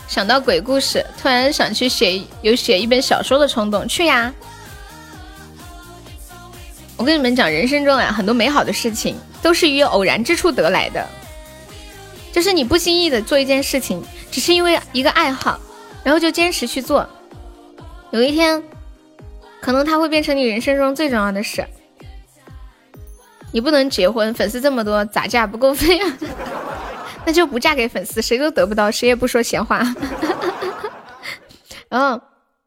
[0.06, 4.32] 想到鬼故事，突然想去写有写一本小说的冲动，去呀！
[6.96, 11.06] 我跟你们讲，人生中啊，很多美好的事情都是于偶然之处得来的，
[12.32, 15.58] 就是你不经意的做一件事情，只是因为一个爱好，
[16.04, 17.08] 然后就坚持去做，
[18.10, 18.62] 有一天，
[19.60, 21.66] 可能它会变成你人生中最重要的事。
[23.52, 26.18] 你不能结婚，粉丝这么多，咋嫁不够费啊？
[27.26, 29.82] 那就不嫁给粉丝，谁都得不到，谁也不说闲话。
[31.88, 32.20] 然 后，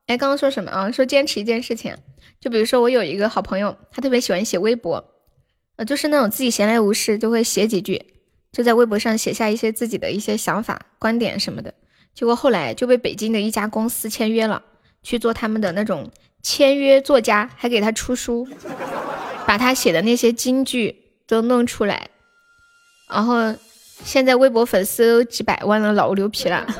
[0.07, 0.91] 哎，刚刚说什么啊？
[0.91, 1.95] 说坚持一件事情，
[2.39, 5.03] 就比如说我有一个好朋友，他特别喜欢写微博，
[5.77, 8.03] 呃，就是那种自己闲来无事就会写几句，
[8.51, 11.73] 就在微博上写下一些自己的一些想法、观点什么的。
[12.13, 14.61] 结果后来就被北京的一家公司签约了，
[15.01, 16.11] 去做他们的那种
[16.41, 18.47] 签约作家，还给他出书，
[19.45, 20.95] 把他写的那些金句
[21.27, 22.09] 都弄出来，
[23.09, 23.55] 然后
[24.03, 26.65] 现在微博粉丝都几百万了，老牛皮了。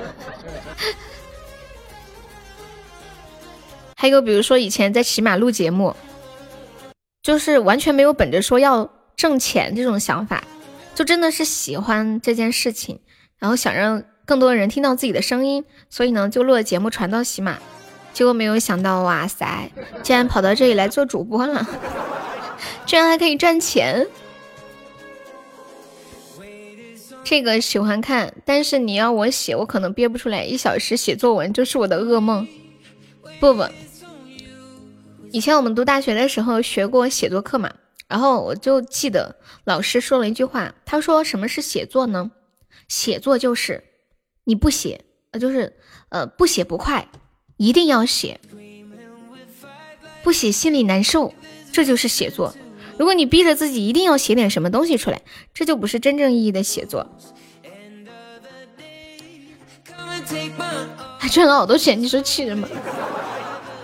[3.96, 5.96] 还有比如说以前在骑马录节目，
[7.22, 10.44] 就是完全没有本着说要挣钱这种想法，
[10.96, 13.00] 就真的是喜欢这件事情，
[13.38, 17.60] 然后想让更多人听到自己的声音，所以呢就录了节目传到喜马，
[18.14, 19.70] 结果没有想到，哇塞，
[20.04, 21.66] 竟然跑到这里来做主播了，
[22.86, 24.08] 居然还可以赚钱。
[27.24, 32.46] 这个喜欢看，但是你要我写，我可能憋不出来，一小时写作文就是我的噩梦。
[33.40, 33.66] 不不。
[35.32, 37.72] 以前我们读大学的时候学过写作课嘛，
[38.10, 39.34] 然后我就记得
[39.64, 42.30] 老师说了一句话，他说什么是写作呢？
[42.90, 43.82] 写作就是
[44.44, 45.00] 你不写，
[45.32, 45.74] 呃，就是
[46.10, 47.08] 呃不写不快，
[47.62, 48.40] 一定要写，
[50.24, 51.32] 不写心里难受，
[51.72, 52.56] 这就是写作。
[52.98, 55.22] 如果你逼着自己一定要写点什么东西出来，
[55.54, 57.08] 这就不是真正意义的写作。
[61.20, 62.68] 还赚了好多钱，你说气人吗？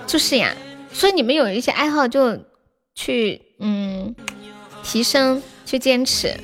[0.08, 0.58] 就是呀。
[0.92, 2.40] 所以你们有一些爱好就
[2.96, 4.16] 去嗯
[4.82, 6.36] 提升去坚持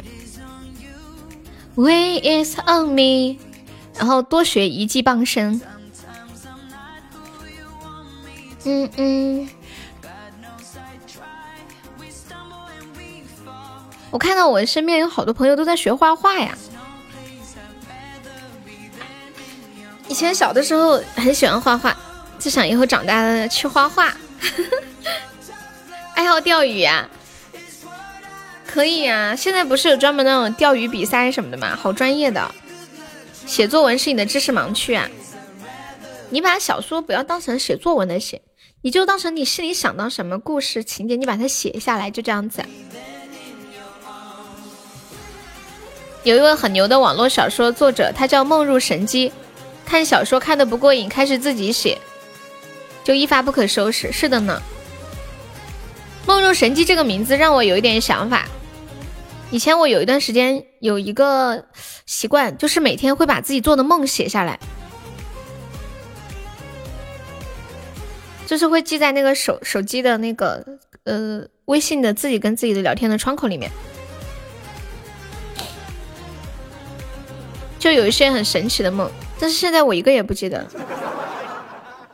[1.73, 3.39] ，We is on me，
[3.97, 5.59] 然后多学一技傍身。
[8.65, 9.49] 嗯嗯，
[14.09, 16.57] 我看到我身边有好多朋友都在学画画呀。
[20.07, 21.95] 以前小的时候很喜欢画画，
[22.39, 24.13] 就想以后长大了去画画。
[26.15, 27.09] 爱好钓鱼啊，
[28.65, 29.35] 可以啊。
[29.35, 31.75] 现在不是有专门那种钓鱼比赛什么的吗？
[31.75, 32.49] 好专业的。
[33.45, 35.09] 写作文是你的知识盲区啊！
[36.29, 38.41] 你把小说不要当成写作文的写，
[38.85, 42.61] 你就当成你心里想到什么故事情节，你把它写下来，就这样子。
[46.23, 49.31] 有一位很牛的网络小说作者，他叫梦入神机，
[49.85, 51.97] 看小说看的不过瘾，开始自己写。
[53.05, 54.61] 就一发不可收拾，是的呢。
[56.25, 58.45] 梦入神机这个名字让我有一点想法。
[59.49, 61.63] 以前我有一段时间有一个
[62.05, 64.59] 习惯，就是每天会把自己做的梦写下来，
[68.45, 70.63] 就是会记在那个手手机的那个
[71.05, 73.71] 呃微信的自己跟自己的聊天的窗口里面。
[77.79, 80.65] 就有一些很神奇的梦，但是现在我一个也不记得。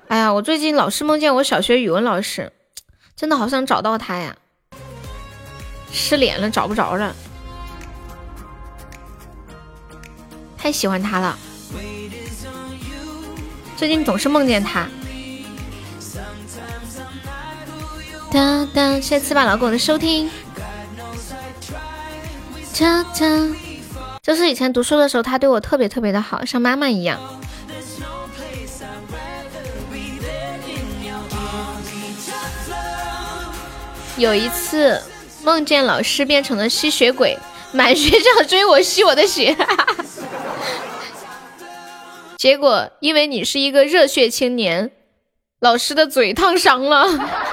[0.08, 2.52] 哎呀，我最近老是梦见我小学语文老师，
[3.16, 4.36] 真的好想找到他呀！
[5.92, 7.16] 失联了，找不着了，
[10.58, 11.38] 太喜欢他了，
[13.78, 14.88] 最近总是梦见他。
[18.32, 20.30] 哒哒，谢谢翅膀老狗的收听。
[22.80, 23.26] 哒哒，
[24.22, 27.20] 就是以前读书的时候，他对我特别特别的好，像妈妈一样。
[34.18, 35.02] 有一次
[35.44, 37.38] 梦见老师变成了吸血鬼，
[37.72, 39.58] 满学校追我吸我的血，
[42.38, 44.92] 结果因为你是一个热血青年，
[45.60, 47.49] 老师的嘴烫伤了。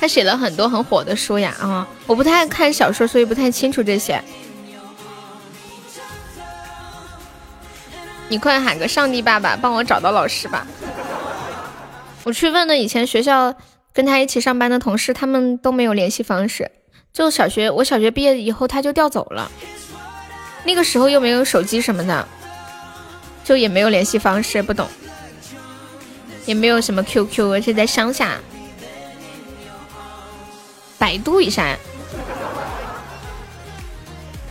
[0.00, 1.86] 他写了很多很火的书呀啊！
[2.06, 4.22] 我不太看小说，所以不太清楚这些。
[8.30, 10.66] 你快喊个上帝爸爸，帮我找到老师吧。
[12.24, 13.54] 我去问了以前学校
[13.92, 16.70] 跟他一起上班的同事，他们都没有联系方式。
[17.12, 19.50] 就小学，我小学毕业以后他就调走了，
[20.64, 22.26] 那个时候又没有手机什么的，
[23.44, 24.86] 就也没有联系方式，不懂，
[26.46, 28.38] 也没有什么 QQ，而且在乡下，
[31.00, 31.76] 百度一下呀。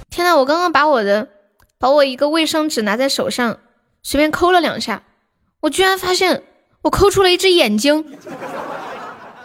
[0.10, 1.30] 天呐，我刚刚把我的，
[1.78, 3.60] 把我一个卫生纸拿在手上，
[4.04, 5.04] 随便抠了两下，
[5.62, 6.44] 我居然发现。
[6.82, 8.18] 我抠出了一只眼睛，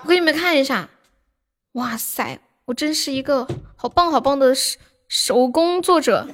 [0.03, 0.89] 我给你们看一下。
[1.73, 3.45] 哇塞，我真是一个
[3.75, 4.79] 好棒好棒的手
[5.09, 6.29] 手工作者。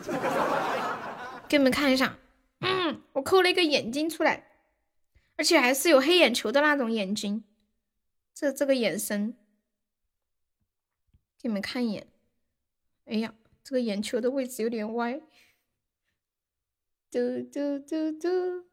[1.49, 2.19] 给你们看一下，
[2.61, 4.45] 嗯，我抠了一个眼睛出来，
[5.39, 7.45] 而且还是有黑眼球的那种眼睛。
[8.35, 9.35] 这这个眼神，
[11.41, 12.07] 给你们看一眼。
[13.07, 13.35] 哎呀，
[13.65, 15.21] 这个眼球的位置有点歪。
[17.11, 18.71] 嘟嘟嘟嘟。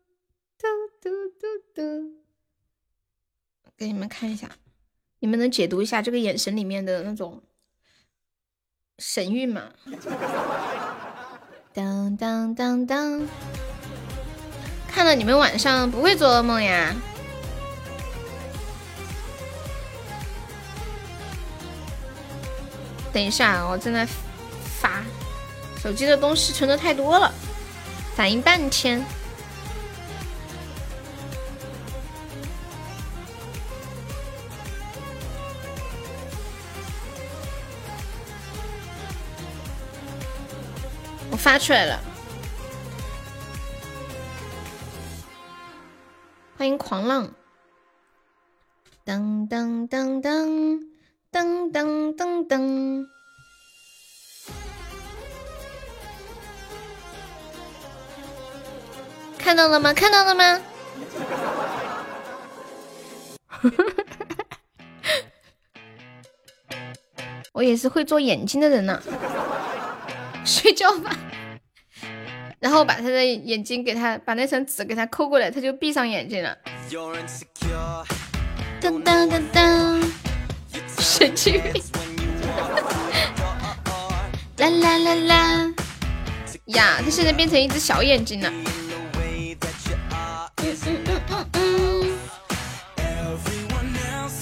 [0.59, 0.67] 嘟
[0.99, 1.45] 嘟嘟
[1.75, 1.81] 嘟，
[3.77, 4.57] 给你们看一下，
[5.19, 7.43] 你们能解读一下这个眼神里面的那种
[8.97, 9.71] 神韵吗？
[11.71, 13.27] 当当当当，
[14.87, 16.95] 看了你们晚上不会做噩梦呀？
[23.17, 24.07] 等一下，我正在
[24.79, 25.01] 发，
[25.81, 27.33] 手机的东西存的太多了，
[28.15, 29.03] 反应半天。
[41.31, 41.99] 我发出来了，
[46.55, 47.27] 欢迎狂浪，
[49.03, 50.96] 噔噔噔噔。
[51.31, 53.05] 噔噔噔噔，
[59.37, 59.93] 看到了吗？
[59.93, 60.59] 看到了吗？
[67.53, 69.01] 我也是会做眼睛的人呢。
[70.45, 71.11] 睡觉吧，
[72.59, 76.57] 然后把他的眼睛给他，把那层纸给他抠过来，他就闭上眼睛了。
[78.79, 79.96] 噔噔噔噔。
[81.17, 81.73] 神经病！
[84.57, 85.73] 啦啦啦啦！
[86.65, 88.49] 呀，他现在变成一只小眼睛了。
[88.49, 88.63] 嗯
[90.85, 91.57] 嗯嗯嗯嗯。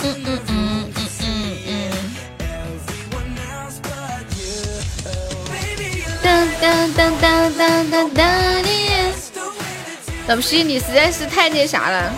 [0.03, 0.91] 嗯嗯嗯
[1.21, 1.23] 嗯
[1.67, 1.71] 嗯
[6.21, 6.25] 当
[6.59, 8.17] 当当当当当当
[8.63, 8.69] 的。
[10.27, 12.11] 老皮，你实在是太那啥了。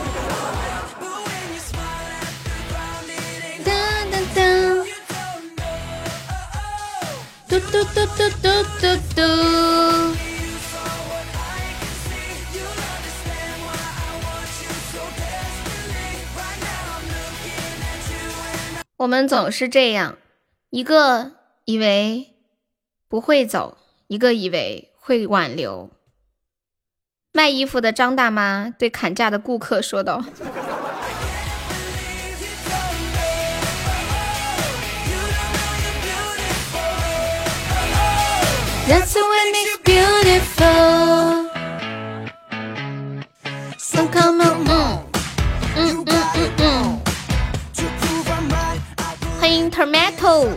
[7.60, 9.22] 嘟嘟嘟嘟嘟嘟！
[18.98, 20.18] 我们总是这样，
[20.70, 21.32] 一个
[21.66, 22.36] 以为
[23.08, 23.78] 不会走，
[24.08, 25.90] 一个以为会挽留。
[27.32, 30.24] 卖衣服的张大妈对砍价的顾客说道。
[38.88, 41.50] That's the way makes beautiful.
[43.78, 44.66] So come on,
[49.42, 50.48] 欢迎 Tomato。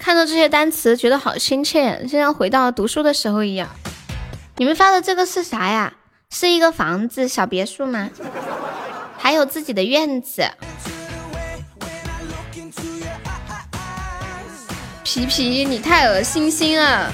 [0.00, 3.68] 看到这些单词，觉得好亲切，就像回到读书的时候一样。
[4.56, 5.92] 你们发的这个是啥呀？
[6.30, 8.08] 是一个房子，小别墅吗？
[9.18, 10.50] 还有自己的院子。
[15.14, 17.12] 皮皮，你太恶心心了！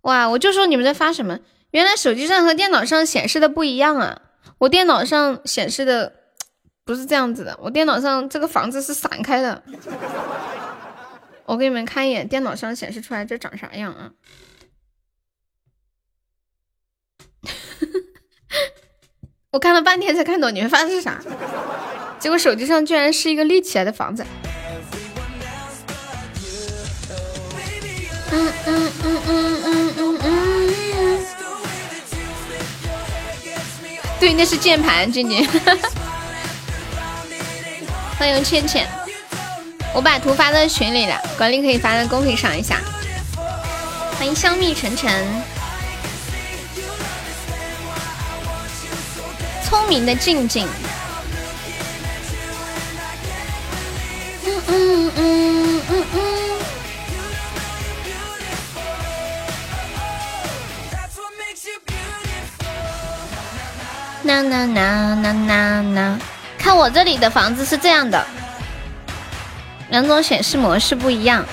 [0.00, 1.38] 哇，我就说你们在发什么？
[1.72, 4.22] 原来手机上和电脑上显示的不一样啊！
[4.56, 6.10] 我电脑上显示的
[6.82, 9.62] 不是这样子的，我电脑上这个房子是散开的。
[11.44, 14.12] 我给你们看一眼电脑上显示出来这长啥样啊？
[19.52, 21.22] 我看了半天才看懂你们发的是啥，
[22.18, 24.24] 结果手机上居然是一个立起来的房子。
[28.36, 31.26] 嗯嗯嗯嗯嗯嗯嗯，
[34.18, 35.46] 对，那是键盘，静静。
[38.18, 38.88] 欢迎倩倩，
[39.94, 42.80] 我把图发在群里了，管理可以发在公屏上一下。
[44.18, 45.24] 欢迎香蜜沉沉，
[49.64, 50.66] 聪明的静静。
[54.44, 56.53] 嗯嗯嗯嗯嗯。
[64.24, 66.18] 呐呐呐呐呐呐！
[66.58, 68.24] 看我这里的房子是这样的，
[69.90, 71.44] 两种显示模式不一样。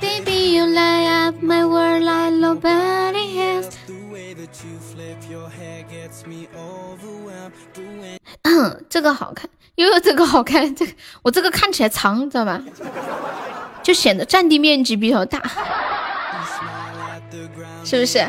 [0.00, 3.72] Baby, you light up my world like nobody else。
[8.44, 10.92] 嗯，这个好看，悠悠这个好看，这个
[11.22, 12.62] 我这个看起来长，知道吧？
[13.82, 15.42] 就显得占地面积比较大。
[17.84, 18.26] 是不是？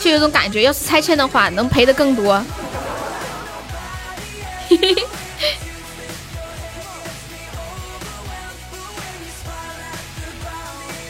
[0.00, 2.42] 就有种感觉，要是拆迁的话，能赔的更多。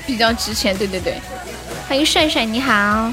[0.07, 1.21] 比较值钱，对对对。
[1.89, 3.13] 欢迎帅帅，你好。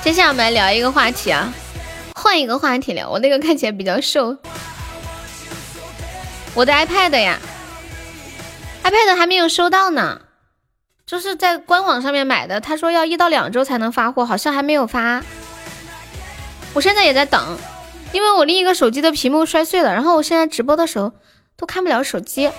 [0.00, 1.52] 接下来我们来聊一个话题啊。
[2.14, 4.36] 换一个话题聊，我那个看起来比较瘦。
[6.54, 7.38] 我的 iPad 呀
[8.82, 10.22] ，iPad 还没有收到呢，
[11.06, 15.22] 就是在官网上面买的，他说要一到两周才能发货，好像还没有发。
[16.74, 17.56] 我现在也在等，
[18.12, 21.12] 因为我另一个手机的屏幕摔碎了，然后我现在直播的时候
[21.56, 22.50] 都看不了手机。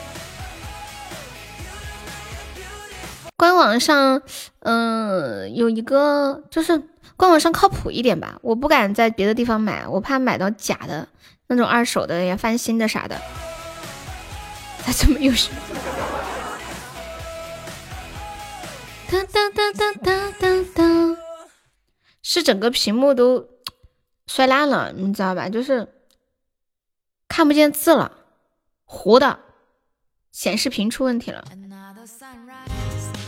[3.36, 4.22] 官网上，
[4.60, 6.82] 嗯，有一个就是
[7.18, 11.08] 官网上靠谱一点吧，我不敢在别的地方买，我怕买到假的
[11.48, 13.20] 那种二手的呀、翻新的啥的。
[14.92, 15.50] 怎么又是？
[19.12, 20.84] 哒哒哒哒哒哒哒，
[22.22, 23.48] 是整个屏幕都
[24.28, 25.50] 摔烂了，你知道吧？
[25.50, 25.88] 就是
[27.28, 28.12] 看不见字了，
[28.86, 29.40] 糊的，
[30.32, 31.44] 显示屏出问题了。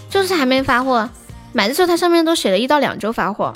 [0.10, 1.10] 就是还没发货，
[1.52, 3.54] 买的时候它上面都写了一到两周发货。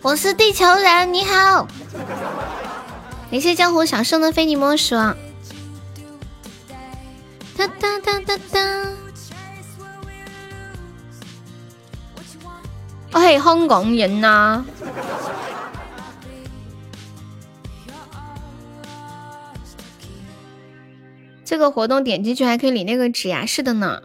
[0.00, 1.68] 我是地球人，你好。
[3.34, 4.94] 感谢江湖小生的非你莫属。
[4.94, 5.16] 哒
[7.80, 8.86] 哒哒哒哒。
[13.10, 14.64] 我系香港人呐。
[21.44, 24.00] 这个活动点进去还可以领那个纸呀，是的呢。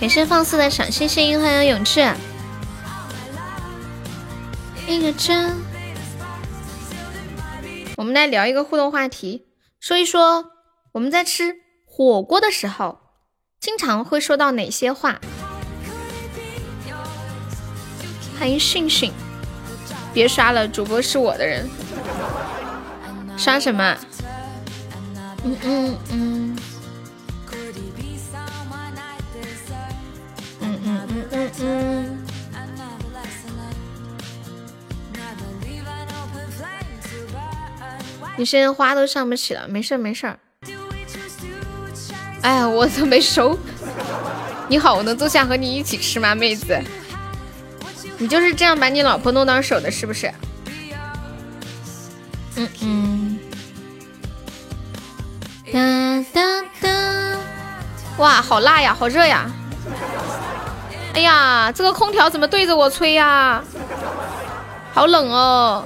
[0.00, 2.00] 感谢放肆的小星星，欢迎永志。
[4.88, 5.54] 一个真，
[7.98, 9.44] 我们来聊一个互动话题，
[9.78, 10.52] 说一说
[10.92, 11.54] 我们在吃
[11.84, 12.98] 火锅的时候，
[13.60, 15.20] 经常会说到哪些话。
[18.38, 19.12] 欢迎训训，
[20.14, 21.68] 别刷了，主播是我的人。
[23.36, 23.98] 刷什么？
[25.44, 26.39] 嗯嗯嗯。
[26.39, 26.39] 嗯
[38.40, 40.38] 你现在花都上不起了，没事没事儿。
[42.40, 43.58] 哎呀，我都没收。
[44.66, 46.80] 你好，我能坐下和你一起吃吗，妹子？
[48.16, 50.32] 你就是这样把你老婆弄到手的，是不是？
[52.56, 53.38] 嗯嗯。
[55.70, 57.38] 哒哒哒！
[58.16, 59.50] 哇，好辣呀，好热呀！
[61.12, 63.62] 哎呀，这个空调怎么对着我吹呀？
[64.94, 65.84] 好冷哦。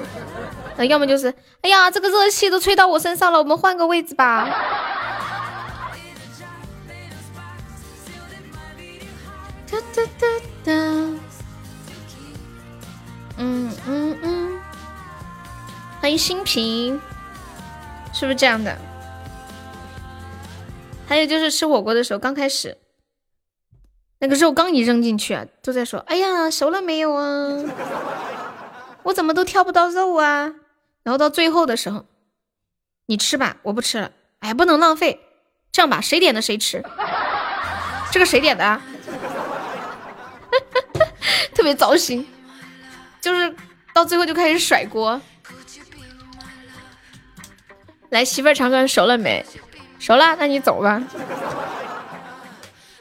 [0.76, 1.32] 那要么就是，
[1.62, 4.48] 哎呀，这个热气都吹到我身上了，我们换个位置吧。
[9.70, 10.26] 哒哒哒
[10.64, 10.72] 哒。
[13.36, 14.60] 嗯嗯嗯，
[16.00, 17.00] 欢迎新平，
[18.12, 18.76] 是不是这样的？
[21.06, 22.78] 还有就是吃火锅的时候，刚开始
[24.20, 27.60] 那个肉刚一扔进去啊，都在说：“哎呀，熟了没有啊？
[29.04, 30.54] 我怎么都挑不到肉啊？”
[31.04, 32.06] 然后到最后的时候，
[33.06, 34.10] 你吃吧，我不吃了。
[34.40, 35.20] 哎，不能浪费，
[35.70, 36.82] 这样吧，谁点的谁吃。
[38.10, 38.80] 这个谁点的？
[41.54, 42.26] 特别糟心。
[43.20, 43.54] 就是
[43.94, 45.20] 到最后就开始甩锅，
[48.10, 49.44] 来媳妇儿尝尝熟了没？
[49.98, 51.02] 熟了，那你走吧。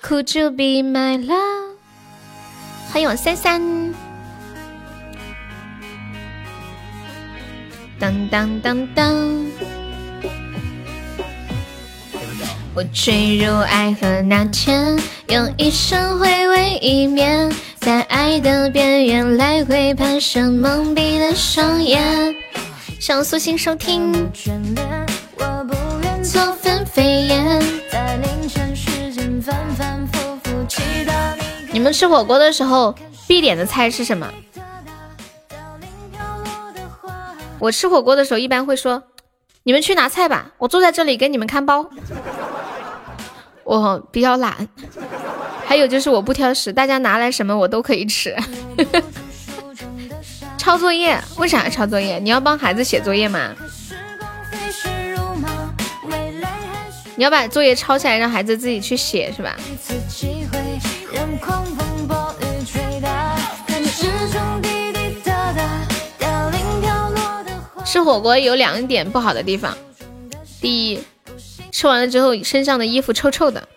[0.02, 1.78] Could you be my love？
[2.92, 3.93] 欢迎我三三。
[8.04, 9.16] 当当当当。
[12.76, 15.00] 我坠入爱河那天，
[15.30, 17.50] 用一生回味一面。
[17.80, 22.36] 在爱的边缘来回攀升，蒙蔽了双眼。
[23.00, 24.12] 想苏醒收听。
[26.22, 27.64] 做分飞燕。
[27.90, 31.14] 在凌晨时间反反复复祈祷
[31.72, 32.94] 你们吃火锅的时候
[33.30, 34.30] 必点的菜是什么？
[37.60, 39.04] 我吃火锅的时候一般会说
[39.64, 41.90] ：“你们去拿菜吧，我坐在这里给你们看包。”
[43.64, 44.68] 我比较懒。
[45.66, 48.36] 还有就是我不挑食，大家拿来什么我都可以吃。
[50.58, 51.18] 抄作业？
[51.38, 52.20] 为啥要抄作业？
[52.20, 53.56] 你要帮孩子写作业吗？
[57.16, 59.56] 你要把作业抄下来，让孩子自己去写是吧？
[67.94, 69.78] 吃火锅有两点不好的地方，
[70.60, 71.00] 第一，
[71.72, 73.70] 吃完了之后身上的衣服臭臭的。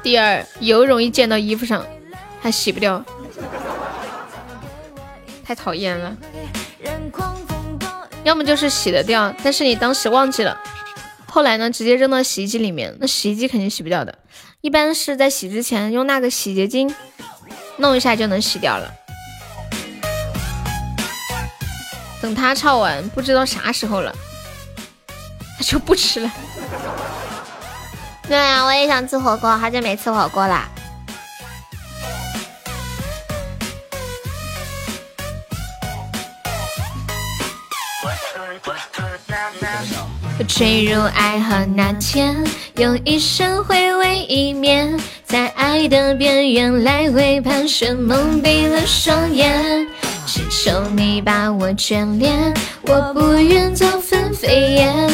[0.00, 1.84] 第二，油容易溅到衣服上，
[2.40, 3.04] 还洗不掉，
[5.44, 6.16] 太讨厌了。
[8.22, 10.56] 要么就是洗得掉，但是你当时忘记了，
[11.26, 14.16] 后来呢，直接扔到洗衣机里面，那洗衣机肯定洗不掉的。
[14.60, 16.94] 一般是在洗之前用那个洗洁精
[17.78, 18.88] 弄一下就能洗掉了。
[22.22, 24.14] 等他唱完，不知道啥时候了，
[25.58, 26.30] 他就不吃了。
[28.28, 30.66] 对啊，我也想吃火锅，好久没吃火锅了。
[40.44, 42.36] 坠入爱河那天，
[42.76, 49.86] 用一生回味一面，在爱的边缘来回盘旋，蒙蔽了双眼。
[50.26, 55.10] 只求你把我眷恋，我不愿做纷飞燕。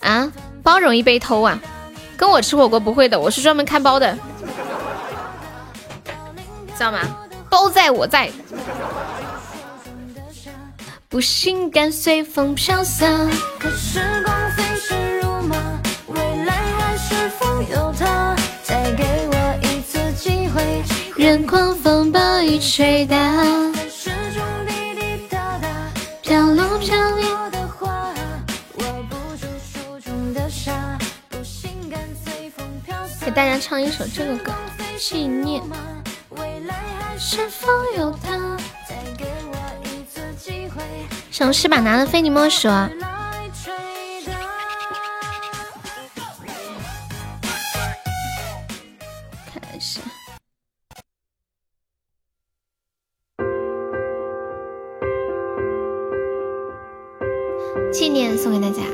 [0.00, 0.30] 啊，
[0.62, 1.58] 包容易被偷啊？
[2.16, 4.16] 跟我吃火锅不会的，我是专门看包的，
[6.76, 6.98] 知道吗？
[7.48, 8.30] 包在我在。
[11.10, 13.28] 不信敢随风飘散。
[13.58, 15.56] 可时光飞逝如马，
[16.06, 18.36] 未来还是否有他？
[18.62, 20.84] 再给我一次机会，
[21.16, 23.16] 任狂风暴雨吹打。
[23.90, 25.68] 始终滴滴答答，
[26.22, 28.14] 飘落飘落的花，
[28.76, 30.96] 握不住手中的沙。
[31.28, 33.18] 不信敢随风飘散。
[33.24, 34.52] 给大家唱一首这个歌，
[34.96, 35.60] 纪念。
[36.28, 37.66] 未来还是否
[37.98, 38.56] 有他？
[41.40, 42.68] 城市吧拿了非你莫属。
[42.68, 42.90] 开
[49.80, 50.00] 始。
[57.90, 58.89] 纪念送给大家。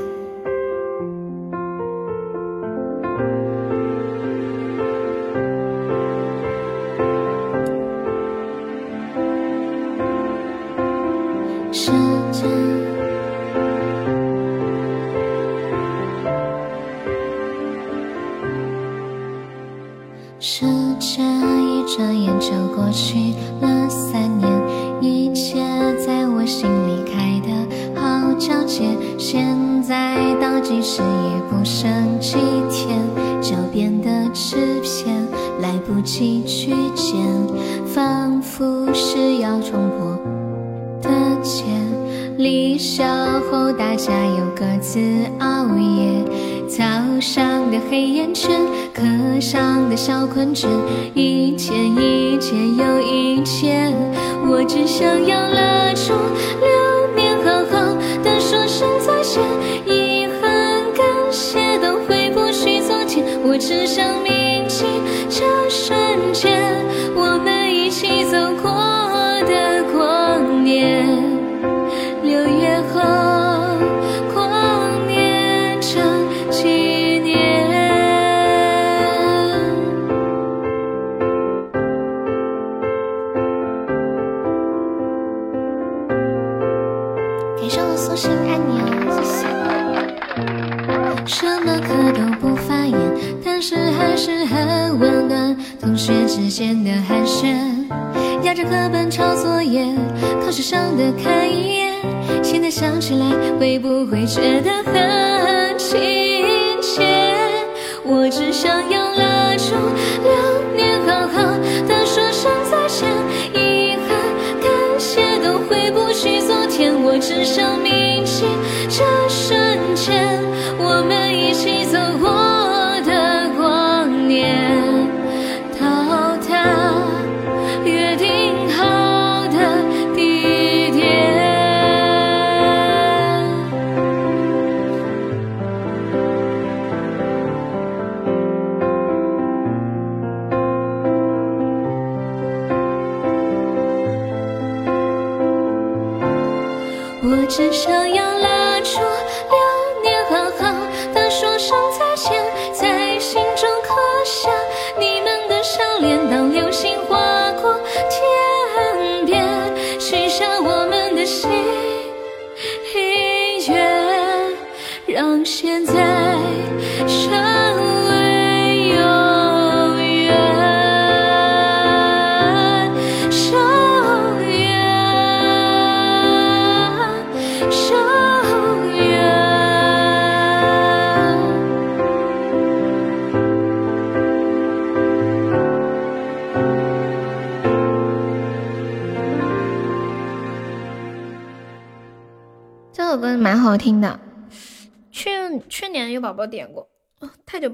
[50.56, 51.25] 一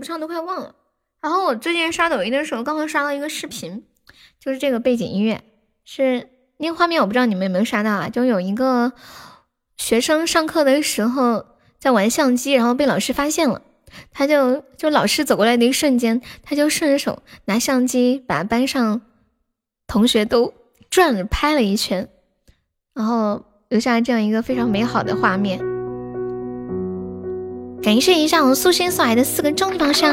[0.03, 0.75] 不唱都快忘了。
[1.21, 3.85] 然后我最近刷抖音的时候，刚刚刷到一个视频，
[4.41, 5.41] 就是这个背景音乐
[5.85, 8.09] 是那个画面，我不知道你们有没有刷到啊？
[8.09, 8.93] 就有一个
[9.77, 11.47] 学生上课的时候
[11.79, 13.63] 在玩相机，然后被老师发现了，
[14.11, 19.03] 他就就老师走过来的一瞬间，他就顺手拿相机把班上
[19.87, 20.53] 同学都
[20.91, 22.09] 转着拍了一圈，
[22.93, 25.72] 然后留下这样一个非常美好的画面。
[27.83, 30.13] 感谢一下我们素心送来的四个重宝箱，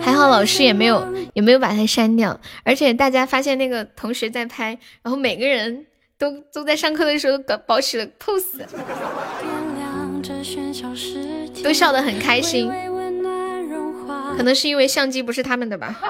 [0.00, 5.86] 还好老师也没有也没有把它删掉，而且大家发现那个同学在拍，然后每个人
[6.18, 8.64] 都都在上课的时候搞保持了 pose，
[11.62, 12.70] 都笑得很开心，
[14.36, 16.00] 可能是因为相机不是他们的吧。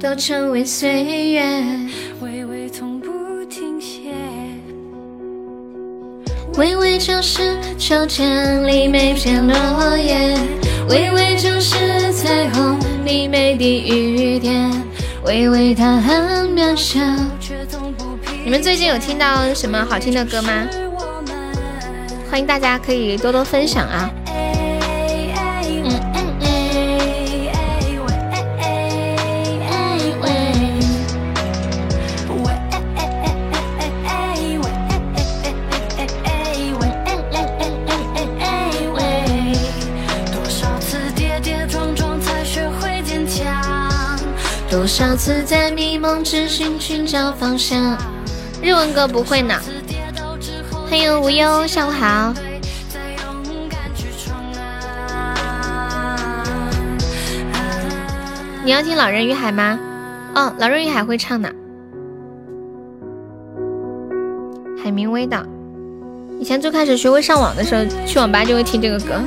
[0.00, 1.62] 都成为岁月。
[6.58, 10.36] 微微就是秋天里每片落叶，
[10.88, 14.68] 微微就是彩虹里每滴雨点，
[15.22, 16.98] 微微它很渺小。
[17.38, 20.66] 却从不你们最近有听到什么好听的歌吗？
[22.28, 24.10] 欢迎大家可以多多分享啊！
[44.88, 47.94] 少次在迷茫之中寻找方向？
[48.62, 49.54] 日文歌不会呢。
[50.88, 52.32] 欢迎无忧，下午好。
[58.64, 59.78] 你要听《老人与海》吗？
[60.34, 61.54] 哦，《老人与海》会唱的。
[64.82, 65.46] 海明威的。
[66.40, 69.20] 以前最开始学会上网的时候，去网吧就会听这个歌。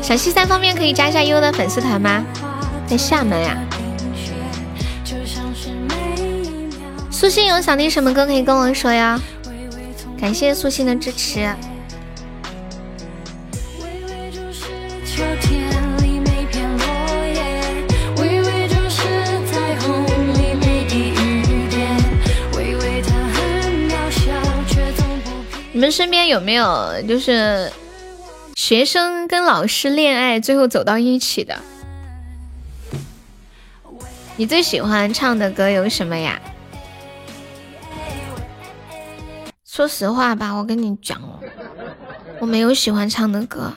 [0.00, 2.24] 小西三方面可以加一下悠悠的粉丝团吗？
[2.90, 3.56] 在厦门呀，
[7.08, 9.16] 苏欣有想听什么歌可以跟我说呀？
[10.20, 11.48] 感谢苏欣的支持。
[25.72, 27.70] 你们身边有没有就是
[28.56, 31.56] 学生跟老师恋爱最后走到一起的？
[34.40, 36.40] 你最喜欢唱的歌有什么呀？
[39.66, 41.20] 说实话吧，我跟你讲，
[42.38, 43.74] 我没有喜欢唱的歌。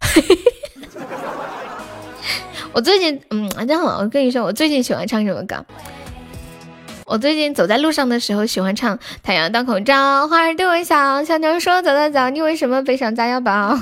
[2.72, 5.64] 我最近，嗯，这样我跟你说，我最近喜欢唱什么歌？
[7.06, 13.80] 我最近走在路上的时候喜欢唱《太阳当口罩，花儿对我笑，小鸟说早早早，你为什么背上炸药包？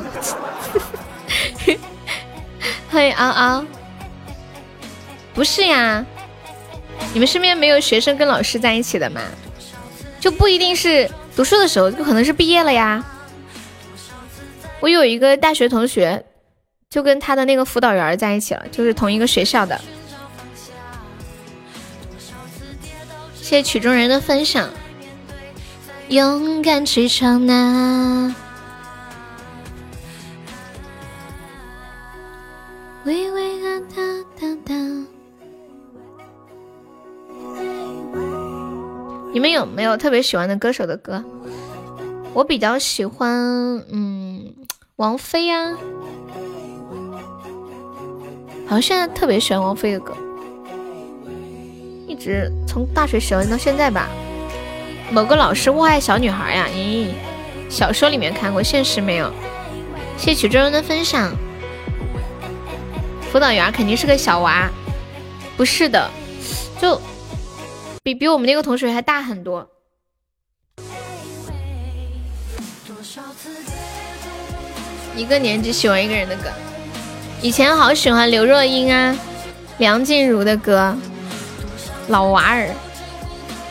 [2.89, 3.66] 欢迎嗷嗷。
[5.35, 6.05] 不是呀，
[7.12, 9.20] 你们身边没有学生跟老师在一起的吗？
[10.20, 13.05] 就不一定是读书的时候，就可能是毕业了呀。
[14.81, 16.24] 我有一个大学同学，
[16.89, 19.81] 就跟他的那个辅导员在一起了，就是同一个学校的。
[23.35, 24.70] 谢谢曲中人的分享，
[26.09, 28.35] 勇敢去闯呐。
[33.05, 33.97] 微微的哒
[34.40, 34.74] 哒哒。
[39.35, 41.24] 你们有没有特别喜欢的歌手的歌？
[42.32, 43.28] 我比较喜欢，
[43.90, 44.55] 嗯，
[44.94, 45.73] 王菲呀，
[48.65, 50.15] 好像现在特别喜欢王菲的歌，
[52.06, 54.09] 一直从大学喜欢到现在吧。
[55.11, 56.69] 某个老师误爱小女孩呀？
[56.73, 57.09] 咦，
[57.69, 59.32] 小说里面看过，现实没有。
[60.16, 61.35] 谢曲中人的分享。
[63.32, 64.70] 辅导员肯定是个小娃，
[65.56, 66.09] 不是的，
[66.81, 67.01] 就。
[68.05, 69.67] 比比我们那个同学还大很多。
[75.17, 76.51] 一个年级喜欢一个人的歌，
[77.41, 79.17] 以前好喜欢刘若英啊、
[79.79, 80.95] 梁静茹的歌。
[82.09, 82.69] 老娃儿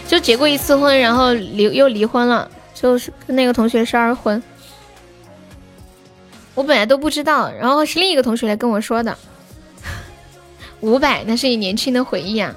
[0.07, 4.41] 就结过一次婚，然后离又离婚了，就是跟那个同学是二婚。
[6.55, 9.15] 我本来都不知道，然后是另一个同学来跟我说的。
[10.81, 12.55] 五百，那是你年轻的回忆啊。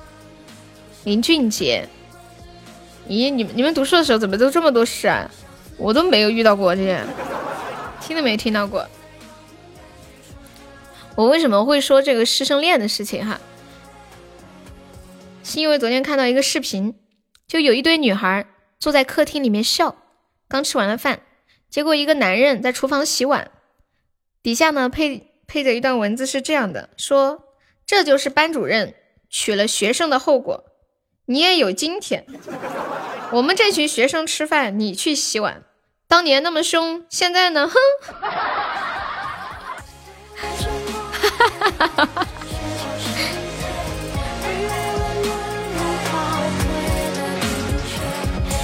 [1.06, 1.88] 林俊杰，
[3.06, 5.30] 咦，你们你们读书的时候怎么都这么多事啊？
[5.78, 7.00] 我都没有遇到过这些，
[8.00, 8.84] 听都没听到过。
[11.14, 13.40] 我为什么会说这个师生恋的事情哈？
[15.44, 16.96] 是因为昨天看到一个视频，
[17.46, 18.44] 就有一堆女孩
[18.80, 19.94] 坐在客厅里面笑，
[20.48, 21.20] 刚吃完了饭，
[21.70, 23.52] 结果一个男人在厨房洗碗，
[24.42, 27.44] 底下呢配配着一段文字是这样的：说
[27.86, 28.96] 这就是班主任
[29.30, 30.64] 娶了学生的后果，
[31.28, 32.24] 你也有今天。
[33.32, 35.64] 我们这群学生吃饭，你去洗碗，
[36.06, 37.68] 当年那么凶，现在呢？
[37.68, 37.74] 哼。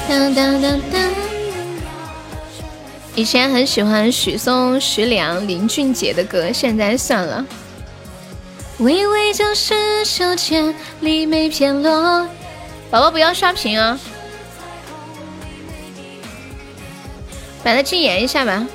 [0.09, 1.03] 当当当当。
[3.17, 7.45] 以前很喜欢许嵩、徐良、林俊杰的歌，现在算了。
[8.79, 12.29] 微微就是秋千里没片落。
[12.93, 13.99] 宝宝不要刷屏啊！
[17.65, 18.69] 把它禁言一下吧。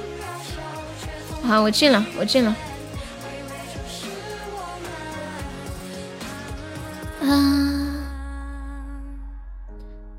[1.43, 2.55] 好，我进了，我进了。
[7.21, 8.09] 啊，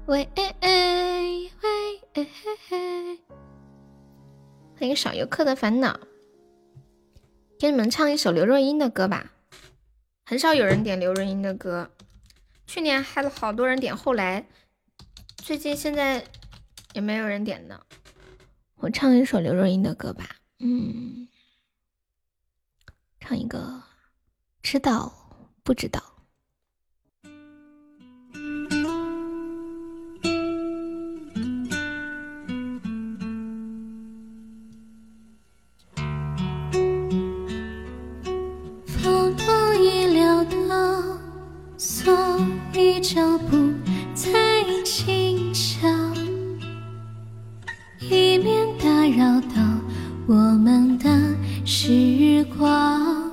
[0.07, 1.51] 喂喂喂，
[4.79, 5.99] 欢迎少游客的烦恼。
[7.59, 9.33] 给你们唱一首刘若英的歌吧，
[10.25, 11.91] 很少有人点刘若英的歌，
[12.69, 14.47] 去年还有好多人点，后来
[15.39, 16.23] 最近现在
[16.93, 17.81] 也没有人点的。
[18.77, 21.27] 我唱一首刘若英的歌吧，嗯，
[23.19, 23.83] 唱一个，
[24.63, 25.13] 知道
[25.65, 26.03] 不知道？
[38.87, 41.19] 风都已料到，
[42.79, 43.57] 所以脚步
[44.15, 44.39] 才
[44.85, 45.89] 轻巧。
[47.99, 49.57] 以免打扰到
[50.29, 51.11] 我们的
[51.67, 53.33] 时光，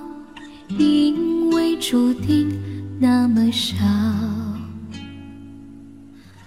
[0.79, 2.59] 因为注定
[2.99, 3.75] 那么少。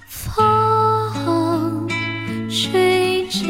[0.08, 1.88] 风
[2.50, 3.46] 吹着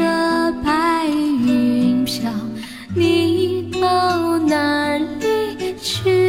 [0.63, 2.31] 白云飘，
[2.95, 6.28] 你到哪里去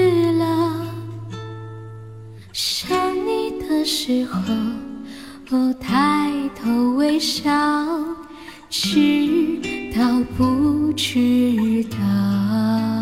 [3.80, 4.42] 的时候，
[5.56, 7.50] 哦，抬头微笑。
[8.68, 9.58] 知
[9.96, 12.99] 道不知道？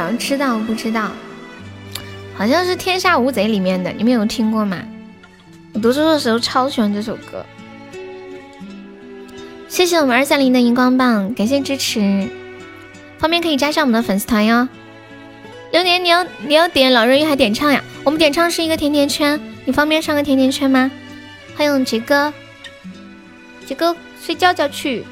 [0.16, 1.02] 《知道不知道》，
[2.34, 4.78] 好像是《天下无贼》里面的，你们有听过吗？
[5.74, 7.44] 我读书的时候超喜欢这首歌。
[9.68, 12.28] 谢谢我们二三零的荧光棒，感谢支持，
[13.18, 14.68] 方便可以加上我们的粉丝团哟。
[15.72, 17.82] 榴莲，你要你要点老人与还点唱呀？
[18.04, 20.90] 我们点唱是一个甜甜圈，你方便上个甜甜圈吗？
[21.56, 22.32] 欢迎杰哥，
[23.64, 25.04] 杰哥睡觉觉去。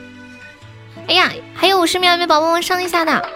[1.07, 3.27] 哎呀，还有五十秒，没宝宝们上一下的，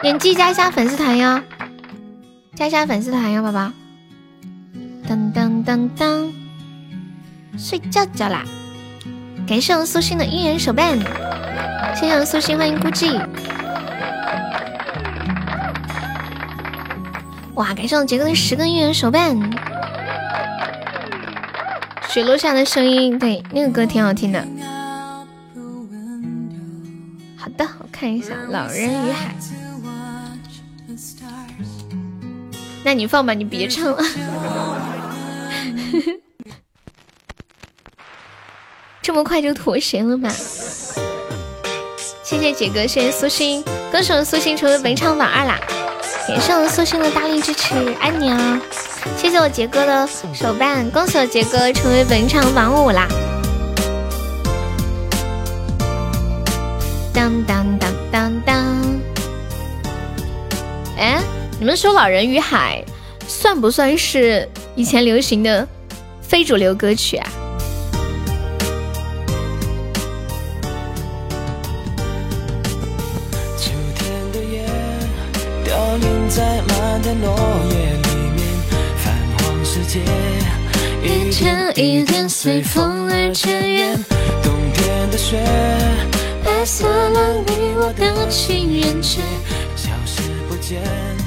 [0.00, 1.42] 点击加一下粉丝团哟，
[2.54, 3.72] 加一下粉丝团哟，宝宝。
[5.08, 6.32] 当当当当，
[7.58, 8.44] 睡觉觉啦！
[9.46, 10.96] 感谢我们苏心的姻缘手办，
[11.96, 13.20] 谢谢我们苏心，欢迎孤寂。
[17.54, 19.36] 哇，感谢我杰哥的十个姻缘手办，
[22.08, 24.46] 雪落下的声音，对，那个歌挺好听的。
[27.36, 29.34] 好的，我看一下《老人与海》。
[32.88, 33.98] 那你放吧，你别唱了。
[39.02, 40.30] 这么快就妥协了吗？
[42.22, 43.62] 谢谢杰哥，谢谢苏欣，
[43.92, 45.60] 歌手苏欣成为本场榜二啦！
[46.26, 48.58] 感谢我苏欣的大力支持，爱你啊！
[49.18, 53.06] 谢谢我杰哥的手办，恭喜我杰哥成为本场榜五啦！
[57.12, 57.57] 当当
[61.60, 62.84] 你们说《老人与海》
[63.28, 65.66] 算不算是以前流行的
[66.22, 67.28] 非主流歌曲啊？
[73.58, 74.64] 秋天的叶
[75.64, 77.36] 凋零在漫天落
[77.70, 78.46] 叶里面，
[78.98, 79.98] 泛黄世界
[81.02, 84.04] 一点一点随风而渐远。
[84.44, 85.44] 冬天的雪
[86.44, 89.18] 白色了你我的情人节，
[89.74, 91.17] 消失不见。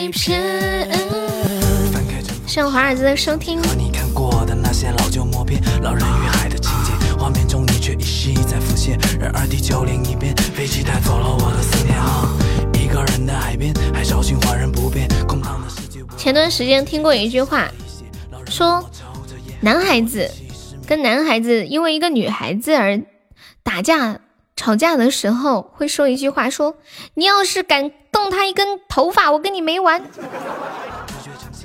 [0.00, 0.88] 碎片。
[2.46, 3.62] 谢华尔兹的收听。
[3.62, 8.98] 和你看过的那些老旧默片，老人与海的情节，画面中你却依稀在浮现。
[9.20, 12.82] 然而地球另一边，飞机带走了我的思念。
[12.82, 15.06] 一个人的海边，海潮循环人不变。
[15.28, 16.00] 空荡的世界。
[16.16, 17.70] 前段时间听过一句话，
[18.48, 18.90] 说
[19.60, 20.30] 男孩子
[20.86, 23.02] 跟男孩子因为一个女孩子而
[23.62, 24.18] 打架。
[24.60, 26.76] 吵架的时候会说一句话，说
[27.14, 30.04] 你要是敢动他一根头发，我跟你没完。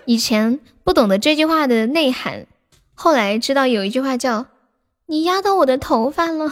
[0.06, 2.46] 以前不懂得这句话的内涵，
[2.94, 4.46] 后来知道有一句话叫
[5.08, 6.50] 你压到我的头发了。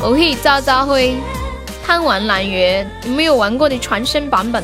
[0.00, 1.16] 我可以招招灰。
[1.84, 4.62] 贪玩蓝月，没有玩过的全新版本。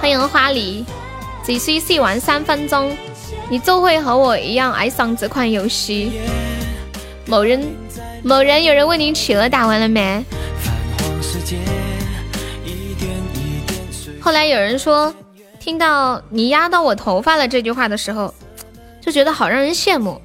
[0.00, 0.84] 欢迎花梨
[1.44, 2.96] 只需试玩三分钟，
[3.50, 6.20] 你就会和我一样爱上这款游戏。
[7.26, 7.74] 某人，
[8.22, 10.24] 某人，有人为你取了打完了没？
[14.20, 15.12] 后来有人说，
[15.58, 18.32] 听到你压到我头发了这句话的时候，
[19.00, 20.20] 就觉得好让人羡慕。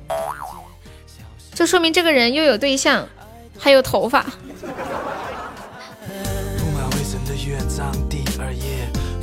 [1.53, 3.07] 这说明这个人又有对象，
[3.57, 4.25] 还有头发。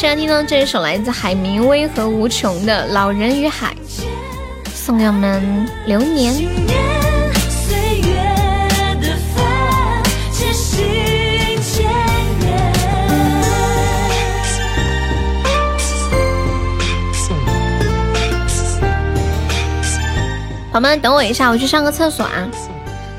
[0.00, 3.74] 现在听到这一首来自海明威和无穷的《老人与海》，
[4.72, 6.32] 送给我们流年。
[20.70, 22.48] 宝宝们，等我一下，我去上个厕所啊，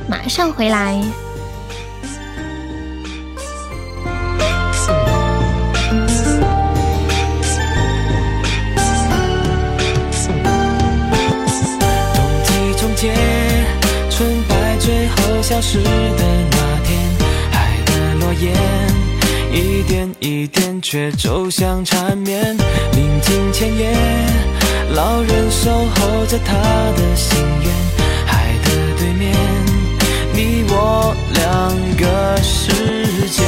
[0.07, 0.97] 马上回来。
[12.99, 13.13] 结，
[14.09, 15.89] 纯白最后消失的
[16.51, 16.99] 那天，
[17.49, 18.53] 海的诺言
[19.53, 22.57] 一点一点却走向缠绵。
[22.91, 23.95] 临近千叶，
[24.93, 26.53] 老人守候着他
[26.97, 27.71] 的心愿。
[28.25, 29.33] 海的对面，
[30.33, 32.67] 你我两个世。
[33.29, 33.43] 界，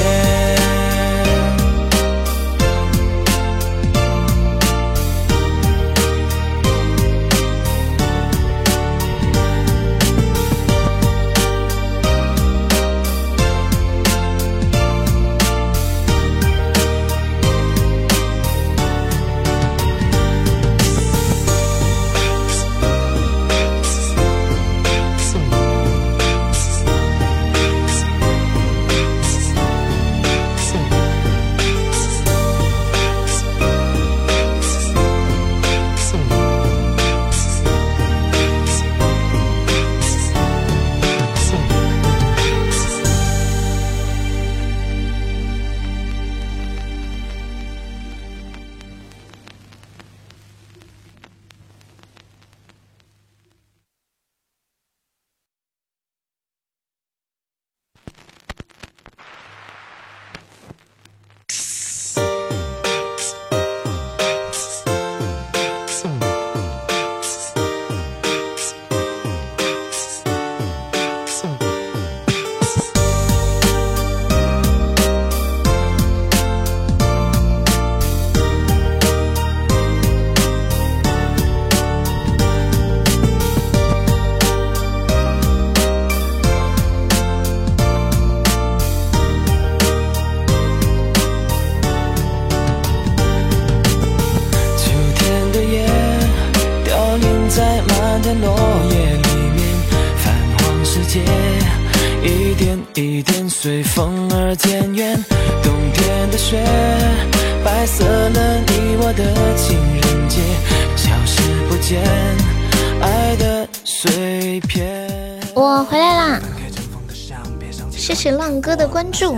[119.11, 119.38] 关注。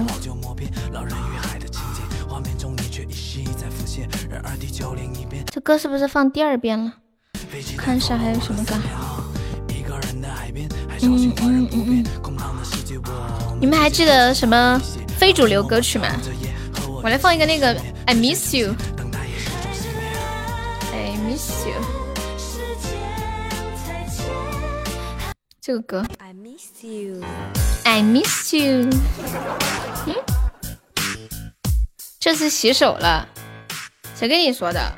[5.48, 6.94] 这歌是不是放第二遍了？
[7.76, 8.76] 看一下还有什么歌。
[11.02, 12.06] 嗯嗯嗯嗯。
[13.60, 14.80] 你们还记得什么
[15.18, 16.08] 非主流歌曲吗？
[17.02, 17.76] 我来放一个那个
[18.06, 18.76] I Miss You，I
[21.28, 21.74] Miss You，
[25.60, 26.86] 这个歌 I Miss
[27.84, 28.90] I Miss You。
[30.06, 30.16] 嗯，
[32.20, 33.28] 这次洗手了，
[34.16, 34.94] 谁跟你说的？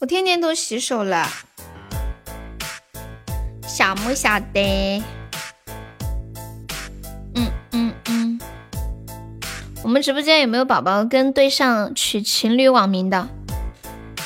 [0.00, 1.28] 我天天都洗手了，
[3.66, 5.02] 晓不晓得？
[7.34, 8.40] 嗯嗯嗯。
[9.82, 13.28] 我们直播间有没有宝宝跟对象取情侣网名的？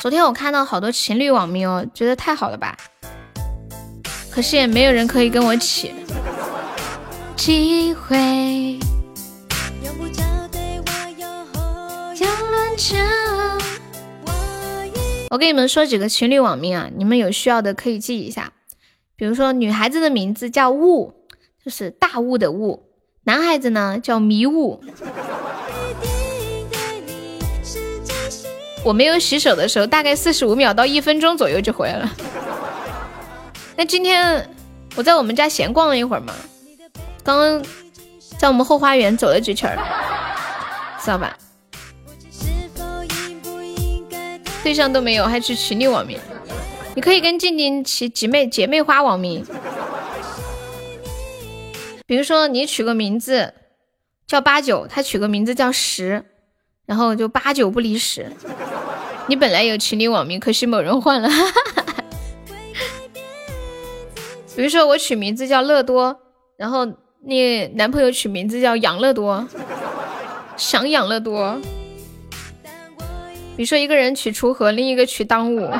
[0.01, 2.77] 昨天我看到好多情侣网名哦，觉得太好了吧？
[4.35, 5.95] 可是也没有人可以跟我起。
[7.37, 8.79] 机会。
[15.31, 18.53] 我给你们说几个情侣网名啊，你们有需要的可以记一下。
[19.17, 21.15] 比如说，女孩子的名字叫雾，
[21.65, 22.83] 就是大雾的雾；
[23.25, 24.83] 男孩子呢叫迷雾。
[28.85, 32.11] 我没有洗手的时候，大概四十五秒到一分钟左右就回来了。
[33.77, 34.49] 那今天
[34.95, 36.35] 我在我们家闲逛了一会儿嘛，
[37.25, 37.65] 刚刚
[38.39, 39.77] 在我们后花园走了几圈，
[41.01, 41.37] 知道吧？
[44.63, 46.19] 对象都没有，还取情侣网名？
[46.95, 49.45] 你可以跟静静起姐妹姐妹花网名，
[52.07, 53.55] 比如说你取个名字
[54.27, 56.25] 叫八九，他取个名字叫十，
[56.85, 58.31] 然后就八九不离十。
[59.27, 61.29] 你本来有情侣网名，可惜某人换了。
[64.55, 66.21] 比如说我取名字叫乐多，
[66.57, 66.87] 然后
[67.25, 69.49] 你男朋友取名字叫养乐多，
[70.57, 71.59] 想养乐多。
[73.57, 75.71] 比如说一个人取锄禾，另一个取当午，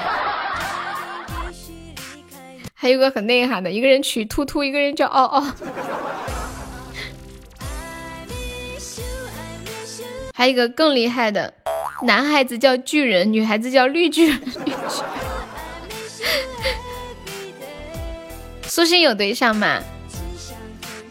[2.75, 5.55] 还有个很内涵的，一个人取突突，一个人叫嗷嗷，
[10.35, 11.53] 还有一个更厉害的，
[12.03, 14.41] 男孩子叫巨人，女孩子叫绿巨人。
[18.75, 19.83] 苏欣有对象吗？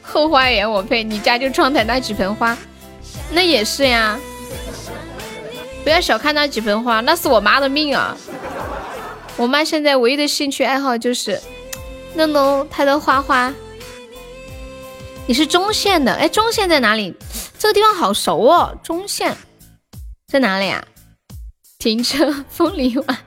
[0.02, 2.58] 后花园我配，你家就窗台那几盆花，
[3.30, 4.20] 那也是呀。
[5.84, 8.18] 不要小看那几盆花，那是我妈的命啊！
[9.38, 11.40] 我妈现在唯一的兴趣爱好就是
[12.16, 13.54] 弄弄她的花花。
[15.28, 17.16] 你是中县的，哎，中县在哪里？
[17.60, 19.38] 这个地方好熟哦，中县
[20.28, 20.84] 在哪里啊？
[21.78, 23.18] 停车风铃晚。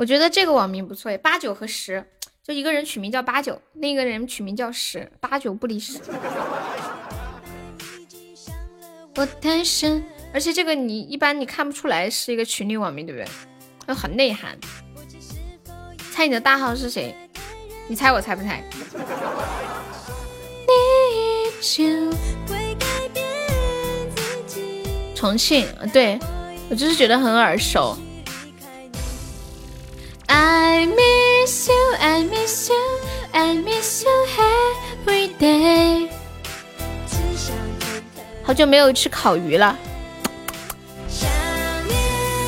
[0.00, 2.02] 我觉得这个网名不错，八九和十，
[2.42, 6.00] 就一个人取名叫八九，另一个人取名叫十，八九不离十。
[10.32, 13.28] 而且这个你一般你看不出来是一个群里网名，对不对？
[13.86, 14.56] 就很内涵。
[16.10, 17.14] 猜你的大号是谁？
[17.86, 18.64] 你猜我猜不猜？
[25.14, 26.18] 重庆，对
[26.70, 27.94] 我就是觉得很耳熟。
[30.32, 32.76] I miss you, I miss you,
[33.32, 34.10] I miss you
[35.04, 36.08] every day.
[38.44, 39.76] 好久没有吃烤鱼了。
[41.08, 41.28] 想
[41.88, 41.98] 念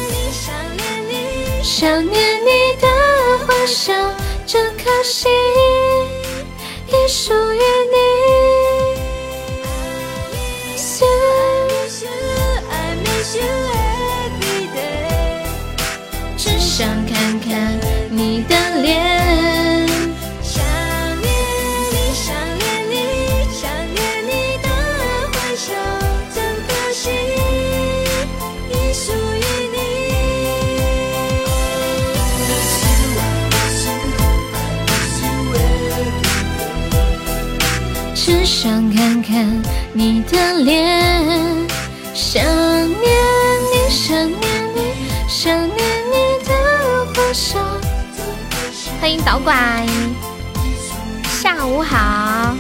[0.09, 2.87] 你，想念你，想念你的
[3.45, 3.93] 欢笑，
[4.47, 5.33] 这颗心
[6.87, 8.13] 也属于你。
[13.33, 13.39] 只
[18.11, 19.87] 你的脸，
[20.43, 20.65] 想
[21.21, 21.31] 念
[21.93, 22.95] 你，想念你，
[23.53, 23.61] 想
[23.95, 24.31] 念你
[24.63, 24.67] 的
[25.35, 25.67] 微笑，
[26.35, 27.13] 整颗心
[28.71, 29.77] 已属于你。
[38.15, 39.63] 只想看看
[39.93, 40.79] 你的脸，
[42.15, 43.01] 想念
[43.71, 44.41] 你，想念
[44.75, 44.79] 你，
[45.29, 45.92] 想念。
[49.03, 49.85] 欢迎导管，
[51.25, 52.57] 下午好。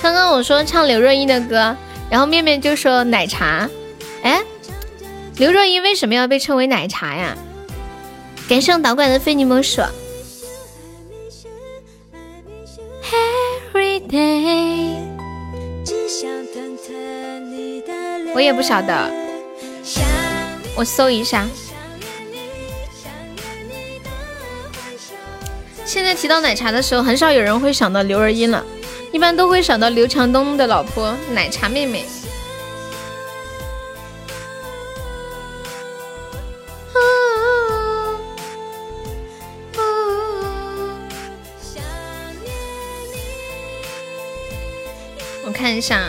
[0.00, 1.76] 刚刚我说唱刘若英的歌，
[2.08, 3.68] 然后面面就说奶茶。
[4.22, 4.42] 哎，
[5.36, 7.36] 刘若英为什么要被称为奶茶呀？
[8.48, 9.82] 感谢我导管的非你莫属。
[13.74, 14.94] Every day，
[18.34, 19.12] 我也不晓得，
[20.74, 21.46] 我搜一下。
[25.94, 28.66] 现在提到奶茶的时候，很少有人会想到刘若英了，
[29.12, 32.04] 一般都会想到刘强东的老婆奶茶妹妹。
[45.46, 46.02] 我看一下。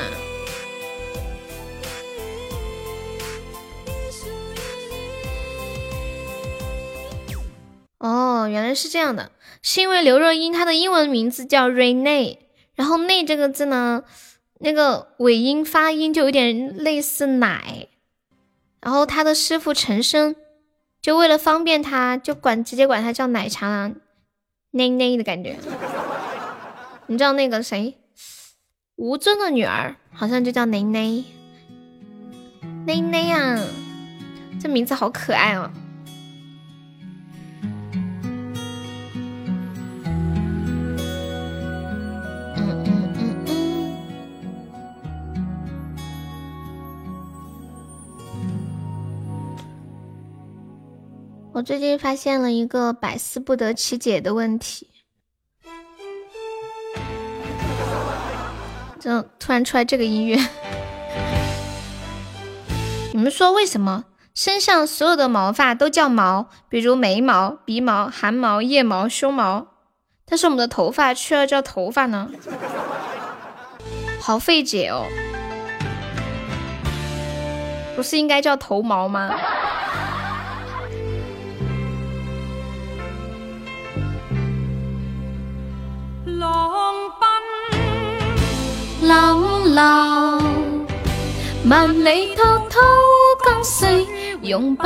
[8.48, 9.32] 原来是这样的，
[9.62, 12.38] 是因为刘若英她的英文名字叫 Rene，
[12.76, 14.04] 然后“内”这个字呢，
[14.60, 17.88] 那个尾音发音就有点类似奶，
[18.82, 20.36] 然后她的师傅陈升
[21.02, 23.92] 就为了方便她，就管直接管她叫奶茶了，
[24.72, 25.58] 内内的感觉。
[27.08, 27.96] 你知道那个谁，
[28.96, 31.24] 吴尊的女儿好像就叫内内，
[32.86, 33.60] 内内啊，
[34.60, 35.72] 这名字好可爱哦。
[51.56, 54.90] 我最近发现了一个百思不得其解的问题，
[59.00, 60.38] 就突然出来这个音乐。
[63.14, 64.04] 你们说为什么
[64.34, 66.50] 身上所有的毛发都叫毛？
[66.68, 69.68] 比如眉毛、鼻毛、汗毛、腋毛、胸毛，
[70.26, 72.30] 但是我们的头发却要叫头发呢？
[74.20, 75.06] 好费解哦！
[77.96, 79.34] 不是应该叫头毛吗？
[86.40, 89.42] 浪奔，浪
[89.76, 89.82] 流，
[91.70, 92.80] 万里滔滔
[93.46, 94.06] 江水，
[94.42, 94.84] 永不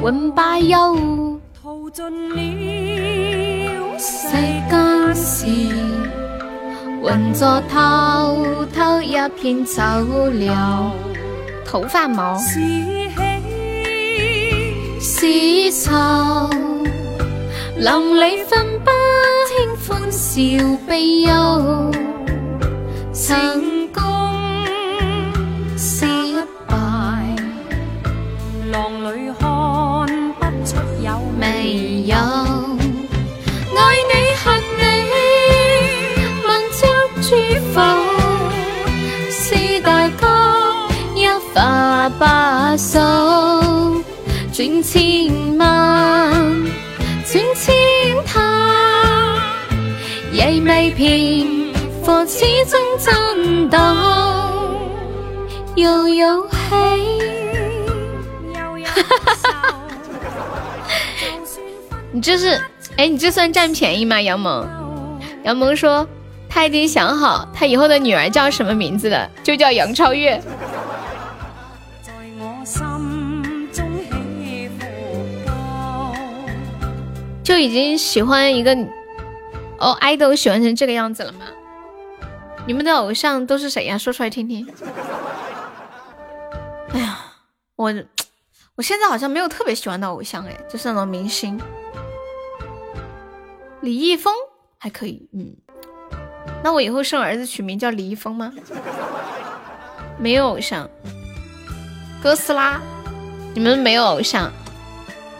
[0.00, 1.40] 永不休。
[1.60, 2.36] 淘尽了
[3.98, 4.28] 世
[4.70, 5.46] 间事，
[7.02, 8.36] 浑作滔
[8.74, 10.00] 滔一片潮
[10.32, 10.52] 流。
[11.64, 12.60] 头发毛，是
[15.00, 16.48] 喜是愁，
[17.80, 18.90] 淋里分不
[19.46, 19.54] 清
[19.86, 20.28] 欢笑
[20.84, 21.30] 悲忧。
[23.12, 24.02] 成功
[25.76, 26.04] 失
[26.66, 26.74] 败，
[28.72, 29.46] 浪里看
[30.40, 30.74] 不出
[31.04, 31.06] 有
[31.40, 32.16] 未有。
[33.76, 33.80] 爱
[34.10, 34.44] 你恨
[34.76, 34.82] 你，
[36.44, 36.80] 问足
[37.22, 37.28] 诸
[37.72, 37.76] 否？
[39.30, 39.44] 是
[39.82, 39.88] 大
[40.20, 40.26] 哥
[41.14, 41.16] 一
[41.54, 42.24] 发不
[42.76, 42.98] 数，
[44.52, 44.98] 转千
[45.58, 45.64] 万，
[47.38, 47.72] 转千
[48.26, 49.38] 他，
[50.32, 51.68] 亦未骗。
[52.26, 53.78] 始终震动，
[55.76, 56.56] 又有喜，
[62.10, 62.60] 你这是，
[62.96, 64.20] 哎，你这算占便宜吗？
[64.20, 64.66] 杨萌，
[65.44, 66.06] 杨萌说
[66.48, 70.42] 他已经想好他以后的女儿叫什么名字了，就叫杨超越。
[77.48, 78.76] 就已经喜欢一个
[79.78, 81.46] 哦，爱豆喜欢成这个样子了吗？
[82.66, 83.96] 你们的偶像都是谁呀？
[83.96, 84.68] 说出来听听。
[86.90, 87.18] 哎呀，
[87.74, 87.90] 我
[88.74, 91.58] 我现在好像没有特别喜欢的偶像哎，就是那种明星。
[93.80, 94.34] 李易峰
[94.76, 95.56] 还可以，嗯。
[96.62, 98.52] 那我以后生儿子取名叫李易峰吗？
[100.18, 100.86] 没有偶像。
[102.22, 102.78] 哥斯拉，
[103.54, 104.52] 你们没有偶像？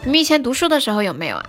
[0.03, 1.45] 你们以前读书的时候有没有啊？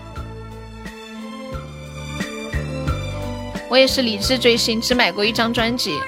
[3.71, 5.99] 我也是理智追星，只买过一张专辑。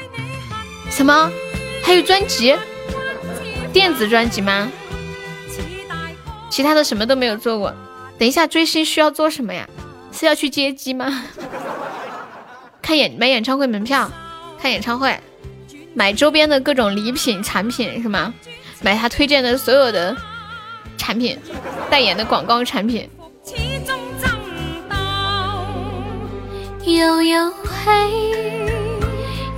[0.91, 1.31] 什么？
[1.83, 2.55] 还有专辑？
[3.73, 4.71] 电子专辑吗？
[6.51, 7.73] 其他的什么都没有做过。
[8.19, 9.67] 等一下，追星需要做什么呀？
[10.13, 11.25] 是要去接机吗？
[12.83, 14.11] 看演买演唱会门票，
[14.61, 15.19] 看演唱会，
[15.95, 18.35] 买周边的各种礼品产品是吗？
[18.83, 20.17] 买他推荐的所有的
[20.99, 21.39] 产品，
[21.89, 23.09] 代言的广告产品。
[26.85, 28.67] 又有喜，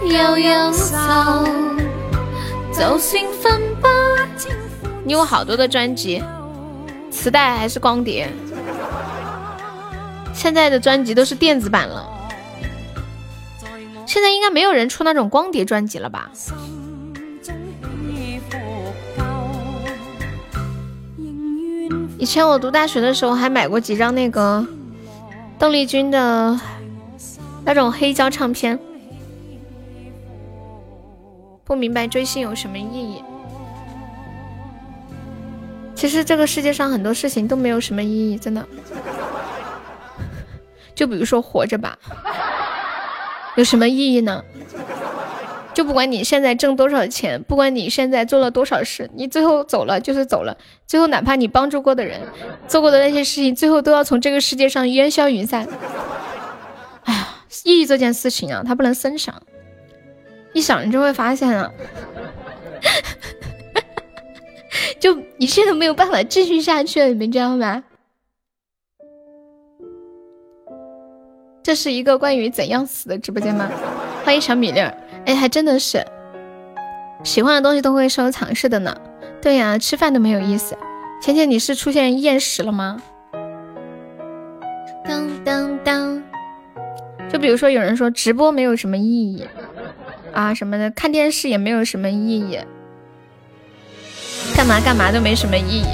[0.02, 1.44] 又有愁，
[2.72, 3.88] 就算分不
[4.38, 4.55] 清。
[5.05, 6.22] 你有好多的专辑，
[7.10, 8.30] 磁带还是光碟？
[10.34, 12.06] 现在的专辑都是电子版了。
[14.06, 16.30] 现在应该没有人出那种光碟专辑了吧？
[22.18, 24.66] 以前我读大学的时候还买过几张那个
[25.59, 26.59] 邓丽君的
[27.64, 28.78] 那种黑胶唱片。
[31.64, 33.22] 不明白追星有什么意义？
[35.94, 38.66] 其实这个世界上很多事情都没有什么意义，真的。
[40.94, 41.98] 就比如说活着吧，
[43.56, 44.44] 有什么意义呢？
[45.72, 50.56] 就不管你现在挣多少钱，不管你现在做了多少事，你最后走了就是走了。
[50.86, 52.20] 最后哪怕你帮助过的人，
[52.68, 55.66] 做过的那些事情，最后都要从这个世界上烟消云散。
[57.64, 59.35] 抑郁，这件事情啊，它不能深想，
[60.52, 61.70] 一想你就会发现啊，
[64.98, 67.85] 就一切都没有办法继续下去了，你们知道吗？
[71.62, 73.70] 这是一个关于怎样死的直播间吗？
[74.24, 74.95] 欢迎小米粒儿。
[75.24, 76.04] 哎，还真的是，
[77.22, 78.95] 喜欢的东西都会收藏，是的呢。
[79.40, 80.77] 对呀，吃饭都没有意思。
[81.22, 83.03] 芊芊，你是出现厌食了吗？
[85.06, 86.23] 当当当。
[87.35, 89.45] 就比如说，有人说直播没有什么意义
[90.32, 92.61] 啊什么的，看电视也没有什么意义，
[94.56, 95.87] 干嘛干嘛都没什么意义。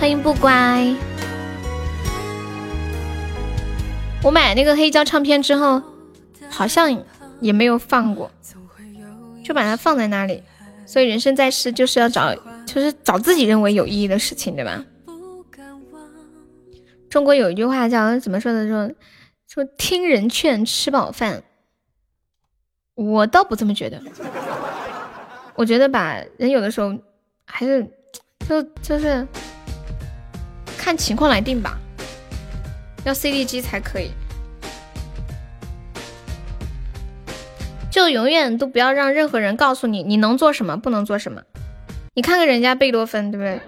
[0.00, 0.92] 欢迎不乖。
[4.24, 5.80] 我买那个黑胶唱片之后，
[6.50, 7.04] 好像
[7.40, 8.28] 也没有放过，
[9.44, 10.42] 就把它放在那里。
[10.84, 12.34] 所以人生在世就是要找，
[12.68, 14.84] 就是找自己认为有意义的事情，对吧？
[17.08, 18.68] 中国有一句话叫怎么说的？
[18.68, 18.90] 说
[19.46, 21.42] 说听人劝，吃饱饭。
[22.94, 23.98] 我倒不这么觉得，
[25.54, 26.94] 我觉得吧，人有的时候
[27.46, 27.82] 还是
[28.46, 29.26] 就就是
[30.76, 31.78] 看情况来定吧。
[33.04, 34.10] 要 CD 机才可以，
[37.90, 41.42] 就永远都不要让任何人告诉你你能做什么，不能做什么。
[42.18, 43.60] 你看看人家贝多芬，对不对？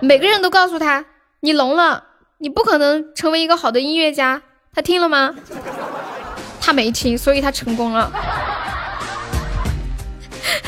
[0.00, 1.04] 每个人都告诉他
[1.40, 2.02] 你聋了，
[2.38, 4.40] 你不可能成为一个好的音乐家。
[4.74, 5.34] 他听了吗？
[6.58, 8.10] 他没听，所以他成功了。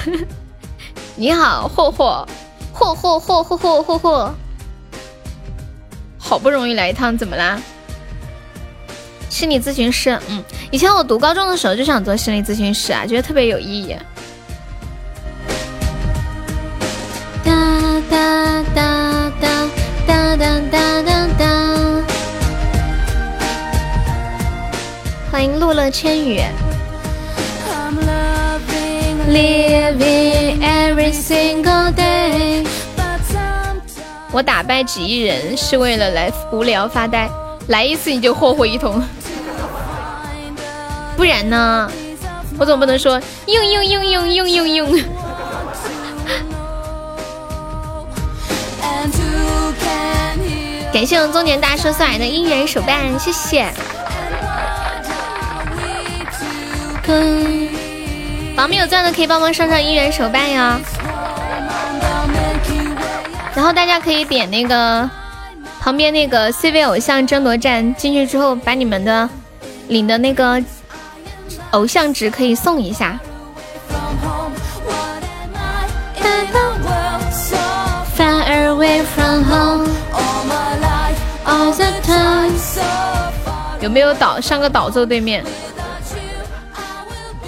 [1.17, 2.29] 你好，霍霍，
[2.75, 4.35] 霍霍霍霍霍霍霍，
[6.19, 7.59] 好不容易来一趟，怎么啦？
[9.31, 13.97] 心理咨询师，嗯，以前我读高中的时候就想做心理咨询师啊，觉得特别有意义。
[17.45, 17.53] 哒
[18.11, 19.69] 哒哒哒
[20.07, 21.45] 哒哒哒哒
[25.31, 26.41] 欢迎陆乐千语。
[34.33, 37.31] 我打败几亿人是为了来无聊发呆，
[37.69, 39.01] 来一次你就霍霍一通。
[41.17, 41.89] 不然呢？
[42.59, 45.01] 我总不能说用用用用用用用。
[50.95, 53.67] 感谢我中年大叔送来的姻缘手办，谢谢。
[58.55, 60.81] 榜没有钻的可以帮忙上上姻缘手办呀。
[63.57, 65.11] 然后大家可以点那个
[65.81, 69.29] 旁边那个 C 位偶像争夺战，进去之后把你们的
[69.89, 70.63] 领的那个。
[71.73, 73.19] 偶像值可以送一下。
[78.17, 80.04] Far away from home.
[83.81, 84.41] 有没有岛？
[84.41, 85.45] 上个岛座对面。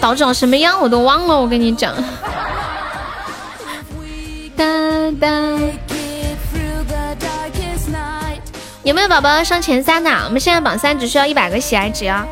[0.01, 1.95] 岛长什么样我都忘了，我跟你讲。
[8.83, 10.11] 有没有宝宝上前三的？
[10.25, 12.27] 我们现在榜三只需要一百个喜爱值啊。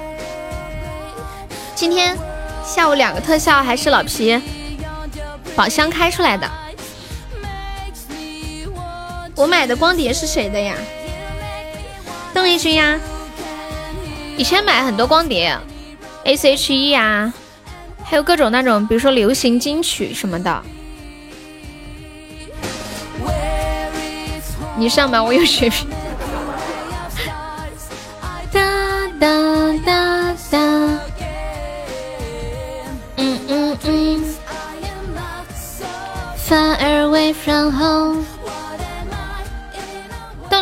[1.75, 2.17] 今天
[2.65, 4.41] 下午两个特效还是老皮
[5.57, 6.49] 宝箱开出来的。
[9.35, 10.77] 我买的光碟是谁的呀？
[12.35, 13.01] 邓丽君呀。
[14.37, 15.57] 以前买很多光碟
[16.25, 17.33] ，S.H.E 呀，
[18.05, 20.63] 还有各种那种，比如说流行金曲什么的。
[24.77, 25.89] 你上吧，我有血瓶。
[28.51, 30.99] 哒哒哒哒。
[37.47, 37.71] 邓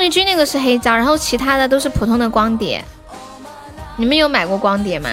[0.03, 2.85] 丽君那个是黑胶，然后其他的都是普通的光碟。
[3.97, 5.09] 你们有买过光碟吗？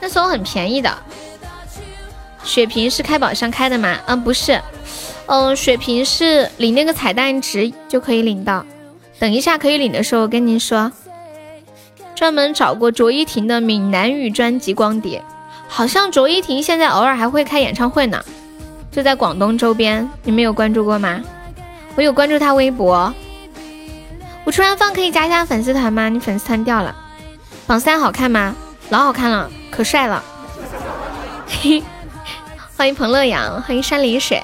[0.00, 0.90] 那时候很便宜的。
[2.42, 3.96] 血瓶是开宝箱开的吗？
[4.06, 4.60] 嗯，不是。
[5.26, 8.64] 嗯，血瓶是领那个彩蛋值就可以领到。
[9.18, 10.90] 等一下可以领的时候跟您说。
[12.14, 15.22] 专门找过卓依婷的闽南语专辑光碟。
[15.68, 18.22] 好像卓依婷现在偶尔还会开演唱会呢，
[18.90, 21.22] 就在广东周边，你们有关注过吗？
[21.94, 23.12] 我有关注他微博。
[24.44, 26.08] 我吃完饭可以加一下粉丝团吗？
[26.08, 26.94] 你粉丝团掉了。
[27.66, 28.54] 榜三好看吗？
[28.88, 30.22] 老好看了，可帅了。
[32.76, 34.42] 欢迎彭乐阳，欢迎山里水。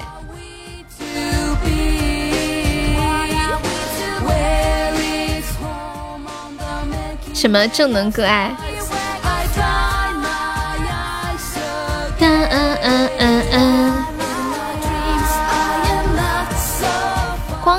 [7.35, 8.55] 什么正能歌爱？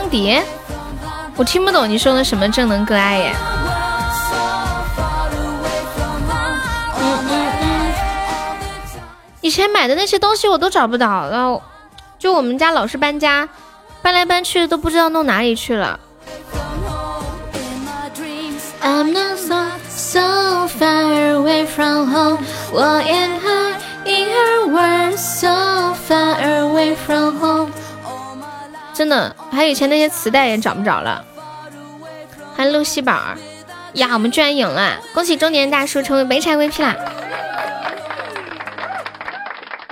[0.09, 0.43] 碟，
[1.35, 3.35] 我听不懂你说的什么正能量爱耶。
[9.41, 11.61] 以前买的那些东西我都找不到了，
[12.19, 13.47] 就我们家老是搬家，
[14.01, 15.99] 搬来搬去都不知道弄哪里去了。
[28.99, 31.23] 真的，还有以前那些磁带也找不着了。
[32.53, 33.37] 还有露西宝儿
[33.93, 34.99] 呀，我们居然赢了！
[35.13, 36.97] 恭喜中年大叔成为没拆 VP 啦！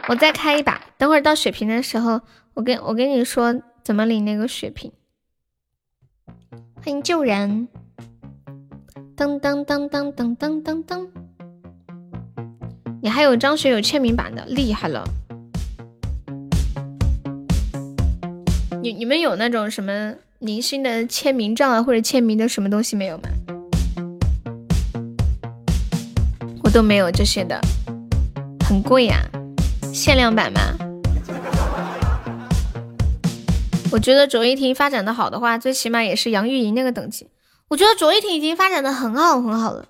[0.10, 2.20] 我再开一把，等会儿到血瓶的时候，
[2.54, 4.92] 我跟我跟你说怎么领那个血瓶。
[6.76, 7.70] 欢迎救人。
[9.16, 11.08] 噔噔噔噔噔噔噔噔，
[13.02, 15.06] 你还有张学友签名版的，厉害了！
[18.88, 23.24] 你你们有那种什么明星的签名照啊，或者签名的什么东西没有吗？
[26.64, 27.60] 我都没有这些的，
[28.66, 29.20] 很贵呀，
[29.94, 30.62] 限量版吗？
[33.92, 37.28] 我觉得卓依婷发展的好的话，最起码也是杨钰莹那个等级。
[37.68, 39.90] 我觉得卓依婷已经发展的很好很好了，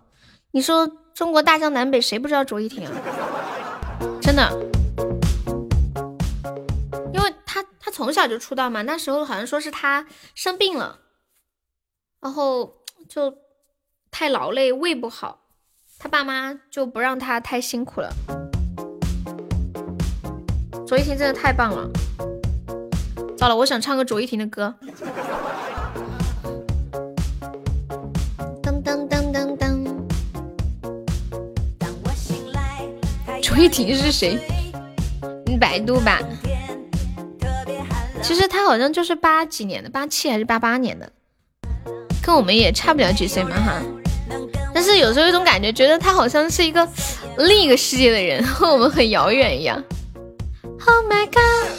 [0.53, 2.92] 你说中国大江南北谁不知道卓依婷啊？
[4.19, 4.51] 真的，
[7.98, 11.00] 从小就出道嘛，那时候好像说是他生病了，
[12.22, 13.40] 然后就
[14.11, 15.48] 太劳累，胃不好，
[15.98, 18.14] 他爸妈就不让他太辛苦了。
[20.85, 21.90] 卓依婷真的太棒了，
[23.35, 24.76] 糟了，我想唱个卓依婷的歌。
[33.42, 34.38] 卓依婷是谁？
[35.48, 36.19] 你百度吧。
[38.27, 41.09] 其实他好像就是八几年的，八七还是八八年的，
[42.22, 43.81] 跟我们也差不了几岁嘛哈。
[44.75, 46.85] 但是有时候有种感觉，觉得他好像是一个
[47.38, 49.81] 另一个世界的人， 和我们很遥远一样。
[50.64, 51.72] Oh my god，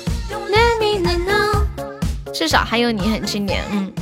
[2.32, 3.92] 至少还有你很经典，嗯，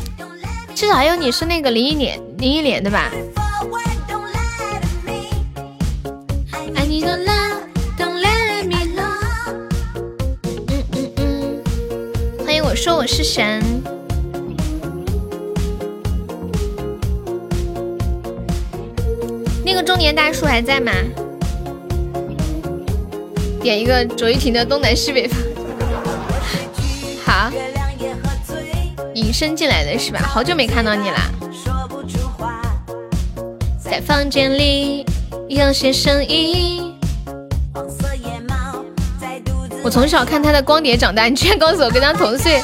[0.72, 3.10] 至少还有你是那个林忆莲，林忆莲的吧？
[12.86, 13.60] 说我是神。
[19.64, 20.92] 那个中年大叔还在吗？
[23.60, 25.36] 点一个卓依婷的《东南西北风》。
[27.26, 27.50] 好，
[29.14, 30.20] 隐身进来的是吧？
[30.20, 31.28] 好久没看到你啦。
[33.80, 35.04] 在房间里
[35.48, 36.85] 有些声音。
[39.86, 42.60] 我从小看他的光碟长大，你居然告诉我跟他同岁？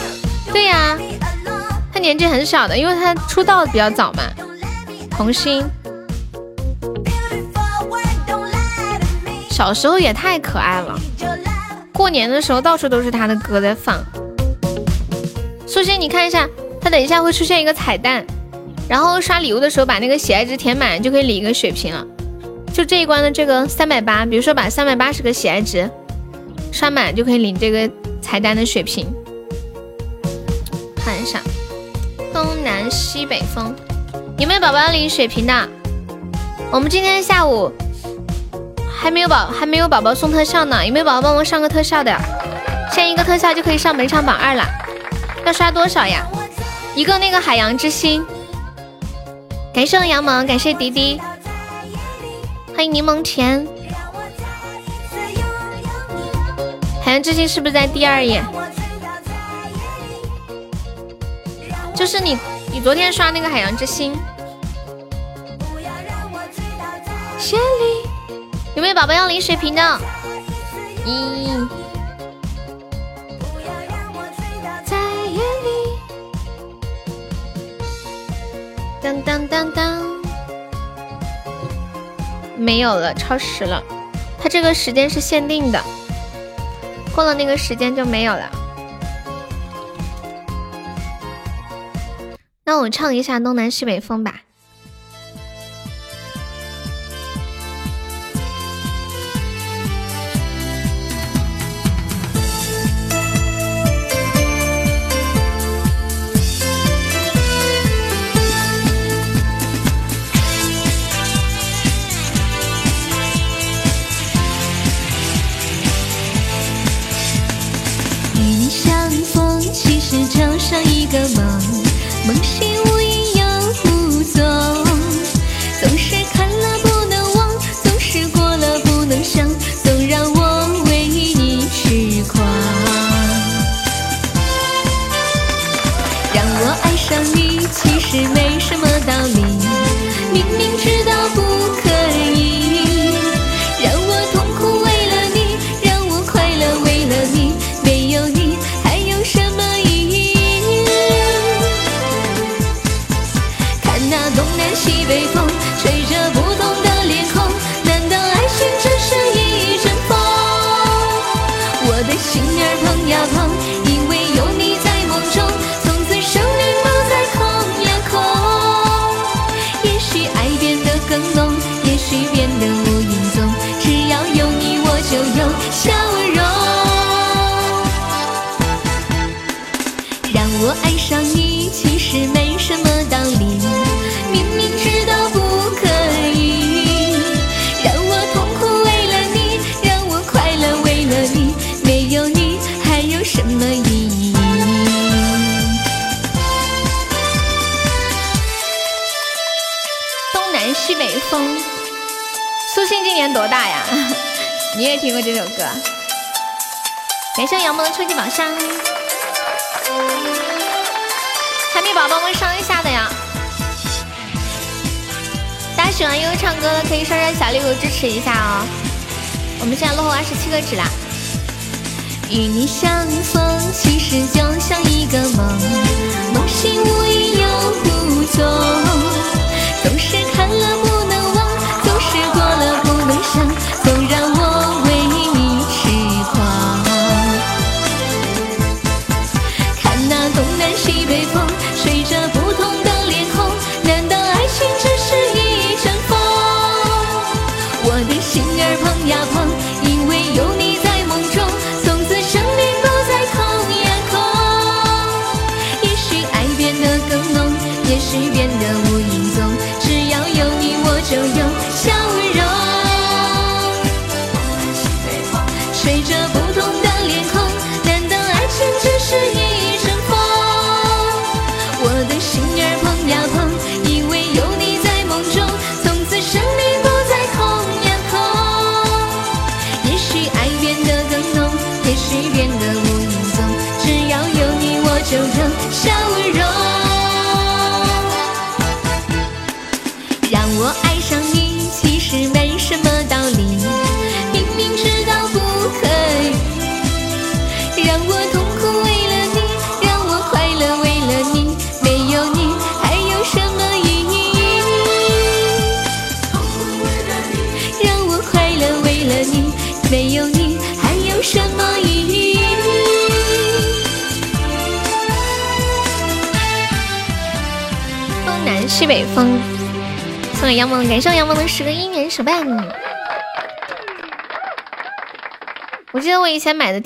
[0.53, 0.99] 对呀，
[1.93, 4.25] 他年纪很小的，因为他出道比较早嘛。
[5.09, 5.63] 童星，
[9.49, 10.99] 小时候也太可爱了。
[11.93, 14.05] 过年的时候到处都是他的歌在放。
[15.65, 16.49] 素心，你看一下，
[16.81, 18.27] 他等一下会出现一个彩蛋，
[18.89, 22.05] 然后刷礼物的时候把那个喜爱值填满就可以领一个血瓶了。
[22.73, 25.89] 就这一关的这个三百八，比如说把三百八十个喜爱值。
[26.73, 27.89] 刷满就可以领这个
[28.21, 29.07] 彩蛋的血瓶，
[30.97, 31.41] 看一下
[32.33, 33.75] 东南西北风，
[34.39, 35.69] 有没有宝宝要领血瓶的？
[36.73, 37.71] 我们今天下午
[38.91, 42.19] 还没有宝还没有宝宝送特效呢，有没有宝宝帮忙上个特效的？
[42.91, 44.65] 上一个特效就可以上本场榜二了，
[45.45, 46.27] 要刷多少呀？
[46.95, 48.25] 一个那个海洋之心，
[49.75, 51.21] 感谢杨萌，感谢迪迪，
[52.75, 53.67] 欢迎柠檬甜。
[57.05, 58.43] 海洋之心是不是在第二页？
[61.95, 62.39] 就是你，
[62.71, 64.15] 你昨天刷那个海洋之心。
[67.39, 68.09] 千里
[68.77, 70.01] 有没有宝宝要领水瓶的？
[71.05, 71.49] 一，
[74.85, 75.99] 在夜里。
[79.03, 80.03] 当当当当，
[82.57, 83.83] 没有了，超时了。
[84.41, 85.83] 它这个时间是限定的，
[87.15, 88.51] 过了那个时间就没有了。
[92.65, 94.43] 那我唱一下东南西北风吧。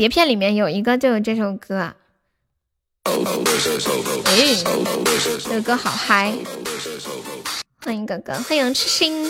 [0.07, 1.93] 碟片里面有一个就有这首歌，
[3.03, 3.13] 哎，
[5.43, 6.33] 这个歌好嗨！
[7.85, 9.29] 欢迎哥哥，欢迎痴心，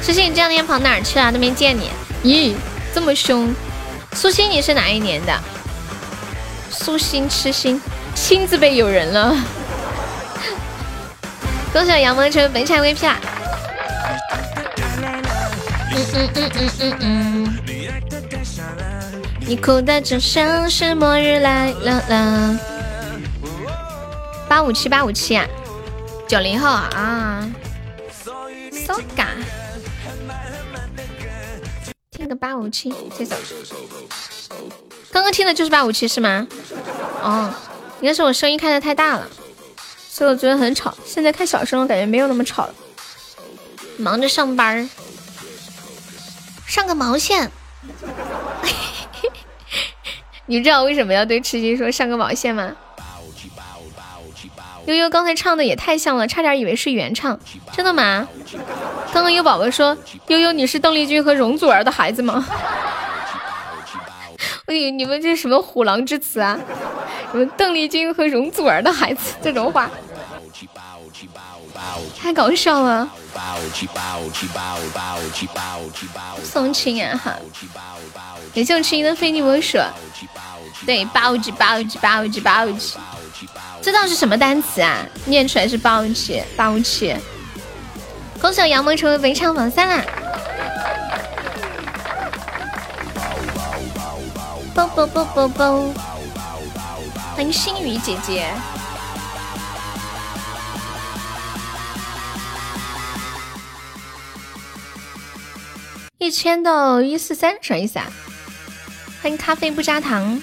[0.00, 1.32] 痴心你这两天跑哪儿去了？
[1.32, 1.90] 都没见你。
[2.22, 2.54] 咦，
[2.94, 3.52] 这么凶？
[4.12, 5.36] 苏心你是哪一年的？
[6.70, 7.80] 苏心痴心，
[8.14, 9.34] 心字辈有人了。
[11.72, 13.16] 恭喜杨梦成本场 VP 啦！
[15.90, 17.47] 嗯嗯嗯嗯嗯嗯。
[19.48, 22.58] 你哭的就像是末日来了啦！
[24.46, 25.46] 八五七八五七啊，
[26.28, 27.50] 九零后啊
[28.70, 29.24] ，so ga，
[32.10, 33.34] 听个八五七这首，
[35.10, 36.46] 刚刚听的就是八五七是吗？
[37.22, 37.50] 哦，
[38.02, 39.26] 应该是我声音开的太大了，
[40.10, 40.94] 所以我觉得很吵。
[41.06, 42.74] 现在开小声，我感觉没有那么吵了。
[43.96, 44.90] 忙着上班。
[46.66, 47.50] 上个毛线！
[50.48, 52.72] 你知道为什么要对吃鸡说上个毛线吗？
[54.86, 57.38] 悠悠刚才唱的也太像了，差点以为是原唱。
[57.72, 58.26] 真的吗？
[59.12, 59.96] 刚刚有宝宝说
[60.28, 62.46] 悠悠你是邓丽君和容祖儿的孩子吗？
[64.64, 66.58] 哎，你们这是什么虎狼之词啊？
[67.30, 69.90] 什么邓丽君和容祖儿的孩子这种话，
[72.18, 73.06] 太搞笑了。
[76.42, 77.38] 送亲啊哈！
[78.54, 79.78] 也就吃一顿非你莫属。
[80.86, 82.94] 对，暴击暴击暴击暴击，
[83.82, 85.04] 这道是什么单词啊？
[85.26, 87.14] 念出来是暴击暴击。
[88.40, 90.04] 恭喜杨萌成为本场榜三啦！
[94.74, 95.92] 啵啵啵啵啵！
[97.34, 98.46] 欢迎心雨姐姐。
[106.18, 108.06] 一千到一四三什么意思啊？
[109.20, 110.40] 欢迎咖啡不加糖。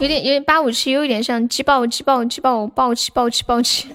[0.00, 3.88] 有点有点八五七，有点像鸡爆鸡爆鸡爆爆气爆气爆气。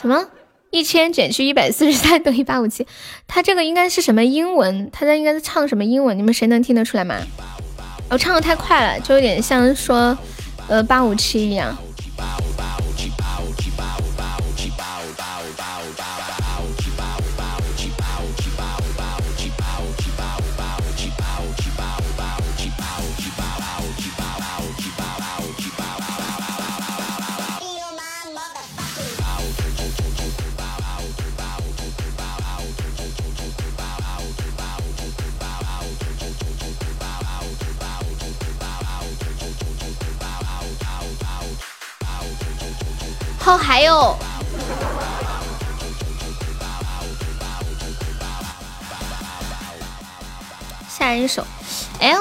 [0.00, 0.26] 什么？
[0.70, 2.86] 一千减去一百四十三等于八五七？
[3.26, 4.90] 他这个应该是什么英文？
[4.90, 6.16] 他在应该是唱什么英文？
[6.16, 7.16] 你们谁能听得出来吗？
[8.08, 10.16] 我唱的太快了，就有点像说
[10.68, 11.76] 呃八五七一样。
[43.48, 44.14] 哦，还有
[50.86, 51.46] 下一首，
[51.98, 52.14] 哎，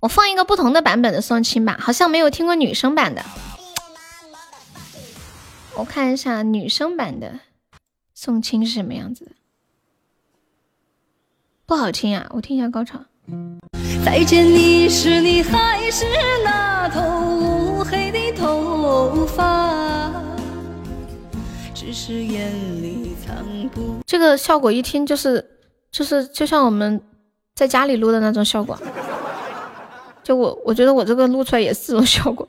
[0.00, 3.24] 我放一个不同的版本的送亲吧，好像没有听过女生版的，
[5.74, 7.40] 我看一下女生版的
[8.14, 9.32] 送亲是什么样子的，
[11.66, 13.00] 不好听啊，我听一下高潮。
[14.04, 16.06] 再见你时，你还是
[16.44, 20.21] 那头乌黑的头发。
[24.06, 25.44] 这个效果一听就是
[25.90, 27.00] 就是就像我们
[27.54, 28.78] 在家里录的那种效果，
[30.22, 32.48] 就我我觉得我这个录出来也是这种效果，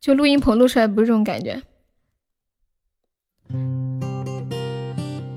[0.00, 1.62] 就录音棚录出来不是这种感觉。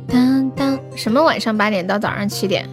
[0.07, 2.69] 当当什么晚上八点到早上七点？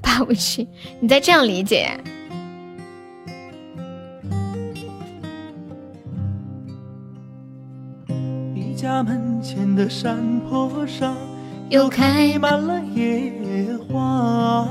[0.00, 0.68] 八五七，
[1.00, 1.98] 你再这样理解。
[8.82, 11.16] 家门前的山坡上
[11.68, 13.32] 又开满了野
[13.76, 14.66] 花，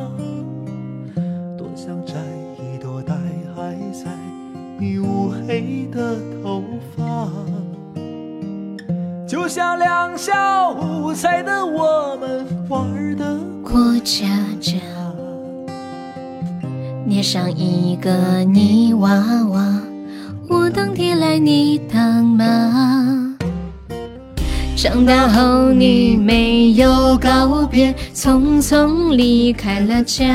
[1.57, 2.15] 多想摘
[2.57, 3.15] 一朵戴
[3.55, 4.11] 还在
[4.77, 6.61] 你乌黑的头
[6.93, 7.29] 发，
[9.25, 14.27] 就像两小无猜的我们玩的过家
[14.59, 14.77] 家，
[17.05, 19.09] 捏上一个泥娃
[19.51, 19.81] 娃，
[20.49, 23.20] 我当爹来你当妈。
[24.81, 30.25] 长大后你没有告别，匆匆离开了家。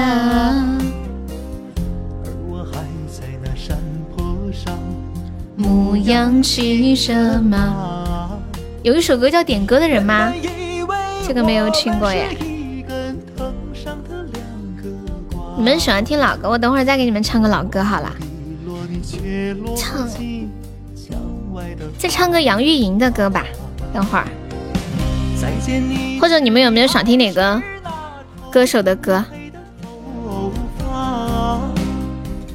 [2.24, 3.76] 而我还在那山
[4.14, 4.72] 坡上
[5.56, 8.38] 牧羊骑着马。
[8.84, 10.32] 有一首歌叫《点歌的人》吗？
[11.26, 12.28] 这个没有听过耶。
[15.56, 18.14] 你们喜欢听老歌，我等会儿再给你们唱个老歌好了。
[19.76, 20.08] 唱，
[21.98, 23.44] 再唱个杨钰莹的歌吧。
[23.92, 24.26] 等会儿，
[26.20, 27.62] 或者你们有没有想听哪个
[28.50, 29.24] 歌手的歌？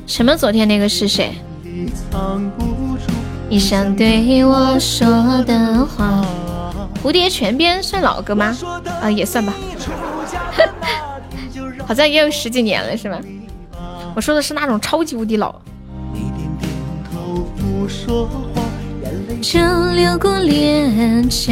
[0.07, 0.35] 什么？
[0.35, 1.33] 昨天那个是谁？
[3.49, 5.07] 你想对我说
[5.43, 6.25] 的话。
[7.03, 8.55] 蝴蝶泉边算老歌吗？
[9.01, 9.53] 啊，也算吧。
[11.87, 13.19] 好像也有十几年了，是吗？
[14.15, 15.55] 我说的是那种超级无敌老。
[19.41, 19.59] 就
[19.93, 21.51] 流过脸颊，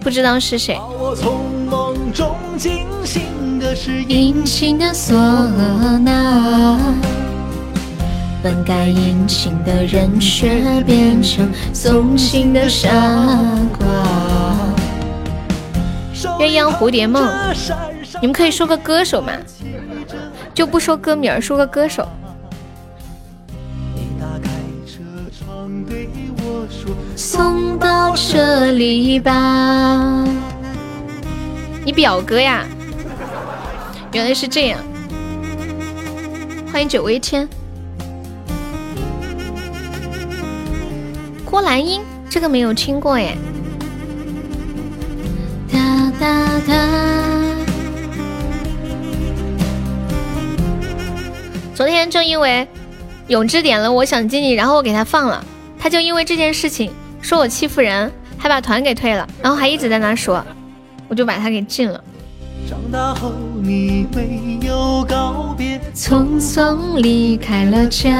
[0.00, 0.76] 不知道是谁。
[4.08, 5.14] 殷勤的唢
[5.98, 6.78] 呐，
[8.42, 12.90] 本该殷勤的人却变成送情的傻
[13.78, 13.86] 瓜。
[16.40, 17.24] 鸳鸯蝴蝶梦，
[18.20, 19.32] 你们可以说个歌手吗？
[20.52, 22.08] 就不说歌名，说个歌手。
[27.16, 30.22] 送到这里吧。
[31.82, 32.66] 你表哥呀？
[34.12, 34.78] 原来是这样。
[36.70, 37.48] 欢迎九微天。
[41.42, 43.34] 郭兰英，这个没有听过耶。
[45.72, 46.74] 哒哒哒。
[51.74, 52.68] 昨天就因为
[53.28, 55.42] 永志点了《我想见你》，然后我给他放了，
[55.78, 56.90] 他就因为这件事情
[57.26, 60.46] 说我欺负人，还把团给退了，然后还一直在那说，
[61.08, 62.00] 我就把他给禁了。
[62.70, 68.12] 长大后你没有告别，匆匆离开了家，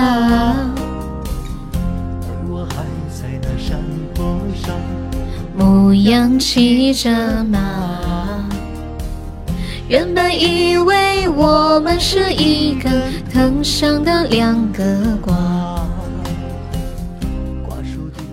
[1.73, 3.78] 而我还在那山
[4.12, 4.75] 坡上，
[5.57, 7.60] 牧羊骑着马。
[9.86, 12.91] 原本以为我们是一个
[13.33, 15.45] 藤上的两个瓜。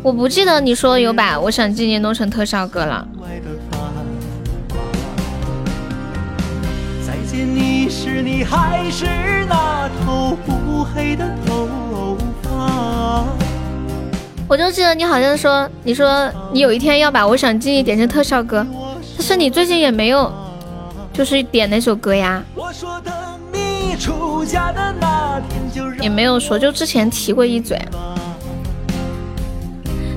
[0.03, 3.07] 我不记得你说有把《我想纪念》弄成特效歌了。
[7.07, 9.05] 再见你时，你还是
[9.47, 13.25] 那头乌黑的头发。
[14.45, 18.67] 我就记得你好像说，你说你有一天要把《我想记忆》点成特效歌，
[19.17, 20.29] 但是你最近也没有。
[21.13, 22.43] 就是点那首歌呀，
[26.01, 27.79] 也没有说，就之前提过一嘴。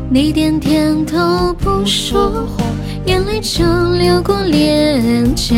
[0.08, 2.64] 你点点头不说话，
[3.06, 5.56] 眼泪就流过脸颊。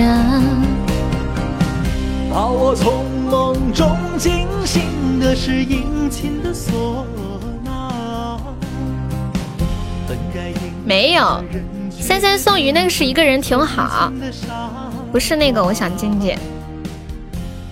[2.33, 7.05] 把我从梦中惊醒的是殷勤的唢
[7.63, 8.39] 呐。
[10.83, 11.45] 没有，
[11.91, 14.11] 三三送鱼那个是一个人挺好。
[15.13, 16.35] 不是那个，我想静静。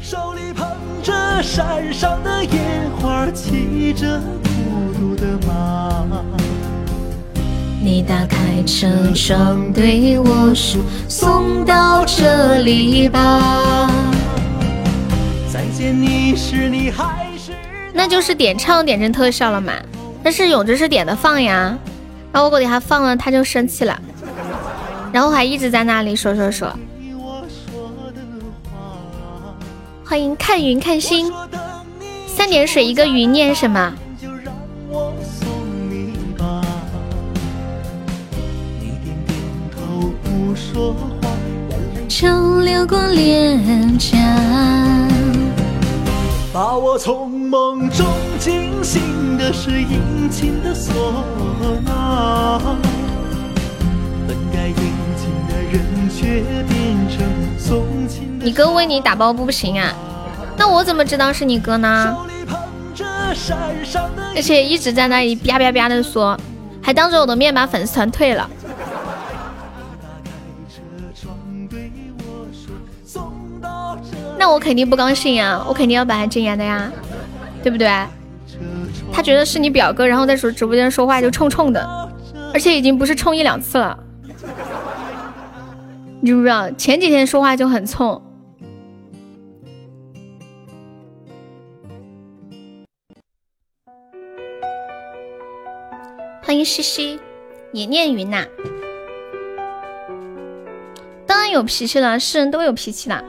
[0.02, 0.68] 手里捧
[1.02, 2.60] 着山上的野
[3.00, 6.04] 花，骑着孤独的马。
[7.86, 13.88] 你打开车窗对我说：“送到这里吧。”
[15.48, 17.52] 再见你时，你还是……
[17.94, 19.72] 那就是点唱点成特效了嘛？
[20.20, 21.78] 但是永志是点的放呀，
[22.32, 23.96] 然后我给他放了，他就生气了，
[25.12, 26.76] 然后还一直在那里说说说。
[30.04, 31.32] 欢迎看云看星，
[32.26, 33.94] 三点水一个云念什么？
[42.08, 44.16] 就流过脸颊。
[46.52, 48.06] 把我从梦中
[48.38, 50.90] 惊醒的是殷勤的唢
[51.84, 52.60] 呐，
[54.26, 54.74] 本该殷
[55.16, 57.26] 勤的人却变成
[57.58, 58.38] 送情。
[58.40, 59.92] 你哥为你打抱不平啊？
[60.56, 62.16] 那我怎么知道是你哥呢？
[64.34, 66.38] 而且一直在那里吧吧吧的说，
[66.82, 68.48] 还当着我的面把粉丝团退了。
[74.38, 76.92] 那我肯定不高兴呀，我肯定要把他禁言的呀，
[77.62, 77.88] 对不对？
[79.12, 82.10] 他觉得是你表哥，然后在说直播间说话就冲冲的，
[82.52, 83.98] 而且已经不是冲一两次了，
[86.20, 86.70] 你知不知道？
[86.72, 88.22] 前几天说话就很冲。
[96.42, 97.18] 欢迎西西，
[97.72, 98.44] 也念云呐。
[101.26, 103.24] 当然有脾气了，是人都有脾气的。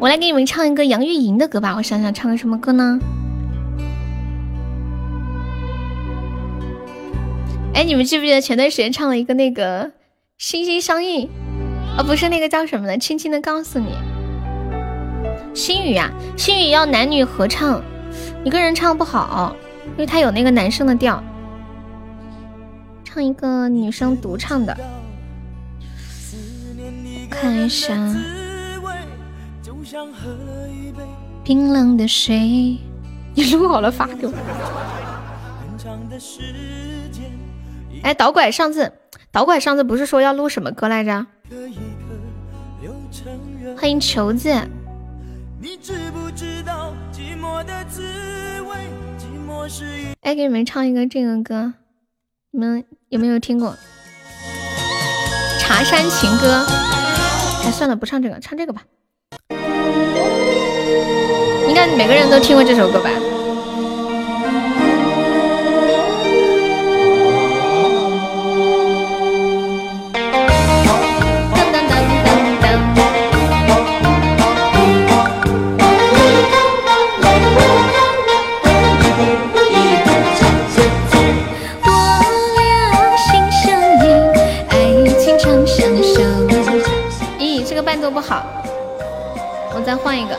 [0.00, 2.98] 我来给你们唱一个杨钰莹的歌吧，我想想唱个什么歌呢？
[7.74, 9.84] 哎，你们记不记得前段时间唱了一个那个
[10.38, 11.26] 《心心相印》？
[11.98, 13.92] 哦，不是那个叫什么的，轻轻的告诉你。
[15.54, 17.82] 心语啊，心语要男女合唱，
[18.42, 19.54] 一个人唱不好，
[19.84, 21.22] 因为他有那个男生的调。
[23.04, 24.74] 唱一个女生独唱的，
[27.28, 27.92] 看一下。
[31.42, 32.78] 冰冷的水，
[33.34, 34.32] 你录好了发给我。
[38.02, 38.92] 哎，导拐上次，
[39.32, 41.26] 导拐上次不是说要录什么歌来着？
[43.76, 44.50] 欢迎球子。
[50.20, 51.74] 哎，给你们唱一个这个歌，
[52.52, 53.70] 你们有没有听过
[55.58, 56.64] 《茶山情歌》？
[57.64, 58.84] 哎，算了，不唱这个，唱这个吧。
[61.82, 63.08] 但每个人都听过这首歌吧？
[81.82, 81.90] 我
[82.58, 84.04] 俩心相印
[84.68, 84.74] 爱
[85.16, 86.20] 情相守。
[87.38, 88.44] 咦这个伴奏不好。
[89.74, 90.36] 我再换一个。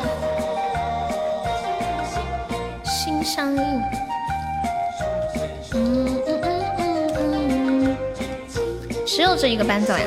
[9.06, 10.06] 只有这一个伴奏呀？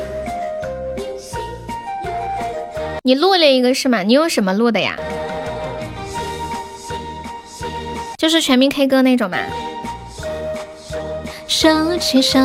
[3.02, 4.02] 你录了一个是吗？
[4.02, 4.96] 你用什么录的呀？
[8.16, 9.38] 就是全民 K 歌那种吗？
[11.46, 12.40] 手牵手，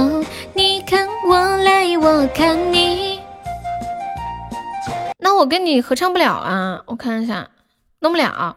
[0.53, 3.21] 你看我来，我看你。
[5.17, 6.81] 那我跟你合唱不了啊！
[6.85, 7.47] 我看一下，
[7.99, 8.55] 弄不了。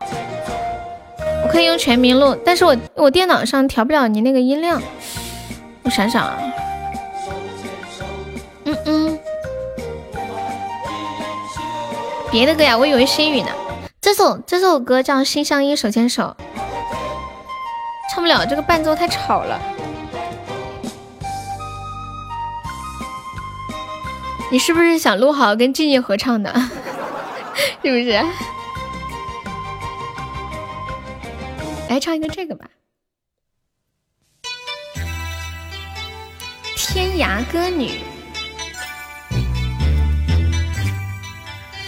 [1.52, 4.80] 可以用全民录，但是我我电脑上调不了你那个音量。
[5.82, 6.38] 我想想啊，
[8.64, 9.18] 嗯嗯，
[12.30, 13.48] 别的歌呀，我以为心语呢。
[14.00, 16.34] 这首这首歌叫《心相印，手牵手》。
[18.14, 19.60] 唱不了，这个伴奏太吵了。
[24.50, 26.50] 你是不是想录好跟静静合唱的？
[27.84, 28.24] 是不是？
[31.92, 32.70] 来唱一个这个吧，
[36.94, 37.88] 《天涯歌女》，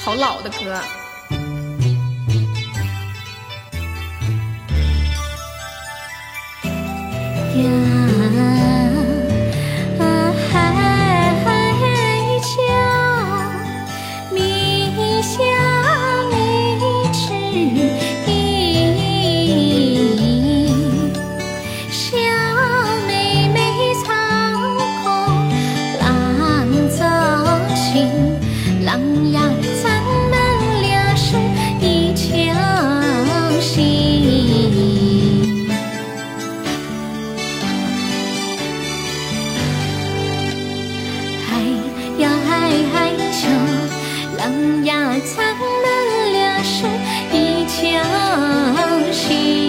[0.04, 0.78] 好老的歌。
[7.62, 8.83] 呀。
[46.64, 46.86] 是
[47.30, 49.63] 一腔心。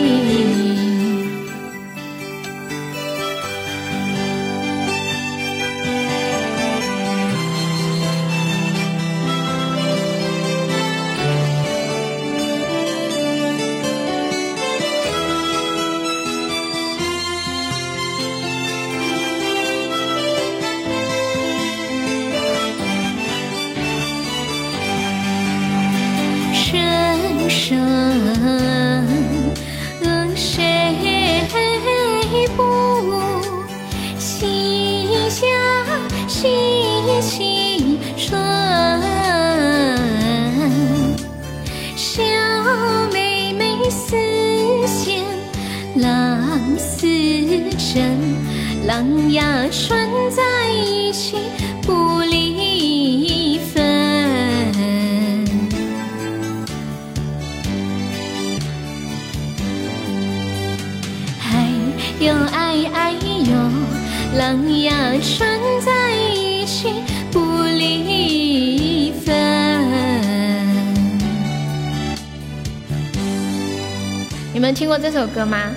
[74.97, 75.71] 这首歌吗？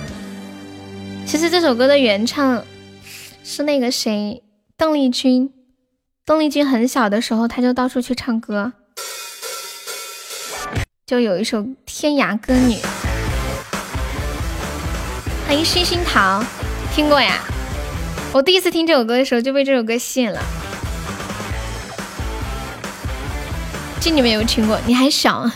[1.25, 2.63] 其实这首歌的原唱。
[3.43, 4.43] 是那个谁，
[4.77, 5.51] 邓丽君。
[6.25, 8.73] 邓丽君很小的时候，她就到处去唱歌，
[11.07, 12.75] 就有一首《天涯歌女》。
[15.47, 16.43] 欢迎星星桃，
[16.93, 17.39] 听过呀？
[18.31, 20.39] 我第一次听这首歌的时候就被这首歌吸引了。
[23.99, 24.79] 这你们有听过？
[24.85, 25.49] 你还小。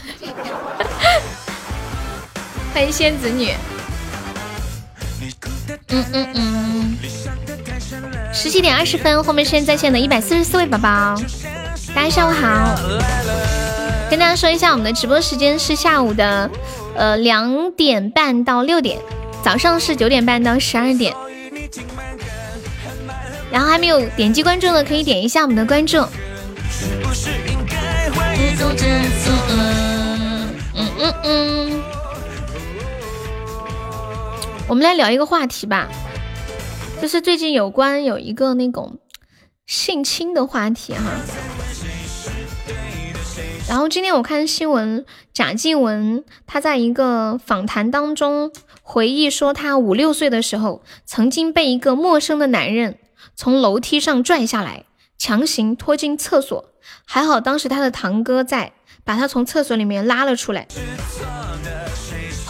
[2.74, 3.52] 欢迎仙子女。
[5.90, 6.98] 嗯嗯嗯。
[8.34, 11.16] 十七点二十分，后面是在线的一百四十四位宝宝，
[11.94, 12.76] 大家下午好。
[14.10, 16.50] 跟大家说一下，我们的直播时间是下午的
[16.96, 18.98] 呃两点半到六点，
[19.44, 21.14] 早上是九点半到十二点。
[23.52, 26.00] 然后还没有点击关注的，可以点一下我们的关注。
[29.48, 30.50] 嗯
[30.98, 31.84] 嗯嗯。
[34.68, 35.90] 我们来聊一个话题吧。
[37.02, 38.98] 就是最近有关有一个那种
[39.66, 41.02] 性侵的话题哈，
[43.68, 53.00] 然后今天我看新闻，贾静雯她在一个访谈当中回忆说，她五六岁的时候曾经被一个陌生的男人
[53.36, 54.86] 从楼梯上拽下来，
[55.18, 56.72] 强行拖进厕所，
[57.06, 58.72] 还好当时他的堂哥在，
[59.04, 60.68] 把他从厕所里面拉了出来。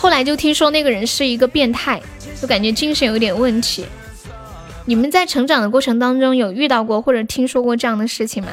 [0.04, 2.02] 后来就听说那个人是一个变态，
[2.42, 3.86] 就感觉精神有点问题。
[4.84, 8.50] 你们在成长的过程当中有遇到过或者听说过这样的事情吗？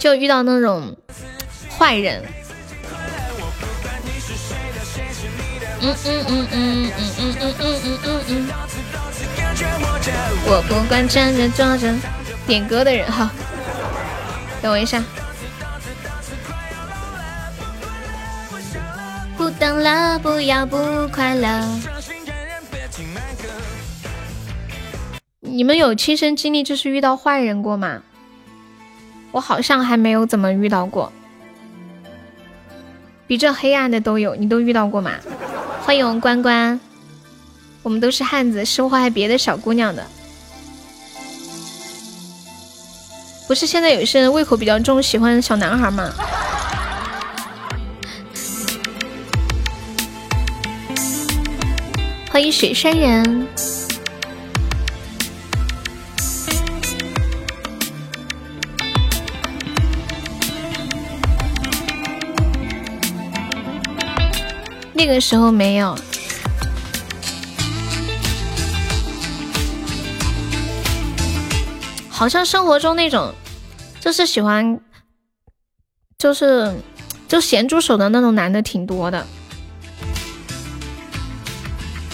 [0.00, 0.96] 就遇到那种
[1.78, 2.24] 坏人，
[5.80, 8.48] 嗯嗯嗯嗯嗯嗯嗯嗯嗯嗯嗯。
[10.44, 11.94] 我不管站着坐着，
[12.48, 13.30] 点歌的人哈，
[14.60, 15.00] 等我一下。
[19.36, 20.76] 不等了，不要不
[21.08, 21.48] 快乐。
[25.40, 28.02] 你们有亲身经历，就是遇到坏人过吗？
[29.32, 31.12] 我好像还没有怎么遇到过。
[33.26, 35.12] 比这黑暗的都有，你都遇到过吗？
[35.82, 36.78] 欢迎关关，
[37.82, 40.06] 我们都是汉子，是祸害别的小姑娘的。
[43.46, 46.10] 不是现在有些人胃口比较重，喜欢小男孩吗？
[52.34, 53.46] 欢迎雪山人。
[64.92, 65.96] 那个时候没有，
[72.10, 73.32] 好像生活中那种，
[74.00, 74.80] 就是喜欢，
[76.18, 76.74] 就是
[77.28, 79.24] 就咸猪手的那种男的挺多的。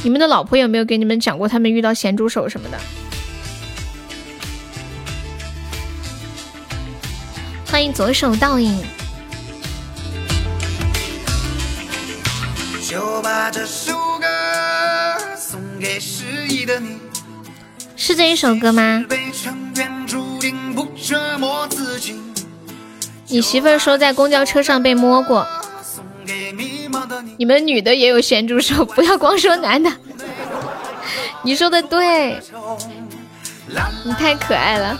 [0.03, 2.79] 你们的老婆有没有给你们讲过他们遇到咸猪手什么的？
[7.67, 8.83] 欢迎左手倒影。
[12.89, 14.27] 就把这首歌
[15.37, 16.99] 送给失意的你。
[17.95, 19.05] 是这一首歌吗？
[23.29, 25.47] 你媳妇儿说在公交车上被摸过。
[26.25, 26.80] 你
[27.45, 29.91] 们女的也有咸猪手， 不要光说男的。
[31.43, 32.41] 你说的对，
[34.05, 34.97] 你太可爱了。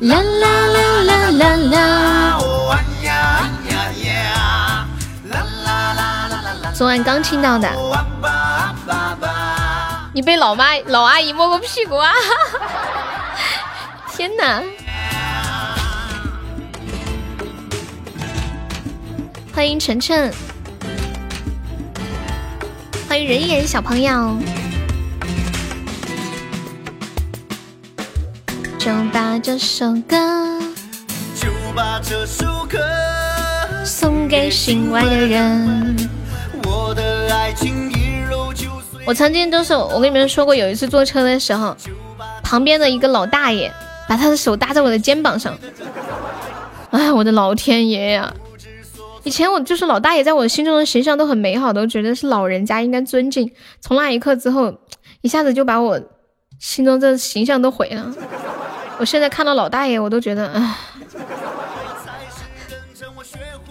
[0.00, 2.38] 啦啦啦啦啦啦。
[6.74, 7.68] 昨晚刚听到的，
[10.12, 12.12] 你被老妈老阿姨摸过屁股啊？
[14.14, 14.62] 天哪！
[19.54, 20.32] 欢迎晨晨，
[23.06, 24.34] 欢迎人眼小朋友，
[28.78, 30.58] 就把这首歌，
[31.34, 32.78] 就把这首歌
[33.84, 35.96] 送给心爱的人。
[39.04, 41.76] 我曾经就是，我跟你们说过，有一次坐车的时候，
[42.42, 43.70] 旁边的一个老大爷
[44.08, 45.54] 把他的手搭在我的肩膀上。
[46.90, 48.32] 哎，我的老天爷呀！
[49.24, 53.50] 以前我就是老大爷，在我心中的形象都很美好，都觉得是老人家应该尊敬。
[53.80, 54.74] 从那一刻之后，
[55.20, 56.00] 一下子就把我
[56.58, 58.14] 心中这形象都毁了。
[58.98, 60.76] 我现在看到老大爷，我都觉得，唉，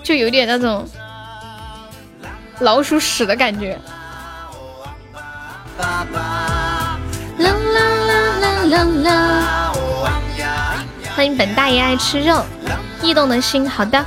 [0.03, 0.87] 就有点那种。
[2.59, 3.75] 老鼠屎的感觉。
[11.15, 12.45] 欢迎本大爷爱吃肉，
[13.01, 14.05] 异动的心，好的。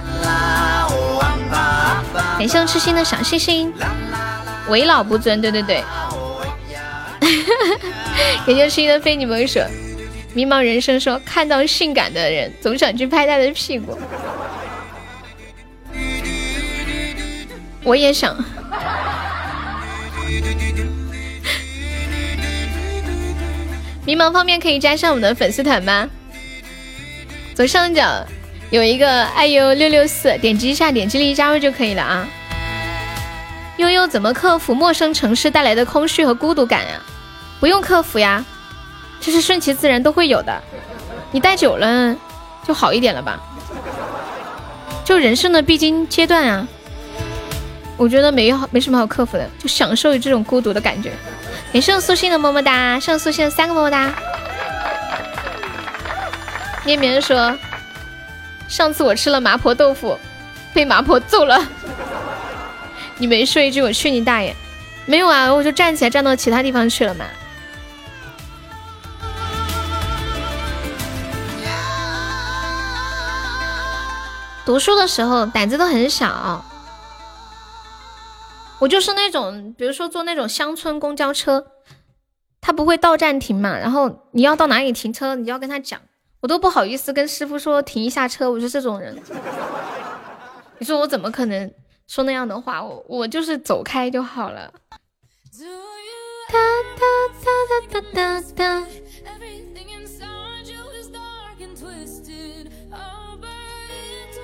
[2.38, 3.72] 感谢我痴心的小星星，
[4.68, 5.82] 为老不尊，对对对。
[8.46, 9.60] 感谢痴心的非你莫属，
[10.34, 13.98] 迷茫人生说看到性感的人总想去拍他的屁股。
[17.82, 18.36] 我也想。
[24.04, 26.08] 迷茫方面可以加上我们的粉丝团吗？
[27.54, 28.26] 左上角
[28.70, 32.26] 有一个爱优六六四，点击一下，点击立即加入就可以了啊。
[33.76, 37.00] 悠悠怎么克服陌生城市带来的空虚和孤独感呀？
[37.60, 38.44] 不用克服呀，
[39.20, 40.60] 这是顺其自然都会有的。
[41.30, 42.14] 你待久了
[42.66, 43.40] 就好一点了吧？
[45.04, 46.66] 就人生的必经阶段啊。
[47.96, 51.12] 我觉得没好没什么好克服的，就享受这种孤独的感觉。
[51.72, 54.12] 感谢素心的么么哒，谢素心的三个么么哒。
[56.84, 57.56] 面面说，
[58.68, 60.18] 上次我吃了麻婆豆腐，
[60.72, 61.64] 被麻婆揍了。
[63.18, 64.54] 你没说一句我去你大爷！
[65.06, 67.24] 没有啊，我就站起来站到其他地方去了嘛。
[74.64, 76.64] 读书的时候胆子都很小。
[78.80, 81.66] 我就是那种，比如说坐那种乡村公交车，
[82.60, 86.00] 他不会到站停嘛，然后你要到哪里停车，你要跟他讲，
[86.44, 89.16] 我都不好意思跟师傅说停一下车，我是这种人。
[90.76, 91.72] 你说我怎么可能
[92.06, 92.84] 说那样的话？
[92.84, 94.70] 我我就是走开就好了。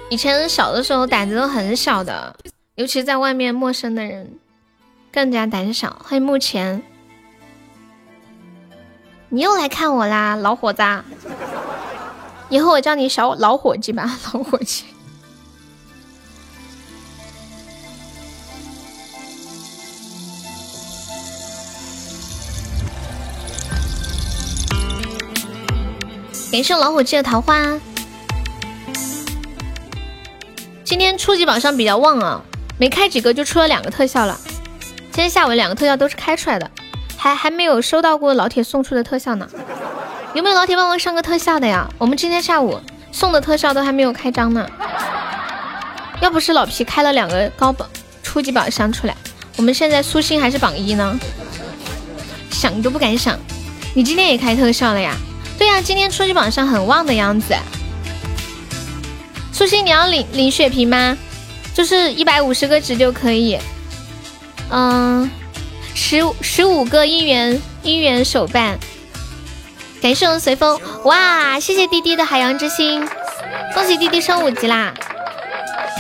[0.09, 2.35] 以前小的时候胆子都很小的，
[2.77, 4.39] 尤其在外面陌生的人
[5.13, 5.95] 更加胆小。
[6.03, 6.83] 欢迎目前，
[9.29, 10.83] 你又来看我啦，老伙子！
[12.51, 14.85] 以后我叫你小老伙计吧， 老伙计。
[26.51, 27.79] 感谢老伙计的桃花。
[30.83, 32.43] 今天初级榜上比较旺啊，
[32.77, 34.37] 没开几个就出了两个特效了。
[35.13, 36.69] 今天下午两个特效都是开出来的，
[37.17, 39.49] 还还没有收到过老铁送出的特效呢。
[40.33, 41.89] 有没有老铁帮忙上个特效的呀？
[41.99, 44.65] 我们今天下午送的特效都还没有开张呢。
[46.21, 47.89] 要不是老皮开了两个高榜
[48.23, 49.17] 初级宝箱出来，
[49.57, 51.19] 我们现在苏心还是榜一呢。
[52.53, 53.37] 想都不敢想，
[53.93, 55.17] 你今天也开特效了呀？
[55.59, 57.57] 对呀，今天初级榜上很旺的样子。
[59.53, 61.19] 苏心，你要领领血瓶吗？
[61.75, 63.59] 就是一百五十个值就可以。
[64.71, 65.29] 嗯，
[65.93, 68.79] 十十五个姻缘姻缘手办。
[70.01, 71.61] 感谢我们随风，哇！
[71.61, 73.07] 谢谢滴滴的海洋之心，
[73.75, 74.95] 恭喜滴滴升五级啦，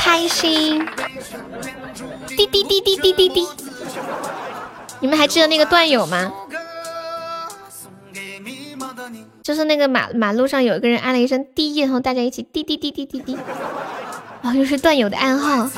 [0.03, 0.87] 开心！
[2.29, 3.47] 滴滴滴滴滴滴滴。
[5.01, 6.33] 你们还记得那个段友吗？
[9.43, 13.37] 就是那个马马路上有一个人按了一声滴，然后大家一起滴滴滴滴滴滴，
[14.43, 15.69] 然后又是段友的暗号。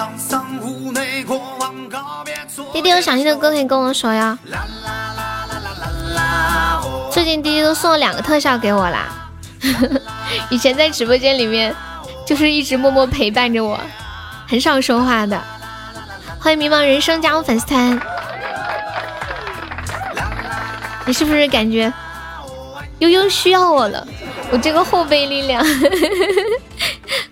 [2.73, 4.39] 弟弟有想听的歌可以跟我说呀。
[7.13, 9.31] 最近滴滴都送了两个特效给我啦，
[10.49, 11.75] 以前在直播间里面
[12.27, 13.79] 就是一直默默陪伴着我，
[14.49, 15.39] 很少说话的。
[16.41, 18.01] 欢迎迷茫人生加入粉丝团，
[21.05, 21.93] 你是不是感觉？
[23.01, 24.07] 悠悠需要我了，
[24.51, 25.63] 我这个后备力量。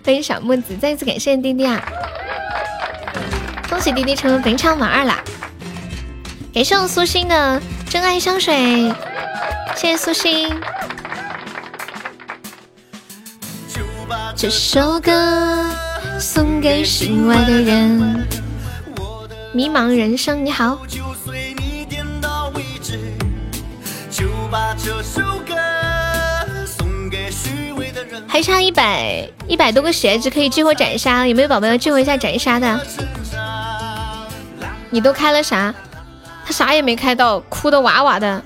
[0.05, 1.81] 欢迎小木子，再次感谢滴滴啊！
[3.67, 5.19] 恭喜滴滴成为本场榜二啦！
[6.53, 8.93] 感谢我苏心的真爱香水，
[9.75, 10.49] 谢谢苏心。
[14.35, 15.11] 这首歌
[16.19, 18.27] 送给心外的人。
[19.53, 20.77] 迷茫人生，你好。
[28.27, 32.79] 还差一百一百多个鞋子可以激活斩杀，有没有宝宝要激活一下斩杀的？
[34.89, 35.73] 你都开了啥？
[36.45, 38.41] 他啥也没开到，哭的哇哇的。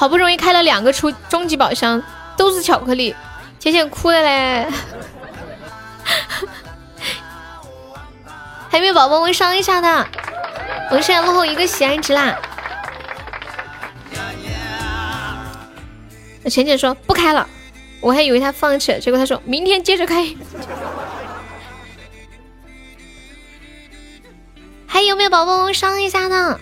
[0.00, 2.02] 好不容易开了两个初终极宝箱，
[2.34, 3.14] 都是巧克力，
[3.58, 4.64] 浅浅哭的嘞。
[8.70, 10.08] 还有没有宝宝们上一下的？
[10.88, 12.34] 我们现在落后一个喜爱值啦。
[16.46, 17.46] 浅浅说不开了。
[18.00, 20.26] 我还以为他放弃了，结果他说明天接着开。
[24.88, 26.58] 还有没有宝宝们上一下呢？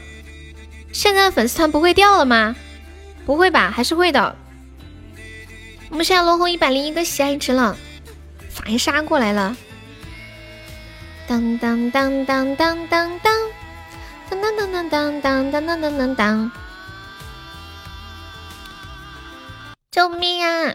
[0.92, 2.57] 现在粉丝团不会掉了吗？
[3.28, 4.34] 不会吧，还是会的。
[5.90, 7.76] 我们现在落后一百零一个喜爱值了，
[8.48, 9.55] 反杀过来了。
[11.26, 16.52] 当当当当当当当当当当当当当当当当当。
[19.90, 20.74] 救命啊！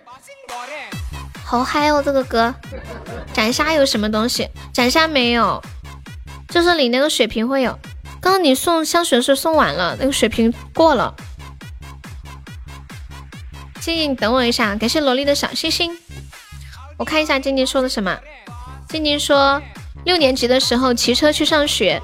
[1.43, 2.53] 好嗨哦，这个歌！
[3.33, 4.47] 斩杀有什么东西？
[4.71, 5.59] 斩杀没有，
[6.49, 7.79] 就是你那个血瓶会有。
[8.21, 11.15] 刚刚你送香水是送完了，那个血瓶过了。
[13.83, 15.91] 静静，等我一下，感谢萝莉的小心心。
[16.97, 18.17] 我看一下静静说的什么。
[18.87, 19.61] 静静说，
[20.05, 22.01] 六年级的时候骑车去上学，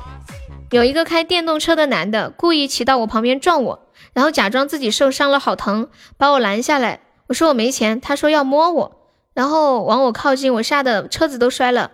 [0.71, 6.99] 有一个开电动车的男的故意骑到我旁边撞我，然后假装自己受伤了，好疼，把我拦下来。
[7.27, 8.97] 我说我没钱，他说要摸我，
[9.33, 11.91] 然后往我靠近，我吓得车子都摔了，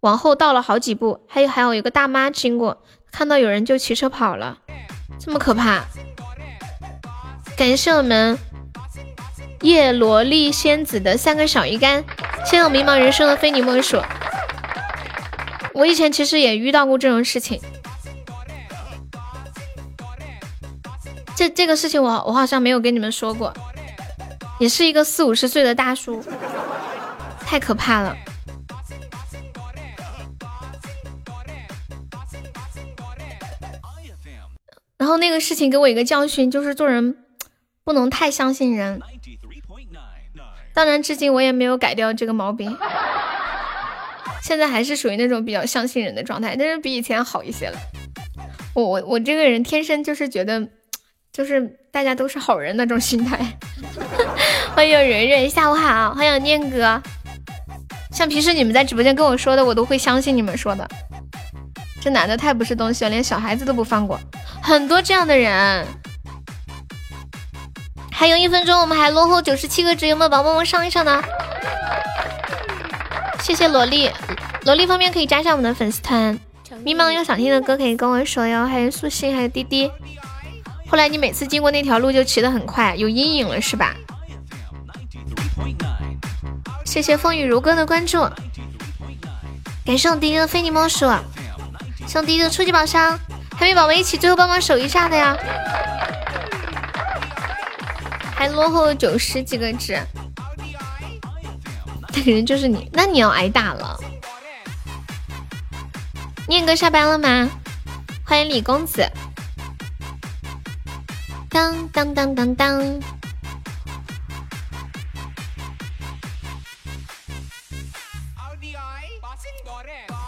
[0.00, 1.20] 往后倒了好几步。
[1.28, 2.82] 还有还有一个大妈经过，
[3.12, 4.56] 看到有人就骑车跑了，
[5.18, 5.84] 这么可怕。
[7.54, 8.38] 感谢我们
[9.62, 12.02] 叶罗丽仙子的三个小鱼干，
[12.44, 14.00] 谢谢我迷茫人生的非你莫属。
[15.74, 17.60] 我以前其实也遇到过这种事情，
[21.36, 23.52] 这这个事情我我好像没有跟你们说过。
[24.58, 26.22] 也是一个四五十岁的大叔，
[27.40, 28.16] 太可怕了。
[34.98, 37.16] 然后那个事情给我一个教训，就是做人
[37.84, 39.00] 不能太相信人。
[40.80, 42.74] 当然，至今我也没有改掉这个毛病，
[44.42, 47.78] 现在还是属于那种比较相信人的状态，但是比以前好一些了。
[48.72, 50.66] 我我我这个人天生就是觉得，
[51.34, 51.60] 就是
[51.92, 53.38] 大家都是好人那种心态。
[54.74, 56.14] 欢迎蕊蕊，下午好！
[56.14, 57.02] 欢迎念哥，
[58.10, 60.88] 像平时你们在直播间跟我说的，我都会相信你们说的。
[62.00, 64.18] 这男的太不是东西了，连小孩子都不放过，
[64.62, 65.86] 很多这样的人。
[68.20, 71.22] 还有一分钟，我们还落后九十七个值，有没有宝宝们上一上呢？
[73.40, 74.10] 谢谢萝莉，
[74.66, 76.38] 萝莉方面可以加一下我们的粉丝团。
[76.84, 79.90] 迷茫有想听的歌可以跟我说哟，还有素心，还有滴滴。
[80.86, 83.94] 后来你每次经过那条路就骑得很快，有阴影了是吧？
[86.84, 88.28] 谢谢风雨如歌的关注，
[89.86, 91.10] 感谢我第一个非你莫属，
[92.06, 93.18] 送第一个初级宝箱，
[93.56, 95.34] 还没宝宝一起最后帮忙守一下的呀，
[98.40, 100.02] 还落后了九十几个值，
[102.08, 104.00] 那个人就是你，那你要挨打了。
[106.48, 107.50] 念哥下班了吗？
[108.24, 109.06] 欢迎李公子，
[111.50, 113.00] 当当当当当。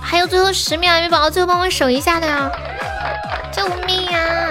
[0.02, 2.52] 还有最后十秒，有没有宝宝最后帮我守一下的呀！
[3.50, 4.50] 救命呀！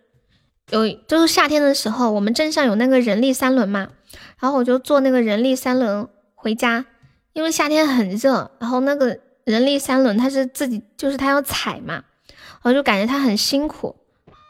[0.69, 3.89] 有就是夏天的时候，我们镇上有那个人力三轮嘛，
[4.39, 6.85] 然后我就坐那个人力三轮回家，
[7.33, 12.03] 因为夏天很热，然后那个人力三轮它是自己就是它要踩嘛，
[12.61, 13.95] 我就感觉它很辛苦，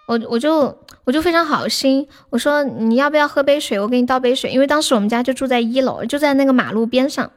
[0.08, 7.32] 我我就我就非常好心，我说你要不要喝杯水，我给你倒杯水，因为当时我们家就住在一楼，就在那个马路边上，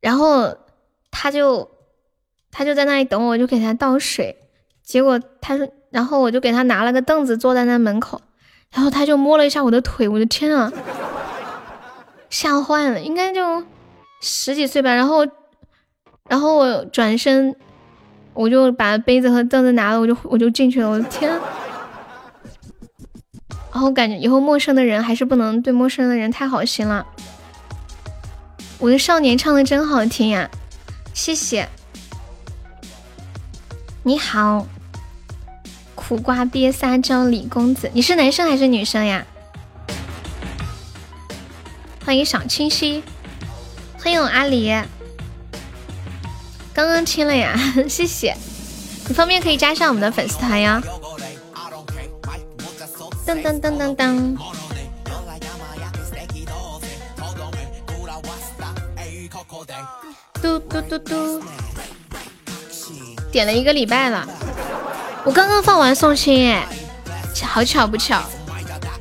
[0.00, 0.56] 然后
[1.10, 1.70] 他就。
[2.56, 4.36] 他就在那里等我，我就给他倒水。
[4.84, 8.20] 结果他说，然后我就给他拿了个凳子坐在那门口，
[8.72, 10.72] 然后他就摸了一下我的腿，我的天啊，
[12.28, 13.62] 吓坏了，应该就
[14.20, 14.92] 十几岁吧。
[14.92, 15.24] 然后，
[16.28, 17.54] 然后我转身，
[18.32, 20.90] 我就把杯子和凳子拿了，我就我就进去了。
[20.90, 21.30] 我的天！
[23.72, 27.06] 然后感觉以后陌生的人还是不能对陌生的人太好心了。
[28.80, 30.50] 我的少年唱的真好听呀，
[31.12, 31.68] 谢谢。
[34.02, 34.66] 你好，
[35.94, 39.24] 苦瓜瘪撒娇李公子，你是男生还是女生呀？
[42.04, 43.02] 欢迎小清新，
[43.98, 44.84] 欢迎我阿狸，
[46.74, 47.58] 刚刚亲了呀，
[47.88, 48.36] 谢谢。
[49.08, 50.82] 你方便可以加上我们的粉丝团呀。
[53.26, 54.36] 噔噔噔噔噔，
[60.42, 61.42] 嘟嘟嘟嘟。
[63.32, 64.28] 点了一个礼拜了，
[65.26, 66.68] 我刚刚放完送亲哎，
[67.42, 68.22] 好巧不巧，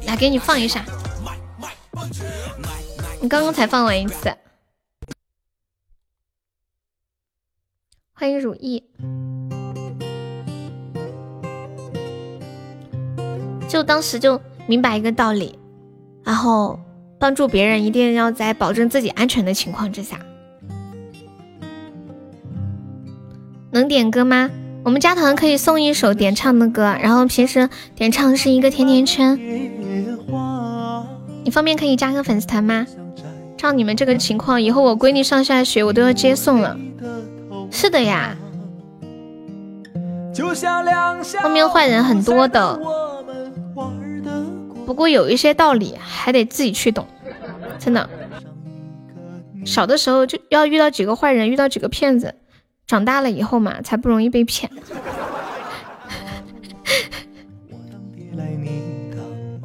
[0.05, 0.85] 来给你放一下，
[3.19, 4.33] 你刚刚才放完一次，
[8.13, 8.81] 欢迎如意，
[13.67, 15.59] 就当时就明白一个道理，
[16.23, 16.79] 然后
[17.19, 20.17] 帮助别人一定要在保证自己安全的情况之下。
[23.71, 24.49] 能点歌吗？
[24.83, 29.39] 我们加团可以送一首点唱的歌，然后平时点唱是一个甜甜圈。
[31.43, 32.85] 你方便可以加个粉丝团吗？
[33.57, 36.77] 照你们这个情况，以后我闺女上下学我都要接送了。
[37.71, 38.37] 是的呀。
[41.41, 42.79] 后面坏人很多的，
[44.85, 47.07] 不过有一些道理还得自己去懂，
[47.79, 48.09] 真的。
[49.65, 52.35] 小的时候就要遇到几个坏人，遇到几个骗子。
[52.85, 54.69] 长大了以后嘛，才不容易被骗。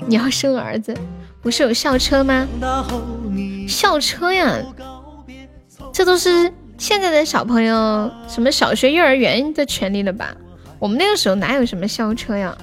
[0.06, 0.97] 你要生儿子，
[1.42, 2.48] 不是有校车吗？
[3.68, 4.58] 校车呀，
[5.92, 10.34] 这都是现在的小朋友，什么小学、幼儿园的权利了吧？
[10.78, 12.56] 我们那个时候哪有什么校车呀？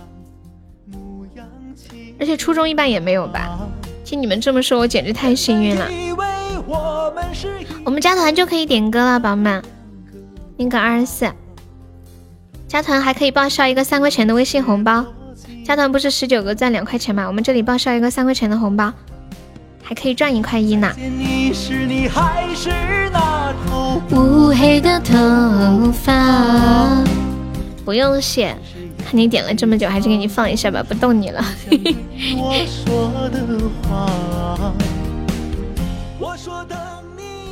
[2.19, 3.59] 而且初中一般也没有吧？
[4.03, 5.87] 听你们这么说，我简直太幸运了。
[7.83, 9.63] 我们加团就可以点歌了，宝宝们。
[10.57, 11.29] 那个二十四，
[12.67, 15.05] 加团还可以报销一个三块钱的微信红包，
[15.65, 17.27] 加团不是十九个赚两块钱吗？
[17.27, 18.93] 我们这里报销一个三块钱的红包，
[19.83, 20.89] 还可以赚一块一呢。
[24.11, 27.03] 乌黑的头发，
[27.83, 28.55] 不用谢，
[29.05, 31.43] 看你点了这么久，还是给你放一下吧，不逗你了。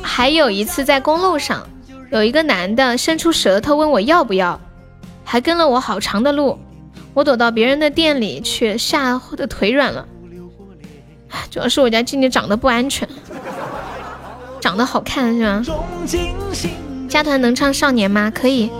[0.00, 1.68] 还有一次在公路上。
[2.10, 4.60] 有一个男的伸出舌头问我要不要，
[5.24, 6.58] 还跟了我好长的路。
[7.12, 10.06] 我躲到别人的店里去，吓得腿软了。
[11.50, 13.08] 主要是我家静静长得不安全，
[14.60, 15.64] 长得好看是吗？
[17.08, 18.32] 加团能唱少年吗？
[18.34, 18.70] 可以。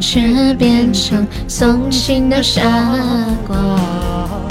[0.00, 2.62] 却变成送情的傻
[3.46, 4.47] 瓜。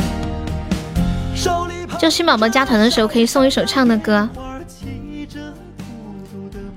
[1.99, 4.29] 就新宝宝加团的时候可以送一首唱的歌，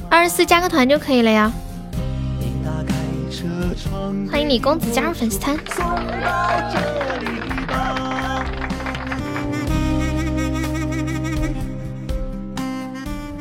[0.09, 1.53] 二十四加个团就可以了呀。
[4.31, 5.57] 欢迎李公子加入粉丝团。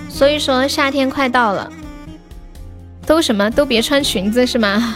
[0.10, 1.72] 所以说夏天快到了，
[3.06, 4.96] 都什么都别穿裙子是吗？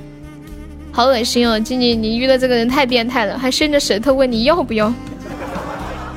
[0.90, 4.90] 好恶心哦，静静，你遇到这个人太变态了，还伸着舌头问你要不要，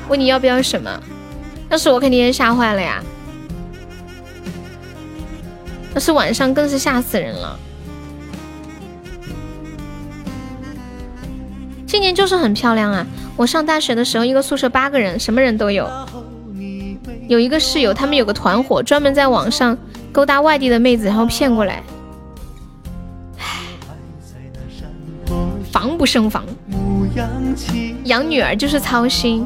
[0.09, 1.01] 问你要不要什么？
[1.69, 3.03] 要是我肯定也吓坏了呀，
[5.93, 7.59] 要是晚上更是吓死人了。
[11.85, 13.05] 今年就是很漂亮啊！
[13.35, 15.89] 我上大学的时候，一个宿舍八个人，什么人都有。
[17.27, 19.77] 有一个室友，他们有个团伙，专门在网上
[20.13, 21.83] 勾搭外地的妹子，然后骗过来。
[23.39, 23.45] 唉，
[25.71, 26.45] 防不胜防。
[28.05, 29.45] 养女儿就是操心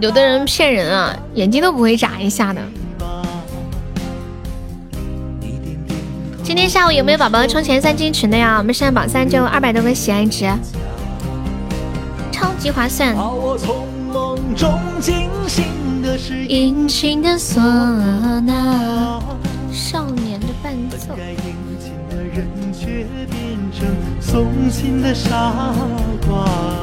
[0.00, 2.60] 有的人骗人啊，眼睛都不会眨一下的。
[6.42, 8.56] 今天下午有没有宝宝冲前三进群的呀？
[8.58, 10.50] 我们现在榜三就二百多个喜爱值，
[12.32, 13.14] 超级划算。
[16.48, 17.60] 殷勤的唢
[18.40, 19.20] 呐，
[19.70, 21.14] 少年的伴奏。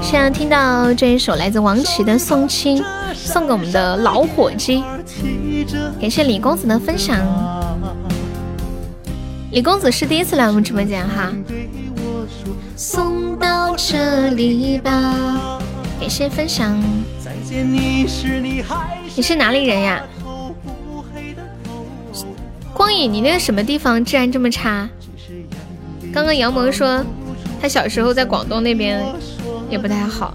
[0.01, 2.83] 现在听到这一首来自王琦的《送亲》，
[3.15, 4.83] 送给我们的老伙计。
[5.99, 7.17] 感谢李公子的分享。
[9.51, 11.31] 李公子是第一次来我们直播间哈，
[12.75, 15.59] 送到这里吧，
[16.01, 16.77] 感谢分享
[17.23, 17.65] 再见。
[17.65, 18.05] 你
[19.21, 20.03] 是哪里人呀？
[22.73, 24.89] 光影，你那个什么地方治安这么差？
[26.13, 27.03] 刚刚杨萌说
[27.61, 29.03] 他小时候在广东那边
[29.69, 30.33] 也不太好。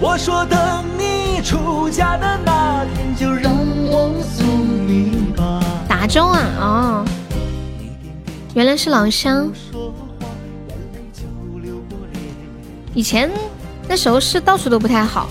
[0.00, 3.52] 我说等你出嫁的那天，就让
[3.86, 4.46] 我送
[4.86, 5.60] 你吧。
[5.88, 7.04] 达州啊，哦，
[8.54, 9.50] 原来是老乡。
[12.92, 13.30] 以前
[13.88, 15.28] 那时候是到处都不太好，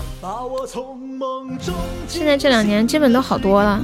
[2.08, 3.80] 现在这两年基本都好多了。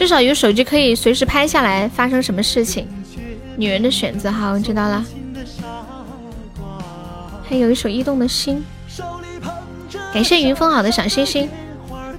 [0.00, 2.88] 至少有手机可以随时拍下来发生什么事情。
[3.58, 5.04] 女人的选择，好，我知道了。
[7.46, 8.64] 还有一首《驿动的心》，
[10.14, 11.50] 感谢云峰好的小心心。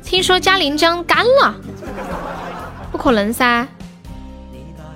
[0.04, 1.56] 听说嘉陵江干了，
[2.92, 3.68] 不可能噻！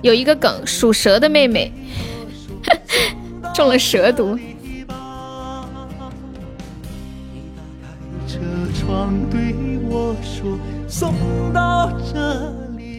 [0.00, 1.72] 有一个梗，属蛇的妹妹
[3.52, 4.38] 中了蛇毒。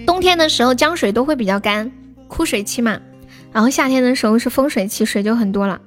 [0.07, 1.91] 冬天的时候江水都会比较干，
[2.29, 2.97] 枯水期嘛。
[3.51, 5.81] 然后夏天的时候是丰水期，水就很多了。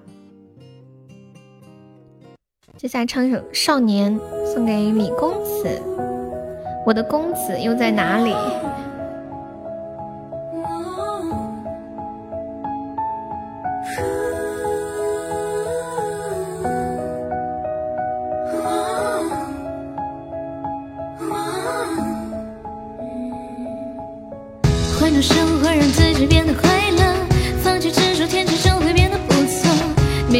[2.76, 4.15] 接下来唱一首《少年》，
[4.47, 5.82] 送给李公子。
[6.86, 8.34] 我的公子又在哪里？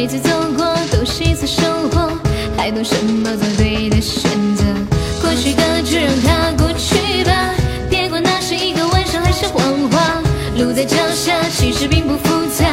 [0.01, 2.11] 每次走过都是一次收获，
[2.57, 4.63] 还懂什么做对的选择。
[5.21, 7.53] 过去的就让它过去吧，
[7.87, 10.19] 别管那是一个玩笑还是谎话。
[10.57, 12.65] 路在脚下，其实并不复杂，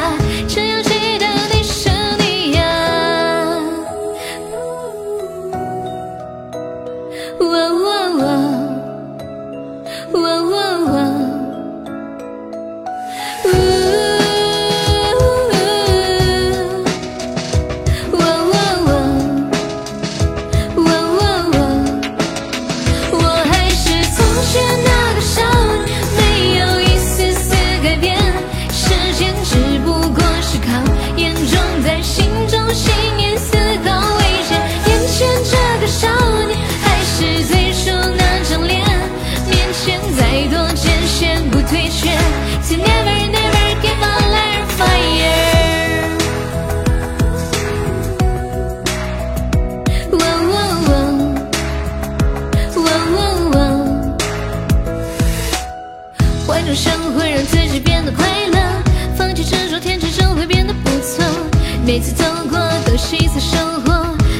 [61.99, 63.91] 每次走过都是一次收获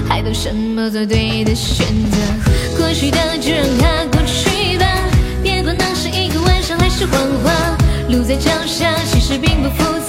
[0.07, 2.17] 还等什么做对的选择？
[2.77, 4.85] 过去的就让它过去吧
[5.43, 9.99] 别管那是一个玩笑还是谎话路在脚下其实并不复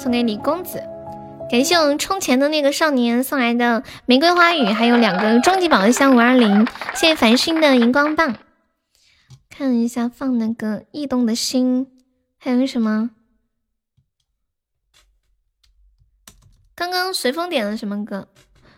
[0.00, 0.82] 送给李公子。
[1.50, 6.66] 感谢我们充钱的那个少年送来的玫瑰花语，还有两个终极宝箱五二零。
[6.94, 8.34] 谢谢繁星的荧光棒。
[9.50, 11.86] 看一下放那个异动的心，
[12.38, 13.10] 还有什么？
[16.74, 18.28] 刚刚随风点了什么歌？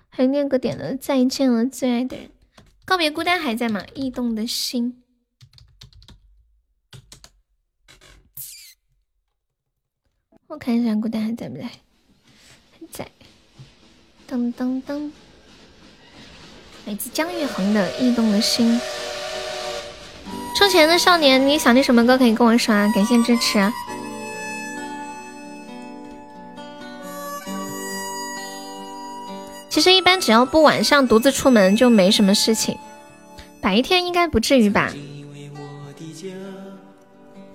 [0.08, 2.30] 还有那个点的再见了最爱的人，
[2.84, 3.84] 告别孤单还在吗？
[3.94, 5.01] 异动的心。
[10.52, 11.64] 我看一下孤单还在不在？
[11.64, 13.08] 还在。
[14.28, 15.10] 噔噔噔，
[16.84, 18.78] 来自姜育恒的《异动的心》。
[20.54, 22.92] 充钱的少年，你想听什么歌可以跟我说啊？
[22.94, 23.58] 感谢支持。
[23.58, 23.72] 啊
[29.70, 32.76] 其实一般只要不晚上独自出门就没什么事情，
[33.62, 34.92] 白天应该不至于吧。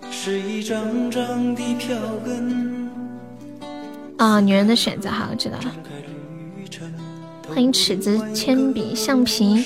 [0.09, 1.95] 是一张张的票
[2.25, 2.66] 根
[4.17, 5.71] 啊，女人的选择，好，我知道了。
[7.47, 9.63] 欢迎尺子、铅笔、橡皮。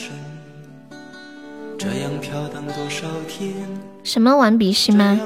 [4.04, 5.20] 什么玩笔芯吗？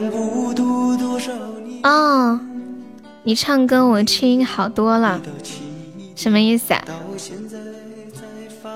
[1.84, 2.40] 哦，
[3.24, 5.20] 你唱歌我听好多了，
[6.16, 6.84] 什么意思啊？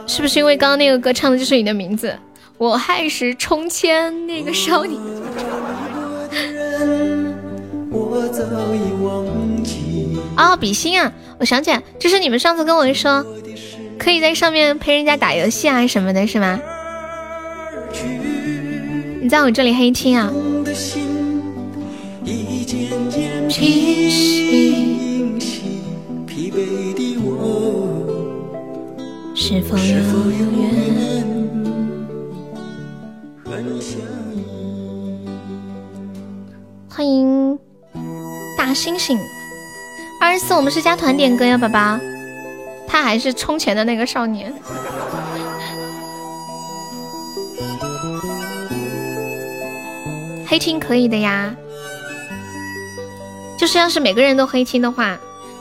[0.08, 2.14] 是不是因为刚刚那个歌唱的就是你的名字？
[2.58, 5.00] 我还是从前那个少年。
[10.40, 11.12] 哦，比心啊！
[11.38, 13.26] 我想起来，就是你们上次跟我说，
[13.98, 16.58] 可以在上面陪人家打游戏啊什么的，是吗？
[19.22, 20.32] 你在我这里黑听啊？
[29.36, 30.70] 是否永远？
[36.88, 37.60] 欢迎
[38.58, 39.18] 大猩猩
[40.20, 41.98] 二十四，我们是加团点歌呀，宝宝。
[42.88, 44.54] 他还是充钱的那个少年。
[50.46, 51.56] 黑听可以的呀，
[53.58, 55.18] 就是要是每个人都黑听的话，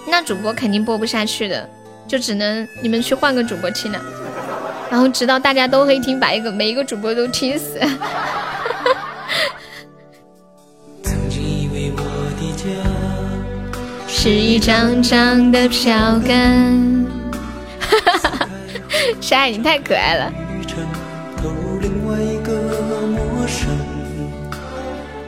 [0.06, 1.68] 那主播肯定播不下去的，
[2.08, 4.00] 就只能你们去换个主播听了，
[4.90, 7.78] 然后直到大家都黑听，把一个每一个主播都听死。
[14.20, 17.06] 是一张张的票根。
[17.78, 18.48] 哈哈哈！
[19.30, 20.32] 爱你太可爱了。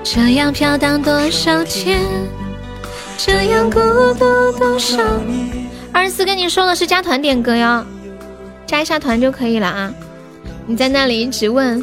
[0.02, 2.00] 这样飘荡多少天，
[3.16, 3.78] 这样孤
[4.14, 5.68] 独多少年。
[5.92, 7.86] 二十四跟你说了是加团点歌哟，
[8.66, 9.94] 加一下团就可以了啊！
[10.66, 11.80] 你在那里一直问，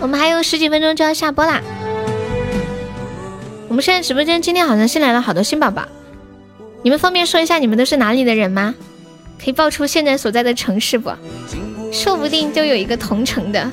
[0.00, 1.60] 我们还有十几分钟就要下播啦。
[3.72, 5.88] 我们现在直播间今天好像新来了好多新宝宝，
[6.82, 8.74] 你们方便说一下你们都是哪里的人吗？
[9.42, 11.10] 可以报出现在所在的城市不？
[11.90, 13.72] 说不定就有一个同城的。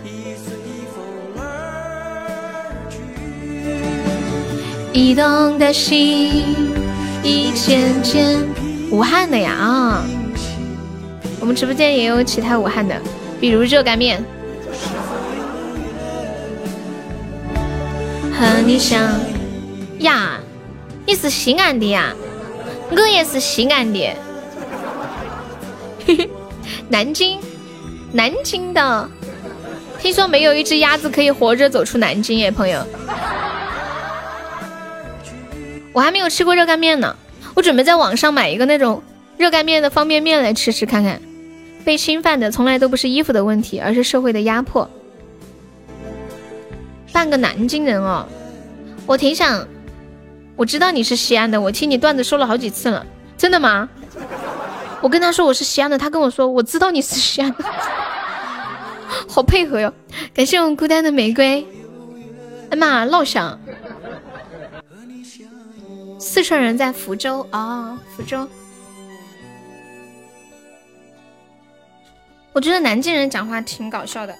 [4.94, 6.46] 移动的心
[7.22, 8.40] 一件件，
[8.92, 10.06] 武汉的呀啊！
[11.42, 12.96] 我们直播间也有其他武汉的，
[13.42, 14.24] 比如热干面。
[18.32, 19.02] 和你相
[20.00, 20.40] 呀，
[21.06, 22.14] 你是西安的呀？
[22.92, 24.16] 我也是西安的。
[26.06, 26.30] 嘿嘿，
[26.88, 27.40] 南京，
[28.12, 29.10] 南京的。
[30.00, 32.86] 听说没有一只鸭子可以活着走出南京耶，朋友。
[35.92, 37.16] 我还没有吃过热干面呢，
[37.54, 39.04] 我准备在网上买一个那种
[39.38, 41.22] 热干面的方便面来吃吃看看。
[41.84, 44.90] 被侵犯的从来都不是衣服的问题，而是社会的压迫。
[47.12, 48.26] 半个南京人哦，
[49.06, 49.68] 我挺想，
[50.60, 53.06] 我知道你是西安的，我听你段子说了好几次了，
[53.38, 53.88] 真的吗？
[55.02, 57.64] 我跟他说我是西安的，他跟我说我知道你是西安的，
[59.26, 59.94] 好配合哟。
[60.34, 61.66] 感谢我们孤单的玫瑰，
[62.72, 63.58] 哎妈，老乡。
[66.20, 68.46] 四川人在福州啊，福州。
[72.52, 74.36] 我觉得南京人讲话挺搞笑的，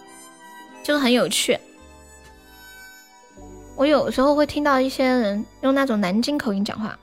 [0.84, 1.58] 就是很有趣。
[3.80, 7.00] 我有时候会听到一些人用那种南京口音讲话。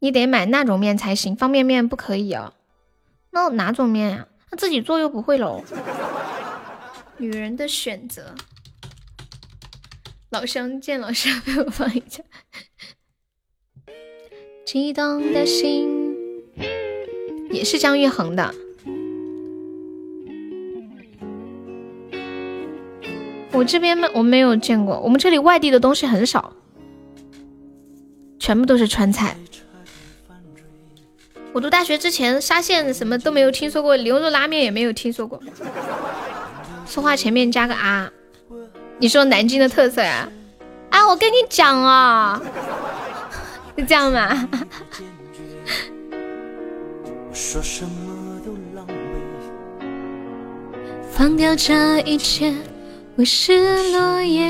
[0.00, 2.52] 你得买那种面才行，方便面不可以哦。
[3.30, 4.26] 那哪种面呀？
[4.50, 5.62] 他自己做又不会喽。
[7.18, 8.34] 女人的选择。
[10.30, 12.24] 老乡见老乡，给 我放一下。
[14.64, 16.16] 激动的心
[17.52, 18.52] 也是姜育恒的。
[23.52, 26.52] 我这边没我没有见过，我们这里外地的东西很少，
[28.38, 29.36] 全部都是川菜。
[31.52, 35.40] 我读大学之前，沙县什么都没有听说过，牛肉拉面也没有听说过。
[36.86, 38.10] 说话前面加个啊。
[38.98, 40.28] 你说南京的特色呀？
[40.90, 42.40] 啊，我跟你讲啊，
[43.76, 44.48] 是这样吗？
[51.10, 52.54] 放掉这一切，
[53.18, 54.46] 我是落叶。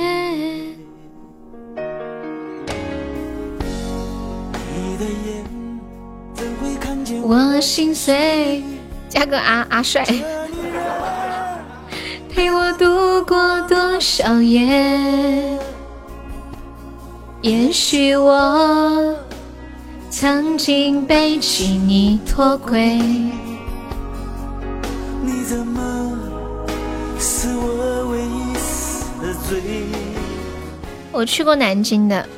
[7.22, 8.64] 我心碎，
[9.08, 10.04] 加个阿阿帅。
[12.28, 15.56] 陪我度过多少夜？
[17.42, 19.16] 也许我
[20.10, 22.98] 曾经背弃你脱轨。
[25.22, 26.18] 你怎么
[27.20, 28.15] 是我
[31.12, 32.28] 我去过南京的，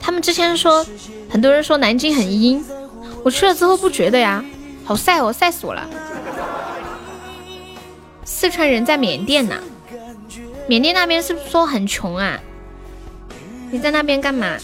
[0.00, 0.84] 他们之前说，
[1.28, 2.64] 很多人说南京很阴，
[3.22, 4.44] 我去了之后不觉得呀，
[4.84, 5.88] 好晒哦，晒死我了。
[8.24, 9.54] 四川人在缅甸呢，
[10.66, 12.40] 缅甸那边是不是说很穷啊？
[13.70, 14.56] 你在那边干嘛？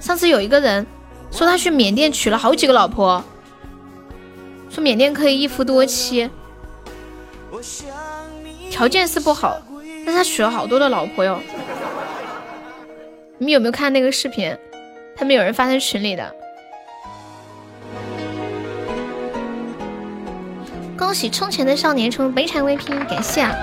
[0.00, 0.86] 上次有一个人
[1.30, 3.22] 说他去缅甸娶了好几个老婆，
[4.70, 6.28] 说缅甸可以一夫多妻，
[8.70, 9.60] 条件是不好，
[10.04, 11.40] 但他娶了好多的老婆哟。
[13.38, 14.56] 你们有没有看那个视频？
[15.16, 16.34] 他们有人发在群里的。
[20.96, 23.54] 恭喜充钱的少年充悲惨 VP，感谢啊！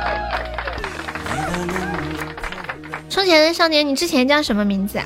[3.09, 5.05] 充钱的少年，你之前叫什么名字啊？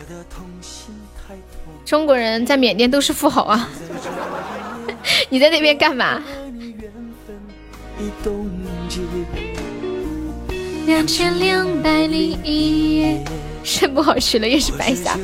[1.86, 3.70] 中国人在缅甸都是富豪啊！
[5.30, 6.22] 你在那边干嘛？
[10.92, 13.24] 两千两百零一夜，
[13.64, 15.18] 肾不好吃了也是白瞎。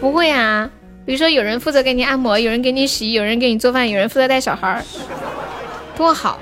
[0.00, 0.70] 不会啊，
[1.04, 4.84] 比如说有人负责给你按摩，有人给你洗，有人给你做饭，有人负责带小孩儿。
[5.96, 6.38] 多好！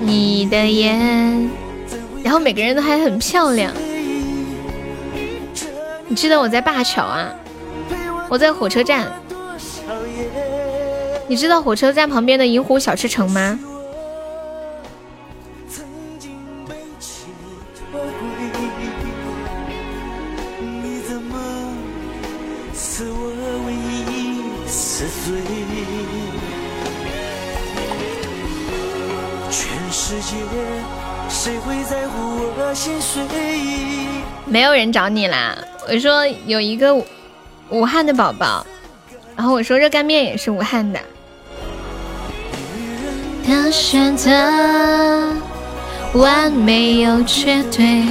[0.00, 1.50] 你的眼，
[2.24, 3.70] 然后每个人都还很漂亮。
[6.08, 7.30] 你知道我在灞桥啊？
[8.30, 9.12] 我在火车站。
[11.28, 13.60] 你知道火车站旁边的银湖小吃城吗？
[34.46, 35.56] 没有人找你啦。
[35.88, 36.94] 我说有一个
[37.68, 38.66] 武汉的宝宝，
[39.36, 41.00] 然后我说热干面也是武汉的。
[43.46, 44.30] 的选择，
[46.14, 48.04] 完美又绝对，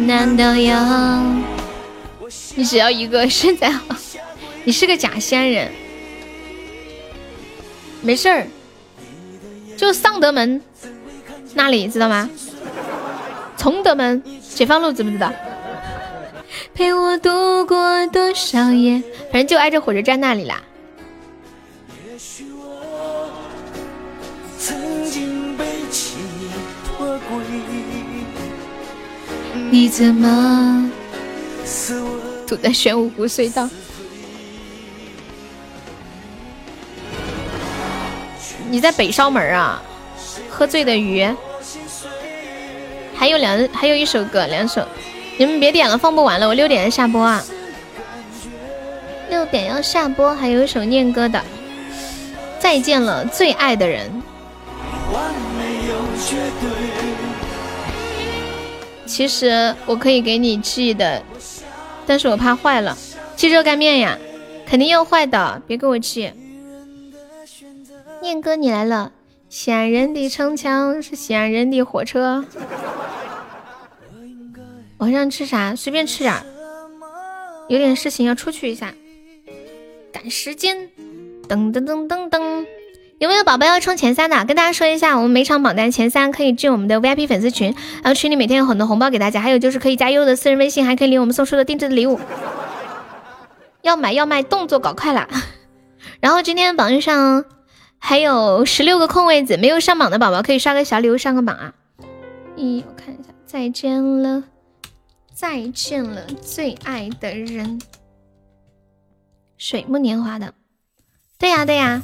[0.00, 1.22] 难道要？
[2.54, 3.82] 你只要一个身材好，
[4.64, 5.72] 你是个假仙人，
[8.02, 8.46] 没事儿，
[9.76, 10.60] 就上德门
[11.54, 12.28] 那里知道吗？
[13.56, 15.32] 崇德门解放路知不知道？
[16.74, 20.62] 陪我度过多少夜，反正就挨着火车站那里啦。
[29.70, 30.90] 你怎么
[32.46, 33.68] 堵在玄武湖隧道？
[38.70, 39.82] 你在北烧门啊？
[40.52, 41.26] 喝醉的鱼，
[43.16, 44.86] 还有两，还有一首歌，两首，
[45.38, 47.42] 你们别点了，放不完了，我六点下播啊。
[49.30, 51.38] 六点要下播，还有一首念歌的，
[52.60, 54.10] 《再见了最爱的人》。
[59.06, 61.22] 其实我可以给你寄的，
[62.06, 62.96] 但是我怕坏了。
[63.34, 64.18] 寄热干面呀，
[64.66, 66.30] 肯定要坏的，别给我寄。
[68.20, 69.10] 念哥你来了，
[69.54, 72.42] 西安人的城墙是西安人的火车。
[74.96, 75.76] 晚上吃啥？
[75.76, 76.34] 随便吃点。
[77.68, 78.94] 有点事情要出去一下，
[80.10, 80.88] 赶时间。
[81.46, 82.64] 噔噔噔噔噔。
[83.18, 84.42] 有没有宝宝要冲前三的？
[84.46, 92.18] 跟大家说一下，我们每场榜单前三可以进我们的 VIP 粉丝群，然后群里每天有很多红包给大家，还有就是可以加悠悠的私人微信，还可以领我们送出的定制的礼物。
[93.82, 95.28] 要买要卖，动作搞快了。
[96.20, 97.44] 然后今天榜一上
[98.04, 101.72] 还有十六个空位子，没有上榜的宝宝可以刷个小礼物上个榜啊。
[102.56, 104.42] 一，我看一下，再见了，
[105.32, 107.80] 再见了，最爱的人，
[109.56, 110.52] 水木年华的，
[111.38, 112.02] 对呀对呀。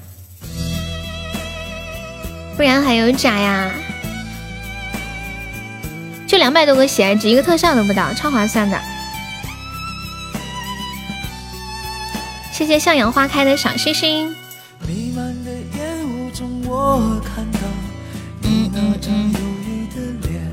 [2.57, 3.73] 不然还有假呀？
[6.29, 8.81] 就两百多个喜爱值，一个特效都不到，超划算的。
[12.53, 14.35] 谢谢向阳花开的小星星。
[18.43, 20.51] 你那张忧郁的脸。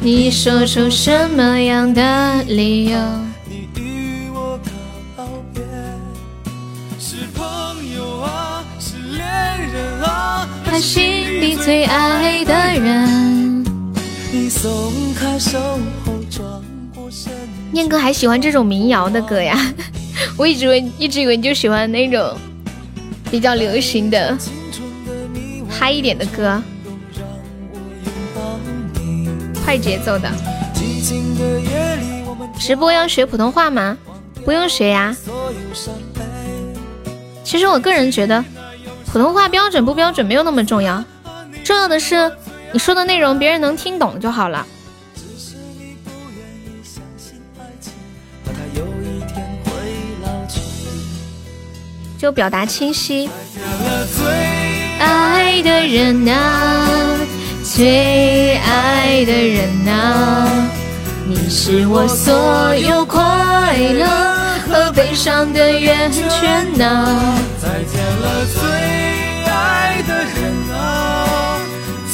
[0.00, 2.98] 你说出什么样的理由？
[10.64, 11.00] 他是
[11.40, 13.64] 你最爱的人
[14.32, 15.58] 你松开手
[16.30, 16.48] 转
[16.94, 17.32] 过身。
[17.72, 19.58] 念哥还喜欢这种民谣的歌呀？
[20.38, 22.36] 我一直以为一直以为你就喜欢那种
[23.30, 24.36] 比较流行的
[25.80, 26.62] 嗨一点的歌，
[29.64, 30.30] 快节奏的。
[32.58, 33.96] 直播要学普通话吗？
[34.44, 35.16] 不用学呀。
[37.42, 38.44] 其实我个人觉得。
[39.06, 41.02] 普通话标准不标准没有那么重要，
[41.64, 42.30] 重要的是
[42.72, 44.66] 你说的内容别人能听懂就好了。
[52.18, 53.30] 就表达清晰。
[55.00, 57.18] 爱的人啊，
[57.64, 60.48] 最爱的人啊，
[61.26, 64.06] 你是我所有快乐
[64.68, 67.34] 和悲伤的源泉呐。
[67.60, 68.60] 再见了，最
[69.50, 71.58] 爱的人啊，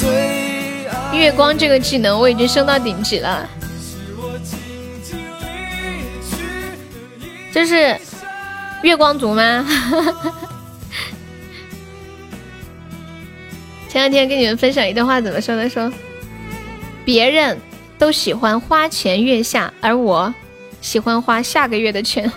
[0.00, 1.16] 最爱。
[1.16, 3.48] 月光这个技能我已经升到顶级了，
[7.52, 7.96] 这是
[8.82, 9.66] 月光族吗？
[13.96, 15.66] 前两天跟你们分享一段话，怎么说呢？
[15.70, 15.90] 说
[17.02, 17.58] 别人
[17.96, 20.34] 都喜欢花前月下，而我
[20.82, 22.30] 喜欢花下个月的钱。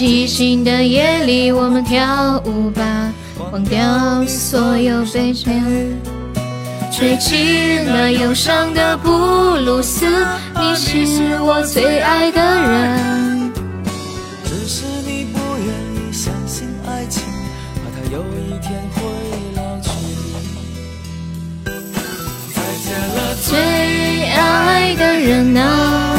[0.00, 3.12] 寂静的夜里，我们跳舞吧，
[3.52, 5.52] 忘掉所有悲伤，
[6.90, 10.06] 吹起那忧伤的布鲁斯。
[10.58, 13.52] 你是我最爱的人。
[14.46, 17.22] 只是你不愿意相信爱情，
[17.74, 19.02] 怕它有一天会
[19.54, 19.90] 老去。
[22.54, 26.16] 再见了，最爱的人啊。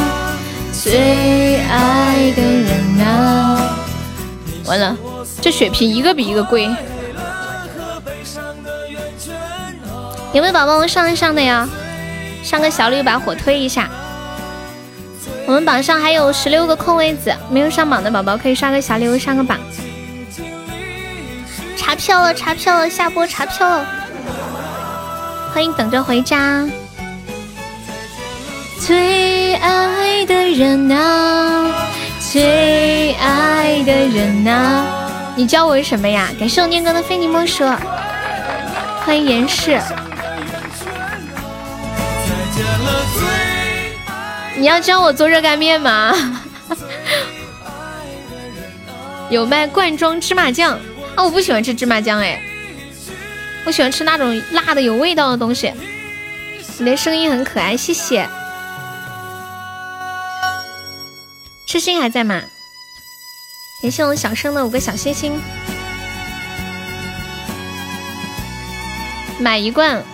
[0.72, 3.61] 最爱的人啊！
[4.72, 4.96] 完了，
[5.42, 6.66] 这血瓶一个比一个贵。
[10.32, 11.68] 有没有宝宝上一上的呀？
[12.42, 13.90] 上个小绿把火推一下。
[15.46, 19.58] 我们榜上还有十六个空位子，没有上榜的宝宝可以刷个小礼物上个榜。
[21.76, 23.86] 查票了，查票了，下播查票了。
[25.52, 26.66] 欢迎等着回家。
[28.80, 31.70] 最爱的人啊，
[32.32, 36.28] 最爱的人啊，你教我什么呀？
[36.38, 37.64] 感谢我念哥的非你莫属。
[39.04, 39.80] 欢迎严氏。
[44.56, 46.14] 你要教我做热干面吗？
[49.30, 50.78] 有卖罐装芝麻酱
[51.16, 51.24] 啊！
[51.24, 52.40] 我不喜欢吃芝麻酱哎，
[53.64, 55.72] 我喜欢吃那种辣的有味道的东西。
[56.78, 58.28] 你的声音很可爱，谢谢。
[61.66, 62.42] 痴心还在吗？
[63.82, 65.32] 感谢我小生的五个小心心。
[69.40, 70.04] 买一罐，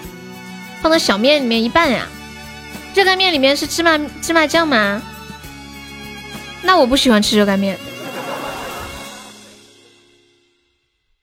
[0.80, 2.08] 放到小面里面一半呀。
[2.94, 5.02] 热干面里面是芝麻芝麻酱吗？
[6.62, 7.78] 那我不喜欢吃热干面，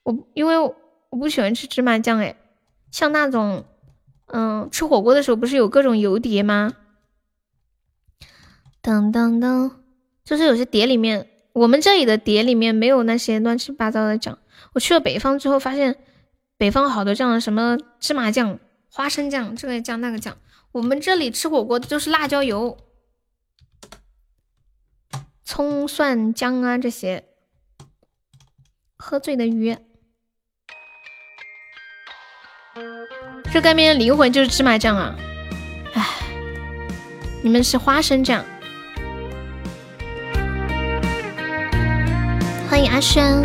[0.04, 2.36] 我因为我不喜欢吃芝麻酱哎，
[2.92, 3.64] 像那种
[4.26, 6.74] 嗯吃火锅的时候不是有各种油碟吗？
[8.80, 9.72] 噔噔噔，
[10.24, 14.38] 就是有些碟里面，我们这里的碟里面没有那些乱七八糟的酱。
[14.74, 15.96] 我去了北方之后发现，
[16.58, 18.58] 北方好多酱，什么芝麻酱、
[18.90, 20.36] 花生酱，这个酱那个酱。
[20.72, 22.76] 我们这里吃火锅的就是辣椒油、
[25.44, 27.24] 葱蒜姜啊这些。
[28.98, 29.76] 喝醉的鱼，
[33.52, 35.14] 热干面的灵魂就是芝麻酱啊！
[35.94, 36.04] 唉，
[37.42, 38.44] 你们是花生酱。
[42.76, 43.42] 欢迎阿轩。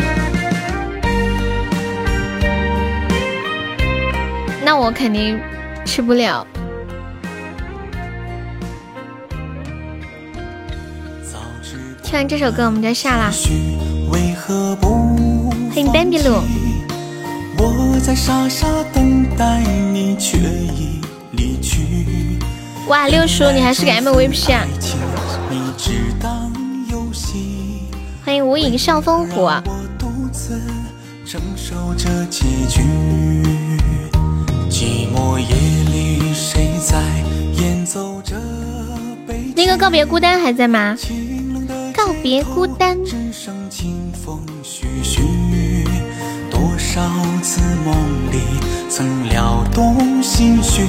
[4.61, 5.40] 那我肯定
[5.85, 6.45] 吃不了。
[12.03, 13.32] 听完这首歌，我们就下啦。
[14.10, 16.43] 欢迎 Baby 露。
[22.90, 24.68] 哇，六叔，你还是个 MVP 啊！
[28.24, 29.50] 欢迎无影上风虎。
[39.56, 40.95] 那个告别孤单还在吗？
[41.95, 42.98] 告别孤单。
[46.50, 47.01] 多少
[47.41, 47.95] 次梦
[48.32, 48.40] 里
[48.90, 50.83] 曾撩动心绪，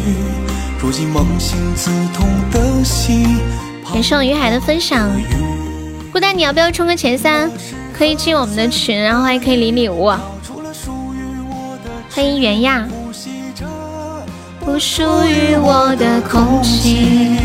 [0.81, 3.39] 如今梦醒自痛的心
[3.93, 5.11] 感谢于海的分享。
[6.13, 7.51] 孤单，你要不要冲个前三？
[7.97, 10.13] 可以进我们的群，然后还可以领礼物。
[12.11, 12.87] 欢迎袁亚。
[14.61, 17.39] 不属于我的空气。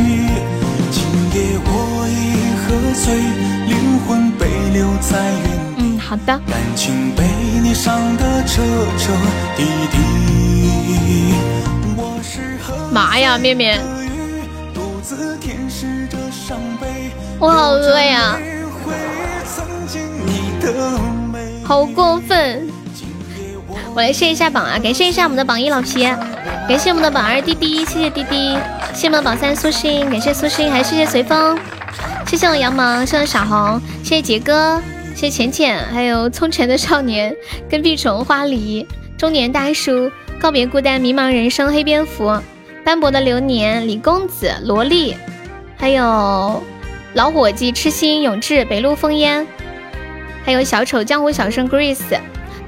[5.78, 6.38] 嗯，好的。
[12.92, 13.80] 妈呀，面面，
[17.40, 18.38] 我好饿呀！
[21.64, 22.68] 好过分！
[23.94, 26.04] 我来谢一下榜啊，感谢一下我们的榜一老皮，
[26.68, 28.58] 感谢我们的榜二滴滴，谢谢滴滴，
[28.94, 31.58] 谢谢我们的榜三苏心，感谢苏心，还谢谢随风。
[32.26, 34.82] 谢谢我杨芒，谢谢小红，谢谢杰哥，
[35.16, 37.36] 谢谢浅浅，还有从前的少年，
[37.70, 38.88] 跟屁虫花梨，
[39.18, 42.40] 中年大叔，告别孤单，迷茫人生，黑蝙蝠，
[42.86, 45.16] 斑驳的流年，李公子，萝莉，
[45.78, 46.62] 还有
[47.14, 49.48] 老伙计，痴心，永志，北路烽烟，
[50.48, 52.18] 还有小丑，江湖小生，Grace，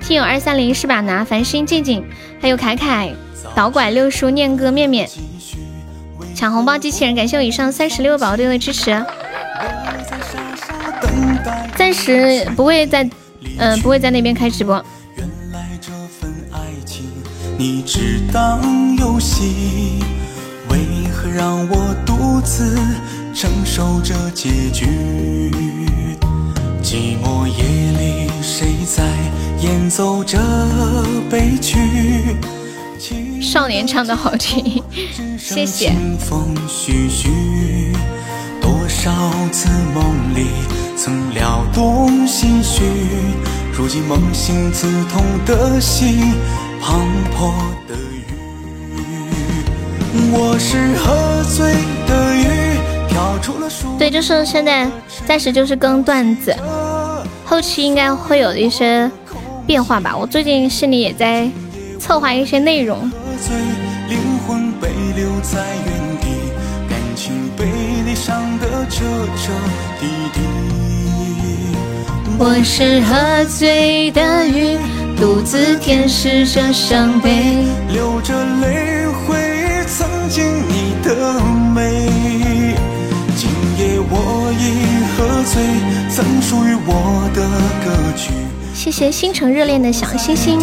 [0.01, 2.03] 听友二三零是把拿，繁星，静静，
[2.41, 3.09] 还有凯凯，
[3.55, 5.09] 导拐六叔，念哥，面面，
[6.35, 9.01] 抢红包机器人，感谢我以上三十六宝宝对我的支持。
[11.77, 13.09] 暂时不会在，
[13.57, 14.83] 嗯，不会在那边开直播。
[17.57, 18.59] 你只当
[18.97, 20.03] 游戏，
[20.69, 20.79] 为
[21.13, 22.77] 何让我独自
[23.33, 25.78] 承受着结局？
[26.81, 27.63] 寂寞夜
[27.97, 29.03] 里，谁在
[29.61, 30.39] 演奏着
[31.29, 31.77] 悲剧？
[33.41, 34.81] 少年唱的好听，
[35.37, 35.93] 谢谢。
[38.61, 39.11] 多少
[39.51, 40.47] 次梦里
[40.95, 42.83] 曾撩动心绪，
[43.73, 46.33] 如今梦醒刺痛的心，
[46.81, 46.95] 滂
[47.35, 47.51] 沱
[47.87, 48.23] 的雨。
[50.31, 51.73] 我是喝醉
[52.07, 52.47] 的鱼，
[53.97, 54.89] 对，就是现在
[55.29, 56.55] 暂时就是更段子，
[57.45, 59.09] 后期应该会有一些
[59.67, 60.17] 变化吧。
[60.17, 61.47] 我最近心里也在
[61.99, 63.11] 策划一些内容。
[72.39, 74.79] 我是喝醉的鱼，
[75.15, 81.39] 独自舔舐着伤悲，流着泪回忆曾经你的
[85.19, 85.61] 喝醉，
[86.09, 87.45] 曾属于我的
[87.83, 88.31] 歌曲。
[88.73, 90.57] 谢谢星辰热恋的小星星。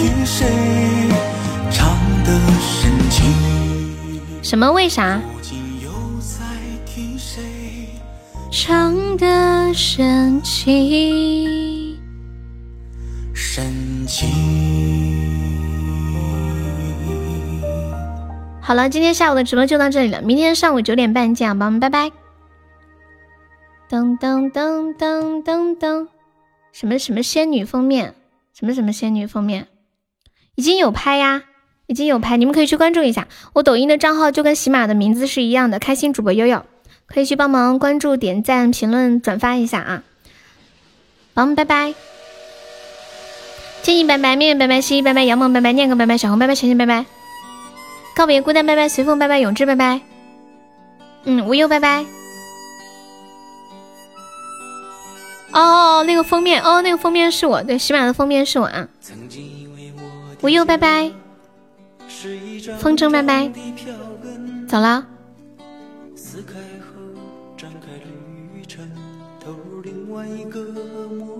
[4.42, 4.72] 什么？
[4.72, 5.20] 为啥？
[8.50, 11.98] 唱的深情，
[13.34, 14.26] 深情。
[18.62, 22.10] 好了，今天下午的直播就到这里了，明天上午九点半见，宝宝们，拜拜。
[23.88, 26.08] 噔噔噔噔噔噔，
[26.72, 28.14] 什么什么仙女封面？
[28.52, 29.68] 什么什么仙女封面？
[30.54, 31.44] 已经有拍呀，
[31.86, 33.28] 已经有拍，你们可以去关注一下。
[33.52, 36.64] 我抖音的账号就跟喜马的名字是一样的，开心主播悠悠。
[37.06, 40.02] 可以去帮忙关注、点赞、评论、转发一下啊！
[41.34, 41.94] 宝宝们，拜拜！
[43.82, 47.06] 建议拜拜，面面拜拜，心意拜拜，杨萌拜拜，念哥拜拜，小红拜拜，晨晨拜拜，
[48.16, 50.00] 告别孤单拜拜，随风拜拜，永志拜拜，
[51.24, 52.04] 嗯，无忧拜拜。
[55.58, 58.86] 哦，那个封面，哦，那个封面是我，对，喜马的封面是我啊。
[60.42, 61.10] 我又拜拜，
[62.78, 63.50] 风筝拜拜，
[64.68, 65.06] 走了。
[66.14, 67.00] 撕开后
[67.56, 68.86] 展开旅程，
[69.42, 70.60] 投入另外一个
[71.08, 71.35] 陌